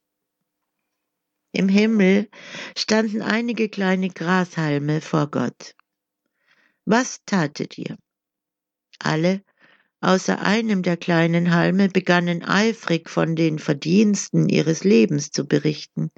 Im 1.52 1.68
Himmel 1.68 2.26
standen 2.74 3.22
einige 3.22 3.68
kleine 3.70 4.08
Grashalme 4.08 5.00
vor 5.00 5.28
Gott. 5.28 5.74
Was 6.84 7.20
tatet 7.26 7.78
ihr? 7.78 7.96
Alle 9.00 9.44
außer 10.04 10.40
einem 10.40 10.82
der 10.82 10.96
kleinen 10.96 11.54
Halme 11.54 11.88
begannen 11.88 12.44
eifrig 12.44 13.08
von 13.08 13.34
den 13.36 13.58
Verdiensten 13.58 14.48
ihres 14.48 14.84
Lebens 14.84 15.30
zu 15.30 15.46
berichten. 15.46 16.10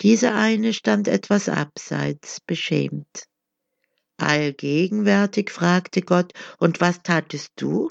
Dieser 0.00 0.34
eine 0.34 0.72
stand 0.72 1.08
etwas 1.08 1.48
abseits, 1.48 2.40
beschämt. 2.40 3.26
Allgegenwärtig 4.16 5.50
fragte 5.50 6.02
Gott, 6.02 6.32
und 6.58 6.80
was 6.80 7.02
tatest 7.02 7.52
du? 7.56 7.90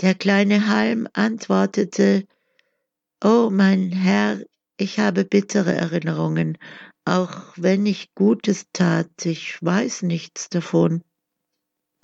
Der 0.00 0.14
kleine 0.14 0.68
Halm 0.68 1.08
antwortete, 1.12 2.26
O 3.24 3.48
mein 3.50 3.90
Herr, 3.92 4.40
ich 4.76 4.98
habe 4.98 5.24
bittere 5.24 5.72
Erinnerungen, 5.72 6.58
auch 7.04 7.54
wenn 7.56 7.86
ich 7.86 8.14
Gutes 8.14 8.66
tat, 8.72 9.24
ich 9.24 9.62
weiß 9.62 10.02
nichts 10.02 10.48
davon. 10.48 11.02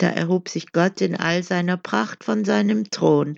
Da 0.01 0.09
erhob 0.09 0.49
sich 0.49 0.71
Gott 0.71 0.99
in 0.99 1.15
all 1.15 1.43
seiner 1.43 1.77
Pracht 1.77 2.23
von 2.23 2.43
seinem 2.43 2.89
Thron. 2.89 3.37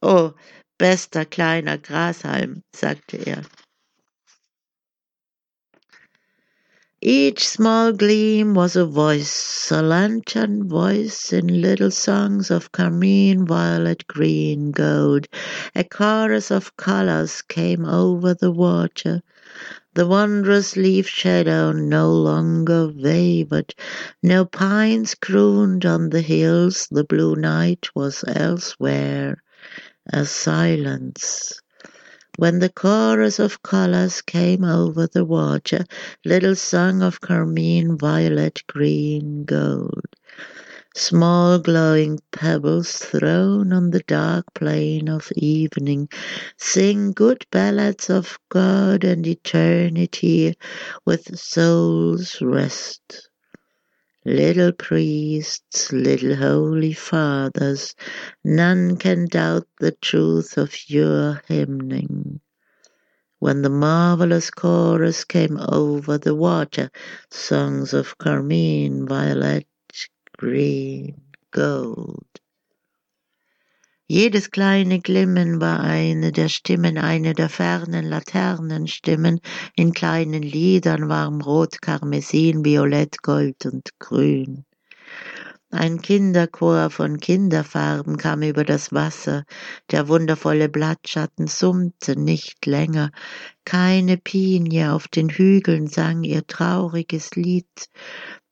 Oh, 0.00 0.34
bester 0.78 1.24
kleiner 1.24 1.78
Grashalm, 1.78 2.62
sagte 2.72 3.16
er. 3.16 3.42
Each 7.02 7.48
small 7.48 7.92
gleam 7.92 8.54
was 8.54 8.76
a 8.76 8.86
voice, 8.86 9.72
a 9.72 9.82
lantern 9.82 10.68
voice 10.68 11.32
in 11.32 11.48
little 11.60 11.90
songs 11.90 12.52
of 12.52 12.70
carmine, 12.70 13.44
violet, 13.44 14.06
green, 14.06 14.70
gold. 14.70 15.26
A 15.74 15.82
chorus 15.82 16.52
of 16.52 16.76
colors 16.76 17.42
came 17.42 17.84
over 17.84 18.32
the 18.32 18.52
water. 18.52 19.22
The 19.94 20.06
wondrous 20.06 20.76
leaf 20.76 21.08
shadow 21.08 21.72
no 21.72 22.12
longer 22.12 22.88
wavered, 22.94 23.74
no 24.22 24.44
pines 24.44 25.14
crooned 25.14 25.86
on 25.86 26.10
the 26.10 26.20
hills, 26.20 26.88
the 26.90 27.04
blue 27.04 27.36
night 27.36 27.88
was 27.94 28.22
elsewhere, 28.28 29.42
a 30.12 30.26
silence. 30.26 31.58
When 32.36 32.58
the 32.58 32.68
chorus 32.68 33.38
of 33.38 33.62
colors 33.62 34.20
came 34.20 34.62
over 34.62 35.06
the 35.06 35.24
water, 35.24 35.86
little 36.26 36.56
song 36.56 37.00
of 37.02 37.22
carmine, 37.22 37.96
violet, 37.96 38.62
green, 38.66 39.46
gold 39.46 40.04
small 40.96 41.58
glowing 41.58 42.18
pebbles 42.32 42.96
thrown 42.96 43.70
on 43.70 43.90
the 43.90 44.02
dark 44.06 44.46
plain 44.54 45.08
of 45.10 45.30
evening, 45.36 46.08
sing 46.56 47.12
good 47.12 47.44
ballads 47.50 48.08
of 48.08 48.38
God 48.48 49.04
and 49.04 49.26
eternity 49.26 50.56
with 51.04 51.38
soul's 51.38 52.40
rest. 52.40 53.28
Little 54.24 54.72
priests, 54.72 55.92
little 55.92 56.34
holy 56.34 56.94
fathers, 56.94 57.94
none 58.42 58.96
can 58.96 59.26
doubt 59.26 59.68
the 59.78 59.92
truth 59.92 60.56
of 60.56 60.74
your 60.88 61.42
hymning. 61.46 62.40
When 63.38 63.60
the 63.60 63.68
marvelous 63.68 64.50
chorus 64.50 65.24
came 65.24 65.58
over 65.58 66.16
the 66.16 66.34
water, 66.34 66.90
songs 67.30 67.92
of 67.92 68.16
carmine, 68.16 69.06
violet, 69.06 69.66
green, 70.36 71.22
gold. 71.50 72.40
Jedes 74.08 74.50
kleine 74.52 75.00
Glimmen 75.00 75.60
war 75.60 75.80
eine 75.80 76.30
der 76.30 76.48
Stimmen, 76.48 76.96
eine 76.96 77.34
der 77.34 77.48
fernen 77.48 78.04
Laternenstimmen 78.04 79.40
in 79.74 79.92
kleinen 79.92 80.42
Liedern 80.42 81.08
warm 81.08 81.40
rot, 81.40 81.82
karmesin, 81.82 82.64
violett, 82.64 83.20
gold 83.22 83.66
und 83.66 83.98
grün. 83.98 84.64
Ein 85.78 86.00
Kinderchor 86.00 86.88
von 86.88 87.20
Kinderfarben 87.20 88.16
kam 88.16 88.40
über 88.40 88.64
das 88.64 88.94
Wasser, 88.94 89.44
der 89.90 90.08
wundervolle 90.08 90.70
Blattschatten 90.70 91.48
summte 91.48 92.18
nicht 92.18 92.64
länger, 92.64 93.10
keine 93.66 94.16
Pinie 94.16 94.94
auf 94.94 95.06
den 95.06 95.28
Hügeln 95.28 95.86
sang 95.86 96.22
ihr 96.22 96.46
trauriges 96.46 97.36
Lied, 97.36 97.90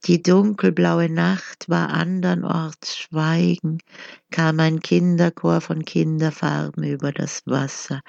die 0.04 0.22
dunkelblaue 0.22 1.08
Nacht 1.08 1.66
war 1.70 1.88
andernorts 1.88 2.98
Schweigen, 2.98 3.78
kam 4.30 4.60
ein 4.60 4.80
Kinderchor 4.80 5.62
von 5.62 5.86
Kinderfarben 5.86 6.84
über 6.84 7.10
das 7.10 7.40
Wasser, 7.46 8.02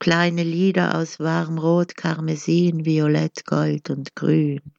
kleine 0.00 0.42
Lieder 0.42 0.98
aus 0.98 1.20
warmrot, 1.20 1.96
Karmesin, 1.96 2.84
Violett, 2.84 3.46
Gold 3.46 3.90
und 3.90 4.16
Grün. 4.16 4.75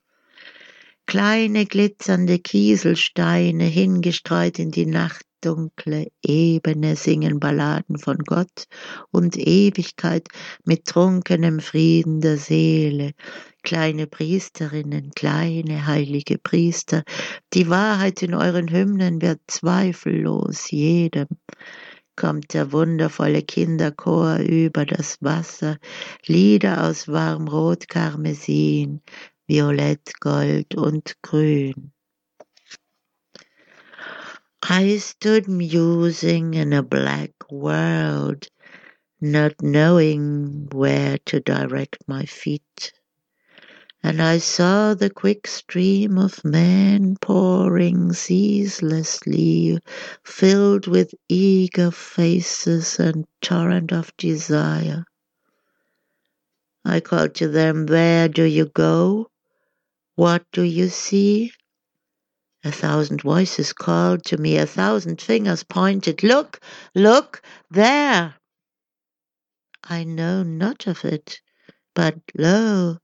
Kleine 1.08 1.64
glitzernde 1.64 2.38
Kieselsteine 2.38 3.64
hingestreut 3.64 4.58
in 4.58 4.70
die 4.70 4.84
Nacht 4.84 5.24
dunkle 5.40 6.08
Ebene 6.22 6.96
singen 6.96 7.40
Balladen 7.40 7.96
von 7.96 8.18
Gott 8.18 8.66
und 9.10 9.38
Ewigkeit 9.38 10.28
mit 10.66 10.84
trunkenem 10.84 11.60
Frieden 11.60 12.20
der 12.20 12.36
Seele. 12.36 13.12
Kleine 13.62 14.06
Priesterinnen, 14.06 15.12
kleine 15.14 15.86
heilige 15.86 16.36
Priester, 16.36 17.04
die 17.54 17.70
Wahrheit 17.70 18.22
in 18.22 18.34
euren 18.34 18.70
Hymnen 18.70 19.22
wird 19.22 19.40
zweifellos 19.46 20.70
jedem 20.70 21.28
kommt 22.16 22.52
der 22.52 22.72
wundervolle 22.72 23.42
Kinderchor 23.42 24.38
über 24.38 24.84
das 24.84 25.18
Wasser, 25.20 25.78
Lieder 26.26 26.82
aus 26.84 27.06
warmrot, 27.06 27.88
Karmesin, 27.88 29.02
Violett, 29.48 30.12
Gold 30.20 30.74
und 30.76 31.14
Grün. 31.24 31.90
I 34.62 34.98
stood 34.98 35.48
musing 35.48 36.54
in 36.54 36.74
a 36.74 36.82
black 36.82 37.32
world, 37.50 38.48
not 39.20 39.54
knowing 39.62 40.68
where 40.70 41.16
to 41.26 41.40
direct 41.40 41.96
my 42.06 42.24
feet. 42.24 42.92
and 44.02 44.22
I 44.22 44.38
saw 44.38 44.94
the 44.94 45.10
quick 45.10 45.46
stream 45.46 46.18
of 46.18 46.44
men 46.44 47.16
pouring 47.20 48.12
ceaselessly, 48.12 49.78
filled 50.22 50.86
with 50.86 51.14
eager 51.28 51.90
faces 51.90 53.00
and 53.00 53.26
torrent 53.40 53.92
of 53.92 54.16
desire. 54.16 55.04
I 56.84 57.00
called 57.00 57.34
to 57.36 57.48
them, 57.48 57.86
Where 57.86 58.28
do 58.28 58.44
you 58.44 58.66
go? 58.66 59.30
What 60.18 60.50
do 60.50 60.62
you 60.64 60.88
see? 60.88 61.52
A 62.64 62.72
thousand 62.72 63.22
voices 63.22 63.72
called 63.72 64.24
to 64.24 64.36
me, 64.36 64.56
a 64.56 64.66
thousand 64.66 65.20
fingers 65.22 65.62
pointed, 65.62 66.24
Look, 66.24 66.58
look, 66.92 67.40
there! 67.70 68.34
I 69.84 70.02
know 70.02 70.42
not 70.42 70.88
of 70.88 71.04
it, 71.04 71.40
but 71.94 72.16
lo, 72.36 72.98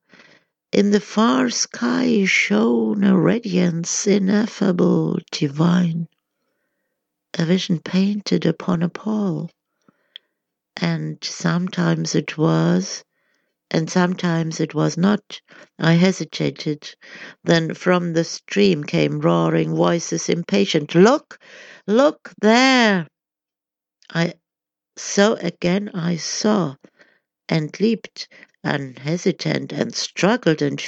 in 0.73 0.91
the 0.91 0.99
far 0.99 1.51
sky 1.51 2.25
shone 2.25 3.05
a 3.05 3.17
radiance 3.17 4.09
ineffable, 4.09 5.21
divine, 5.31 6.09
a 7.39 7.45
vision 7.45 7.79
painted 7.79 8.45
upon 8.45 8.83
a 8.83 8.89
pall. 8.89 9.53
And 10.77 11.23
sometimes 11.23 12.17
it 12.17 12.37
was, 12.37 13.05
and 13.71 13.91
sometimes 13.91 14.61
it 14.61 14.75
was 14.75 14.97
not. 14.97 15.41
I 15.79 15.95
hesitated. 15.95 16.95
Then 17.43 17.75
from 17.75 18.13
the 18.13 18.25
stream 18.25 18.85
came 18.85 19.21
roaring 19.21 19.75
voices, 19.75 20.29
impatient. 20.29 20.95
Look, 20.95 21.39
look 21.87 22.33
there! 22.41 23.07
I 24.11 24.35
so 24.97 25.35
again 25.35 25.91
I 25.95 26.17
saw, 26.17 26.77
and 27.49 27.79
leaped 27.81 28.29
and 28.63 28.97
unhesitant 28.99 29.73
and 29.73 29.95
struggled 29.95 30.63
and 30.63 30.83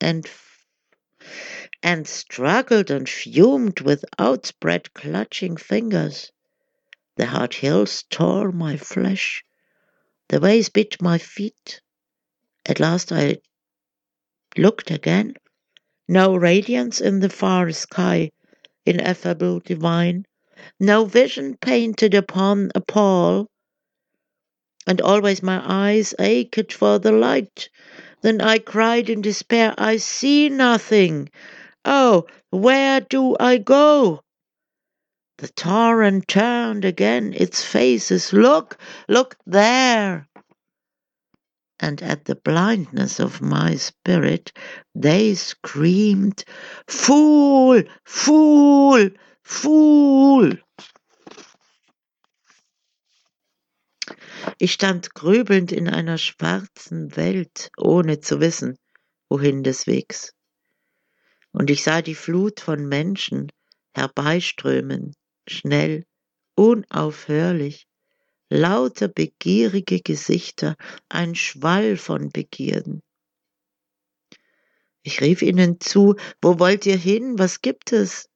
and 0.00 0.28
and 1.82 2.06
struggled 2.06 2.90
and 2.90 3.08
fumed 3.08 3.80
with 3.80 4.04
outspread 4.18 4.92
clutching 4.94 5.56
fingers. 5.56 6.32
The 7.16 7.26
hard 7.26 7.54
hills 7.54 8.04
tore 8.10 8.52
my 8.52 8.76
flesh. 8.76 9.44
The 10.30 10.38
waves 10.38 10.68
bit 10.68 11.02
my 11.02 11.18
feet. 11.18 11.80
At 12.64 12.78
last 12.78 13.10
I 13.10 13.38
looked 14.56 14.92
again. 14.92 15.34
No 16.06 16.36
radiance 16.36 17.00
in 17.00 17.18
the 17.18 17.28
far 17.28 17.72
sky, 17.72 18.30
ineffable 18.86 19.58
divine. 19.58 20.26
No 20.78 21.04
vision 21.04 21.56
painted 21.56 22.14
upon 22.14 22.70
a 22.76 22.80
pall 22.80 23.48
and 24.86 25.00
always 25.00 25.42
my 25.42 25.60
eyes 25.64 26.14
ached 26.20 26.72
for 26.72 27.00
the 27.00 27.10
light. 27.10 27.68
Then 28.22 28.40
I 28.40 28.58
cried 28.58 29.10
in 29.10 29.22
despair, 29.22 29.74
I 29.76 29.96
see 29.96 30.48
nothing. 30.48 31.28
Oh, 31.84 32.26
where 32.50 33.00
do 33.00 33.36
I 33.40 33.58
go? 33.58 34.20
The 35.40 35.48
torrent 35.48 36.28
turned 36.28 36.84
again 36.84 37.32
its 37.32 37.64
faces. 37.64 38.30
Look, 38.30 38.76
look 39.08 39.38
there! 39.46 40.28
And 41.78 42.02
at 42.02 42.26
the 42.26 42.34
blindness 42.34 43.18
of 43.18 43.40
my 43.40 43.76
spirit, 43.76 44.52
they 44.94 45.34
screamed, 45.34 46.44
Fool! 46.86 47.82
Fool! 48.04 49.08
Fool! 49.42 50.58
Ich 54.58 54.74
stand 54.74 55.14
grübelnd 55.14 55.72
in 55.72 55.88
einer 55.88 56.18
schwarzen 56.18 57.16
Welt, 57.16 57.70
ohne 57.78 58.20
zu 58.20 58.40
wissen, 58.40 58.76
wohin 59.30 59.62
des 59.62 59.86
Wegs. 59.86 60.34
Und 61.52 61.70
ich 61.70 61.82
sah 61.82 62.02
die 62.02 62.14
Flut 62.14 62.60
von 62.60 62.86
Menschen 62.86 63.50
herbeiströmen, 63.94 65.14
schnell, 65.50 66.04
unaufhörlich, 66.56 67.86
lauter 68.50 69.08
begierige 69.08 70.00
Gesichter, 70.00 70.76
ein 71.08 71.34
Schwall 71.34 71.96
von 71.96 72.30
Begierden. 72.30 73.02
Ich 75.02 75.20
rief 75.20 75.40
ihnen 75.42 75.80
zu, 75.80 76.16
wo 76.42 76.58
wollt 76.58 76.84
ihr 76.84 76.96
hin, 76.96 77.38
was 77.38 77.62
gibt 77.62 77.92
es? 77.92 78.28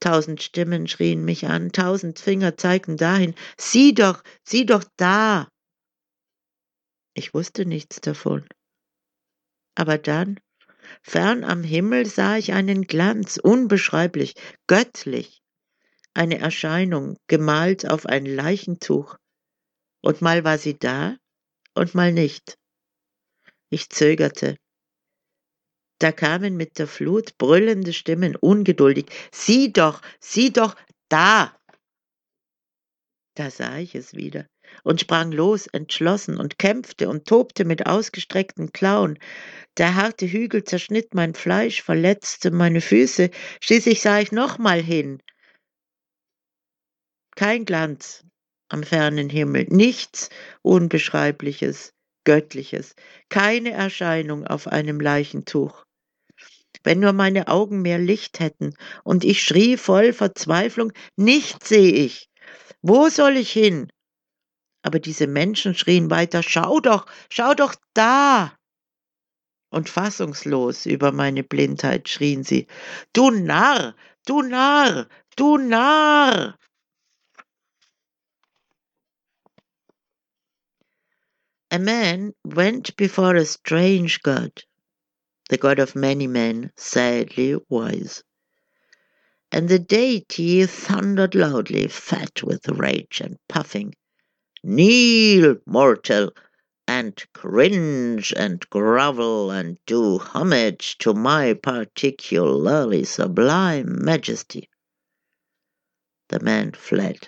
Tausend 0.00 0.42
Stimmen 0.42 0.86
schrien 0.86 1.24
mich 1.24 1.46
an, 1.46 1.72
tausend 1.72 2.18
Finger 2.18 2.56
zeigten 2.56 2.96
dahin. 2.96 3.34
Sieh 3.58 3.94
doch, 3.94 4.22
sieh 4.42 4.66
doch 4.66 4.84
da. 4.96 5.48
Ich 7.14 7.32
wusste 7.32 7.64
nichts 7.64 8.00
davon. 8.00 8.46
Aber 9.74 9.98
dann, 9.98 10.40
fern 11.02 11.44
am 11.44 11.62
Himmel, 11.62 12.06
sah 12.06 12.36
ich 12.36 12.52
einen 12.52 12.82
Glanz, 12.82 13.38
unbeschreiblich, 13.38 14.34
göttlich, 14.66 15.43
eine 16.14 16.38
Erscheinung, 16.38 17.16
gemalt 17.26 17.88
auf 17.88 18.06
ein 18.06 18.26
Leichentuch. 18.26 19.16
Und 20.02 20.22
mal 20.22 20.44
war 20.44 20.58
sie 20.58 20.78
da 20.78 21.16
und 21.74 21.94
mal 21.94 22.12
nicht. 22.12 22.56
Ich 23.70 23.90
zögerte. 23.90 24.56
Da 25.98 26.12
kamen 26.12 26.56
mit 26.56 26.78
der 26.78 26.86
Flut 26.86 27.36
brüllende 27.38 27.92
Stimmen, 27.92 28.36
ungeduldig. 28.36 29.06
Sieh 29.32 29.72
doch, 29.72 30.00
sieh 30.20 30.52
doch, 30.52 30.76
da! 31.08 31.56
Da 33.34 33.50
sah 33.50 33.78
ich 33.78 33.94
es 33.94 34.14
wieder 34.14 34.46
und 34.82 35.00
sprang 35.00 35.32
los, 35.32 35.66
entschlossen 35.68 36.38
und 36.38 36.58
kämpfte 36.58 37.08
und 37.08 37.26
tobte 37.26 37.64
mit 37.64 37.86
ausgestreckten 37.86 38.72
Klauen. 38.72 39.18
Der 39.76 39.94
harte 39.94 40.26
Hügel 40.26 40.64
zerschnitt 40.64 41.14
mein 41.14 41.34
Fleisch, 41.34 41.82
verletzte 41.82 42.50
meine 42.50 42.80
Füße. 42.80 43.30
Schließlich 43.60 44.00
sah 44.00 44.20
ich 44.20 44.32
nochmal 44.32 44.82
hin. 44.82 45.20
Kein 47.36 47.64
Glanz 47.64 48.24
am 48.68 48.82
fernen 48.82 49.28
Himmel, 49.28 49.66
nichts 49.68 50.30
Unbeschreibliches, 50.62 51.92
Göttliches, 52.24 52.94
keine 53.28 53.72
Erscheinung 53.72 54.46
auf 54.46 54.68
einem 54.68 55.00
Leichentuch. 55.00 55.84
Wenn 56.82 57.00
nur 57.00 57.12
meine 57.12 57.48
Augen 57.48 57.82
mehr 57.82 57.98
Licht 57.98 58.40
hätten, 58.40 58.74
und 59.04 59.24
ich 59.24 59.42
schrie 59.42 59.76
voll 59.76 60.12
Verzweiflung, 60.12 60.92
nichts 61.16 61.68
sehe 61.68 61.92
ich. 61.92 62.28
Wo 62.82 63.08
soll 63.08 63.36
ich 63.36 63.50
hin? 63.50 63.90
Aber 64.82 64.98
diese 64.98 65.26
Menschen 65.26 65.74
schrien 65.74 66.10
weiter, 66.10 66.42
schau 66.42 66.80
doch, 66.80 67.06
schau 67.30 67.54
doch 67.54 67.74
da. 67.94 68.54
Und 69.70 69.88
fassungslos 69.88 70.86
über 70.86 71.10
meine 71.10 71.42
Blindheit 71.42 72.08
schrien 72.08 72.44
sie, 72.44 72.66
du 73.12 73.30
Narr, 73.30 73.96
du 74.26 74.42
Narr, 74.42 75.08
du 75.36 75.56
Narr. 75.56 76.58
A 81.74 81.78
man 81.80 82.34
went 82.44 82.96
before 82.96 83.34
a 83.34 83.44
strange 83.44 84.22
God, 84.22 84.52
the 85.48 85.56
God 85.56 85.80
of 85.80 85.96
many 85.96 86.28
men, 86.28 86.70
sadly 86.76 87.58
wise. 87.68 88.22
And 89.50 89.68
the 89.68 89.80
deity 89.80 90.66
thundered 90.66 91.34
loudly, 91.34 91.88
fat 91.88 92.44
with 92.44 92.68
rage 92.68 93.20
and 93.20 93.38
puffing, 93.48 93.96
Kneel, 94.62 95.56
mortal, 95.66 96.30
and 96.86 97.20
cringe 97.32 98.32
and 98.36 98.60
grovel 98.70 99.50
and 99.50 99.76
do 99.84 100.18
homage 100.18 100.96
to 100.98 101.12
my 101.12 101.54
particularly 101.54 103.02
sublime 103.02 104.04
majesty. 104.04 104.68
The 106.28 106.38
man 106.38 106.70
fled. 106.70 107.26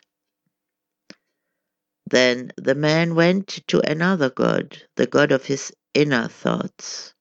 Then 2.09 2.53
the 2.57 2.77
man 2.77 3.17
went 3.17 3.67
to 3.67 3.81
another 3.81 4.31
god, 4.31 4.83
the 4.95 5.07
god 5.09 5.33
of 5.33 5.47
his 5.47 5.73
inner 5.93 6.29
thoughts. 6.29 7.15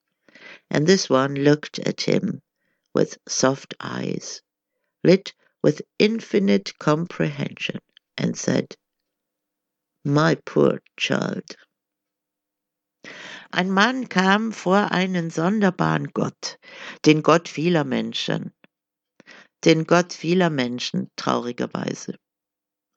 And 0.70 0.86
this 0.86 1.10
one 1.10 1.34
looked 1.36 1.80
at 1.80 2.02
him 2.02 2.42
with 2.94 3.18
soft 3.28 3.74
eyes, 3.80 4.42
lit 5.04 5.34
with 5.64 5.82
infinite 5.98 6.78
comprehension, 6.78 7.80
and 8.16 8.38
said, 8.38 8.76
My 10.04 10.36
poor 10.36 10.82
child. 10.98 11.56
Ein 13.52 13.72
Mann 13.72 14.08
kam 14.08 14.52
vor 14.52 14.92
einen 14.92 15.32
sonderbaren 15.32 16.14
Gott, 16.14 16.58
den 17.06 17.24
Gott 17.24 17.48
vieler 17.48 17.84
Menschen, 17.84 18.54
den 19.64 19.86
Gott 19.86 20.14
vieler 20.14 20.52
Menschen 20.52 21.10
traurigerweise. 21.16 22.20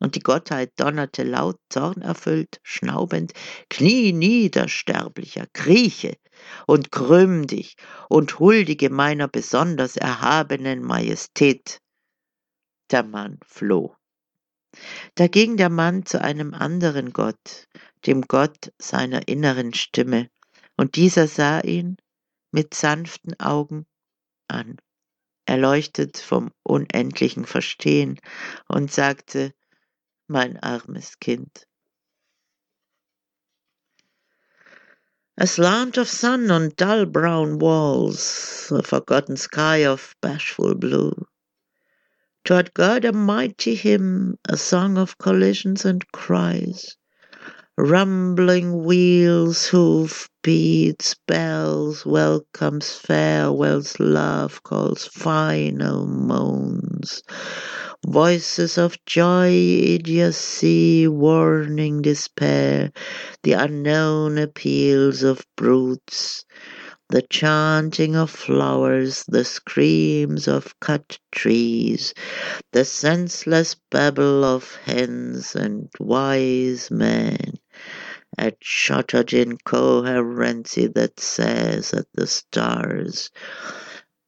Und 0.00 0.14
die 0.14 0.20
Gottheit 0.20 0.72
donnerte 0.76 1.24
laut, 1.24 1.58
zornerfüllt, 1.70 2.60
schnaubend, 2.62 3.32
Knie 3.68 4.12
nieder, 4.12 4.68
Sterblicher, 4.68 5.46
krieche 5.52 6.16
und 6.66 6.92
krümm 6.92 7.46
dich 7.46 7.76
und 8.08 8.38
huldige 8.38 8.90
meiner 8.90 9.26
besonders 9.26 9.96
erhabenen 9.96 10.82
Majestät. 10.82 11.80
Der 12.90 13.02
Mann 13.02 13.38
floh. 13.44 13.96
Da 15.14 15.26
ging 15.26 15.56
der 15.56 15.70
Mann 15.70 16.06
zu 16.06 16.20
einem 16.20 16.54
anderen 16.54 17.12
Gott, 17.12 17.66
dem 18.06 18.22
Gott 18.22 18.72
seiner 18.78 19.26
inneren 19.26 19.74
Stimme, 19.74 20.30
und 20.76 20.96
dieser 20.96 21.26
sah 21.26 21.60
ihn 21.60 21.96
mit 22.52 22.74
sanften 22.74 23.38
Augen 23.40 23.86
an, 24.46 24.76
erleuchtet 25.46 26.18
vom 26.18 26.50
unendlichen 26.62 27.44
Verstehen, 27.44 28.20
und 28.68 28.92
sagte, 28.92 29.52
mein 30.28 30.58
armes 30.62 31.14
Kind. 31.16 31.64
A 35.38 35.46
slant 35.46 35.96
of 35.96 36.08
sun 36.08 36.50
on 36.50 36.72
dull 36.76 37.06
brown 37.06 37.58
walls, 37.58 38.72
a 38.72 38.82
forgotten 38.82 39.36
sky 39.36 39.84
of 39.84 40.16
bashful 40.20 40.74
blue. 40.74 41.14
Toward 42.44 42.74
God 42.74 43.04
a 43.04 43.12
mighty 43.12 43.74
hymn, 43.74 44.36
a 44.44 44.56
song 44.56 44.98
of 44.98 45.18
collisions 45.18 45.84
and 45.84 46.06
cries. 46.12 46.96
Rumbling 47.80 48.82
wheels, 48.82 49.66
hoof 49.66 50.28
beats, 50.42 51.14
bells, 51.28 52.04
welcomes, 52.04 52.90
farewells, 52.96 54.00
love 54.00 54.64
calls, 54.64 55.06
final 55.06 56.04
moans. 56.04 57.22
Voices 58.04 58.78
of 58.78 58.96
joy, 59.06 59.50
idiocy, 59.50 61.06
warning, 61.06 62.02
despair, 62.02 62.90
the 63.44 63.52
unknown 63.52 64.38
appeals 64.38 65.22
of 65.22 65.46
brutes, 65.56 66.44
the 67.10 67.22
chanting 67.22 68.16
of 68.16 68.30
flowers, 68.30 69.24
the 69.28 69.44
screams 69.44 70.48
of 70.48 70.74
cut 70.80 71.18
trees, 71.32 72.12
the 72.72 72.84
senseless 72.84 73.76
babble 73.90 74.44
of 74.44 74.74
hens 74.84 75.54
and 75.56 75.88
wise 76.00 76.90
men, 76.90 77.54
a 78.38 78.52
shuttered 78.60 79.32
incoherency 79.32 80.86
that 80.86 81.18
says 81.18 81.92
at 81.92 82.06
the 82.14 82.26
stars, 82.26 83.30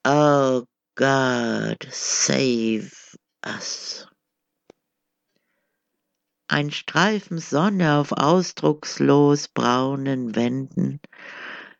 Oh 0.04 0.66
God, 0.96 1.86
save 1.90 2.92
us. 3.44 4.06
Ein 6.48 6.70
Streifen 6.70 7.38
Sonne 7.38 7.94
auf 7.94 8.10
ausdruckslos 8.12 9.48
braunen 9.48 10.34
Wänden, 10.34 11.00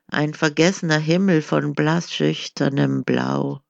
ein 0.07 0.33
vergessener 0.33 0.99
Himmel 0.99 1.41
von 1.41 1.73
blassschüchternem 1.73 3.03
Blau, 3.03 3.61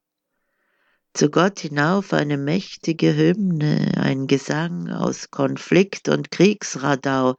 zu 1.14 1.30
Gott 1.30 1.60
hinauf 1.60 2.14
eine 2.14 2.38
mächtige 2.38 3.16
Hymne, 3.16 3.92
ein 3.98 4.28
Gesang 4.28 4.90
aus 4.90 5.30
Konflikt 5.32 6.10
und 6.10 6.32
Kriegsradau, 6.32 7.36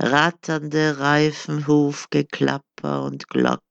ratternde 0.00 0.98
Reifenhufgeklapper 1.00 3.02
und 3.04 3.28
Glocken 3.28 3.65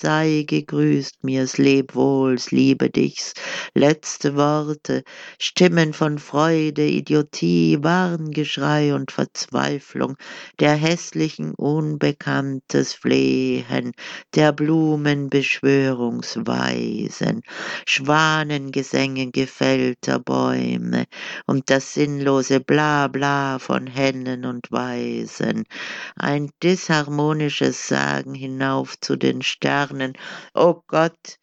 sei 0.00 0.44
gegrüßt 0.46 1.24
mir's 1.24 1.58
Lebwohls, 1.58 2.50
liebe 2.50 2.90
dich's, 2.90 3.34
letzte 3.74 4.36
Worte, 4.36 5.02
Stimmen 5.38 5.92
von 5.92 6.18
Freude, 6.18 6.86
Idiotie, 6.86 7.78
Warngeschrei 7.82 8.94
und 8.94 9.12
Verzweiflung, 9.12 10.16
der 10.60 10.74
hässlichen 10.74 11.54
Unbekanntes 11.54 12.94
Flehen, 12.94 13.92
der 14.34 14.52
Blumen 14.52 15.28
Beschwörungsweisen, 15.28 17.42
Schwanengesänge 17.86 19.30
gefällter 19.30 20.18
Bäume 20.18 21.04
und 21.46 21.70
das 21.70 21.94
sinnlose 21.94 22.60
Blabla 22.60 23.58
von 23.58 23.86
Hennen 23.86 24.44
und 24.44 24.70
Weisen, 24.70 25.64
ein 26.16 26.50
disharmonisches 26.62 27.88
Sagen 27.88 28.34
hinauf 28.34 28.93
zu 29.00 29.16
den 29.16 29.42
Sternen. 29.42 30.14
O 30.54 30.82
Gott, 30.86 31.38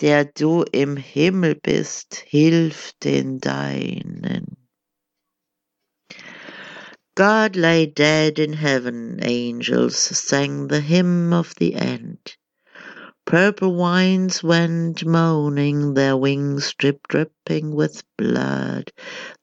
der 0.00 0.24
du 0.24 0.64
im 0.72 0.96
Himmel 0.96 1.54
bist, 1.54 2.14
hilf 2.26 2.92
den 3.02 3.38
Deinen. 3.38 4.56
God 7.14 7.56
lay 7.56 7.86
dead 7.86 8.38
in 8.38 8.52
heaven, 8.52 9.18
angels 9.22 9.96
sang 9.96 10.68
the 10.68 10.80
hymn 10.80 11.32
of 11.32 11.54
the 11.56 11.74
end. 11.74 12.36
Purple 13.26 13.74
winds 13.74 14.42
went 14.42 15.04
moaning, 15.04 15.94
their 15.94 16.16
wings 16.16 16.72
drip 16.78 17.06
dripping 17.08 17.74
with 17.74 18.02
blood 18.16 18.90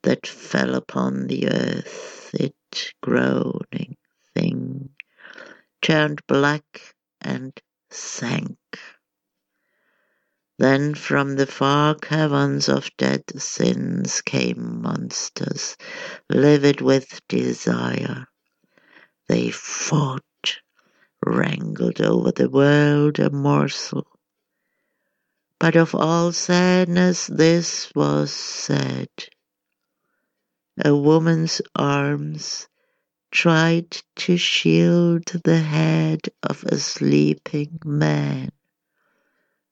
that 0.02 0.26
fell 0.26 0.74
upon 0.74 1.28
the 1.28 1.50
earth. 1.50 2.32
It 2.34 2.94
groaning 3.02 3.96
thing 4.34 4.90
turned 5.82 6.26
black 6.26 6.95
and 7.26 7.60
sank. 7.90 8.58
Then 10.60 10.94
from 10.94 11.36
the 11.36 11.48
far 11.48 11.96
caverns 11.96 12.70
of 12.70 12.90
dead 12.98 13.24
sins 13.42 14.22
came 14.22 14.82
monsters, 14.82 15.76
livid 16.30 16.80
with 16.80 17.20
desire. 17.28 18.28
They 19.28 19.50
fought, 19.50 20.22
wrangled 21.26 22.00
over 22.00 22.32
the 22.32 22.50
world 22.50 23.20
a 23.20 23.30
morsel. 23.32 24.08
But 25.60 25.76
of 25.76 25.96
all 25.96 26.32
sadness 26.32 27.28
this 27.28 27.92
was 27.96 28.32
sad. 28.32 29.10
A 30.84 30.96
woman's 30.96 31.62
arms 31.76 32.68
tried 33.36 34.02
to 34.16 34.38
shield 34.38 35.26
the 35.44 35.58
head 35.58 36.22
of 36.42 36.64
a 36.64 36.78
sleeping 36.78 37.78
man 37.84 38.50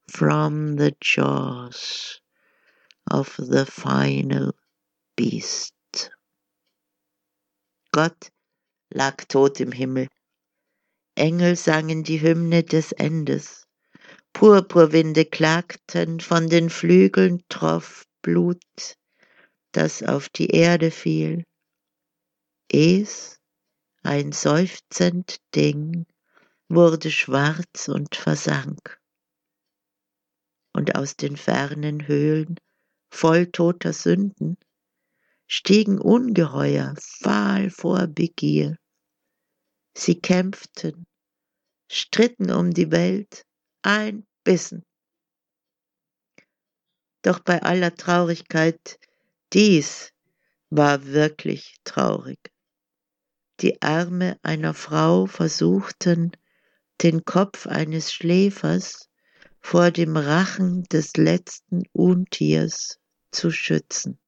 from 0.06 0.76
the 0.76 0.94
jaws 1.00 2.20
of 3.10 3.34
the 3.38 3.64
final 3.64 4.52
beast. 5.16 5.72
Gott 7.90 8.28
lag 8.94 9.26
tot 9.28 9.62
im 9.62 9.72
Himmel. 9.72 10.08
Engel 11.16 11.56
sangen 11.56 12.02
die 12.04 12.18
Hymne 12.18 12.62
des 12.64 12.92
Endes. 12.92 13.64
Purpurwinde 14.34 15.24
klagten, 15.24 16.20
von 16.20 16.50
den 16.50 16.68
Flügeln 16.68 17.42
troff 17.48 18.04
Blut, 18.20 18.94
das 19.72 20.02
auf 20.02 20.28
die 20.28 20.50
Erde 20.50 20.90
fiel. 20.90 21.44
Es 22.70 23.38
ein 24.04 24.32
seufzend 24.32 25.40
Ding 25.54 26.06
wurde 26.68 27.10
schwarz 27.10 27.88
und 27.88 28.14
versank. 28.14 29.00
Und 30.74 30.94
aus 30.94 31.16
den 31.16 31.38
fernen 31.38 32.06
Höhlen, 32.06 32.56
voll 33.10 33.46
toter 33.46 33.94
Sünden, 33.94 34.58
stiegen 35.46 35.98
Ungeheuer 35.98 36.94
fahl 36.98 37.70
vor 37.70 38.06
Begier. 38.06 38.76
Sie 39.96 40.20
kämpften, 40.20 41.06
stritten 41.90 42.50
um 42.50 42.72
die 42.72 42.90
Welt, 42.90 43.46
ein 43.82 44.26
Bissen. 44.42 44.84
Doch 47.22 47.38
bei 47.38 47.62
aller 47.62 47.94
Traurigkeit, 47.94 48.98
dies 49.54 50.12
war 50.68 51.06
wirklich 51.06 51.76
traurig 51.84 52.53
die 53.60 53.80
Arme 53.82 54.38
einer 54.42 54.74
Frau 54.74 55.26
versuchten, 55.26 56.32
den 57.02 57.24
Kopf 57.24 57.66
eines 57.66 58.12
Schläfers 58.12 59.08
vor 59.60 59.90
dem 59.90 60.16
Rachen 60.16 60.84
des 60.84 61.16
letzten 61.16 61.84
Untiers 61.92 63.00
zu 63.30 63.50
schützen. 63.50 64.18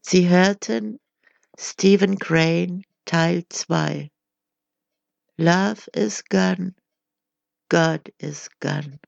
Sie 0.00 0.28
hörten 0.28 1.00
Stephen 1.58 2.18
Crane 2.18 2.82
Teil 3.04 3.44
2 3.48 4.10
Love 5.36 5.88
is 5.94 6.24
gone, 6.24 6.74
God 7.68 8.12
is 8.18 8.48
gone. 8.60 8.98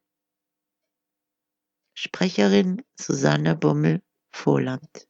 Sprecherin 1.94 2.82
Susanne 2.97 3.56
Bummel-Vohland 3.56 5.10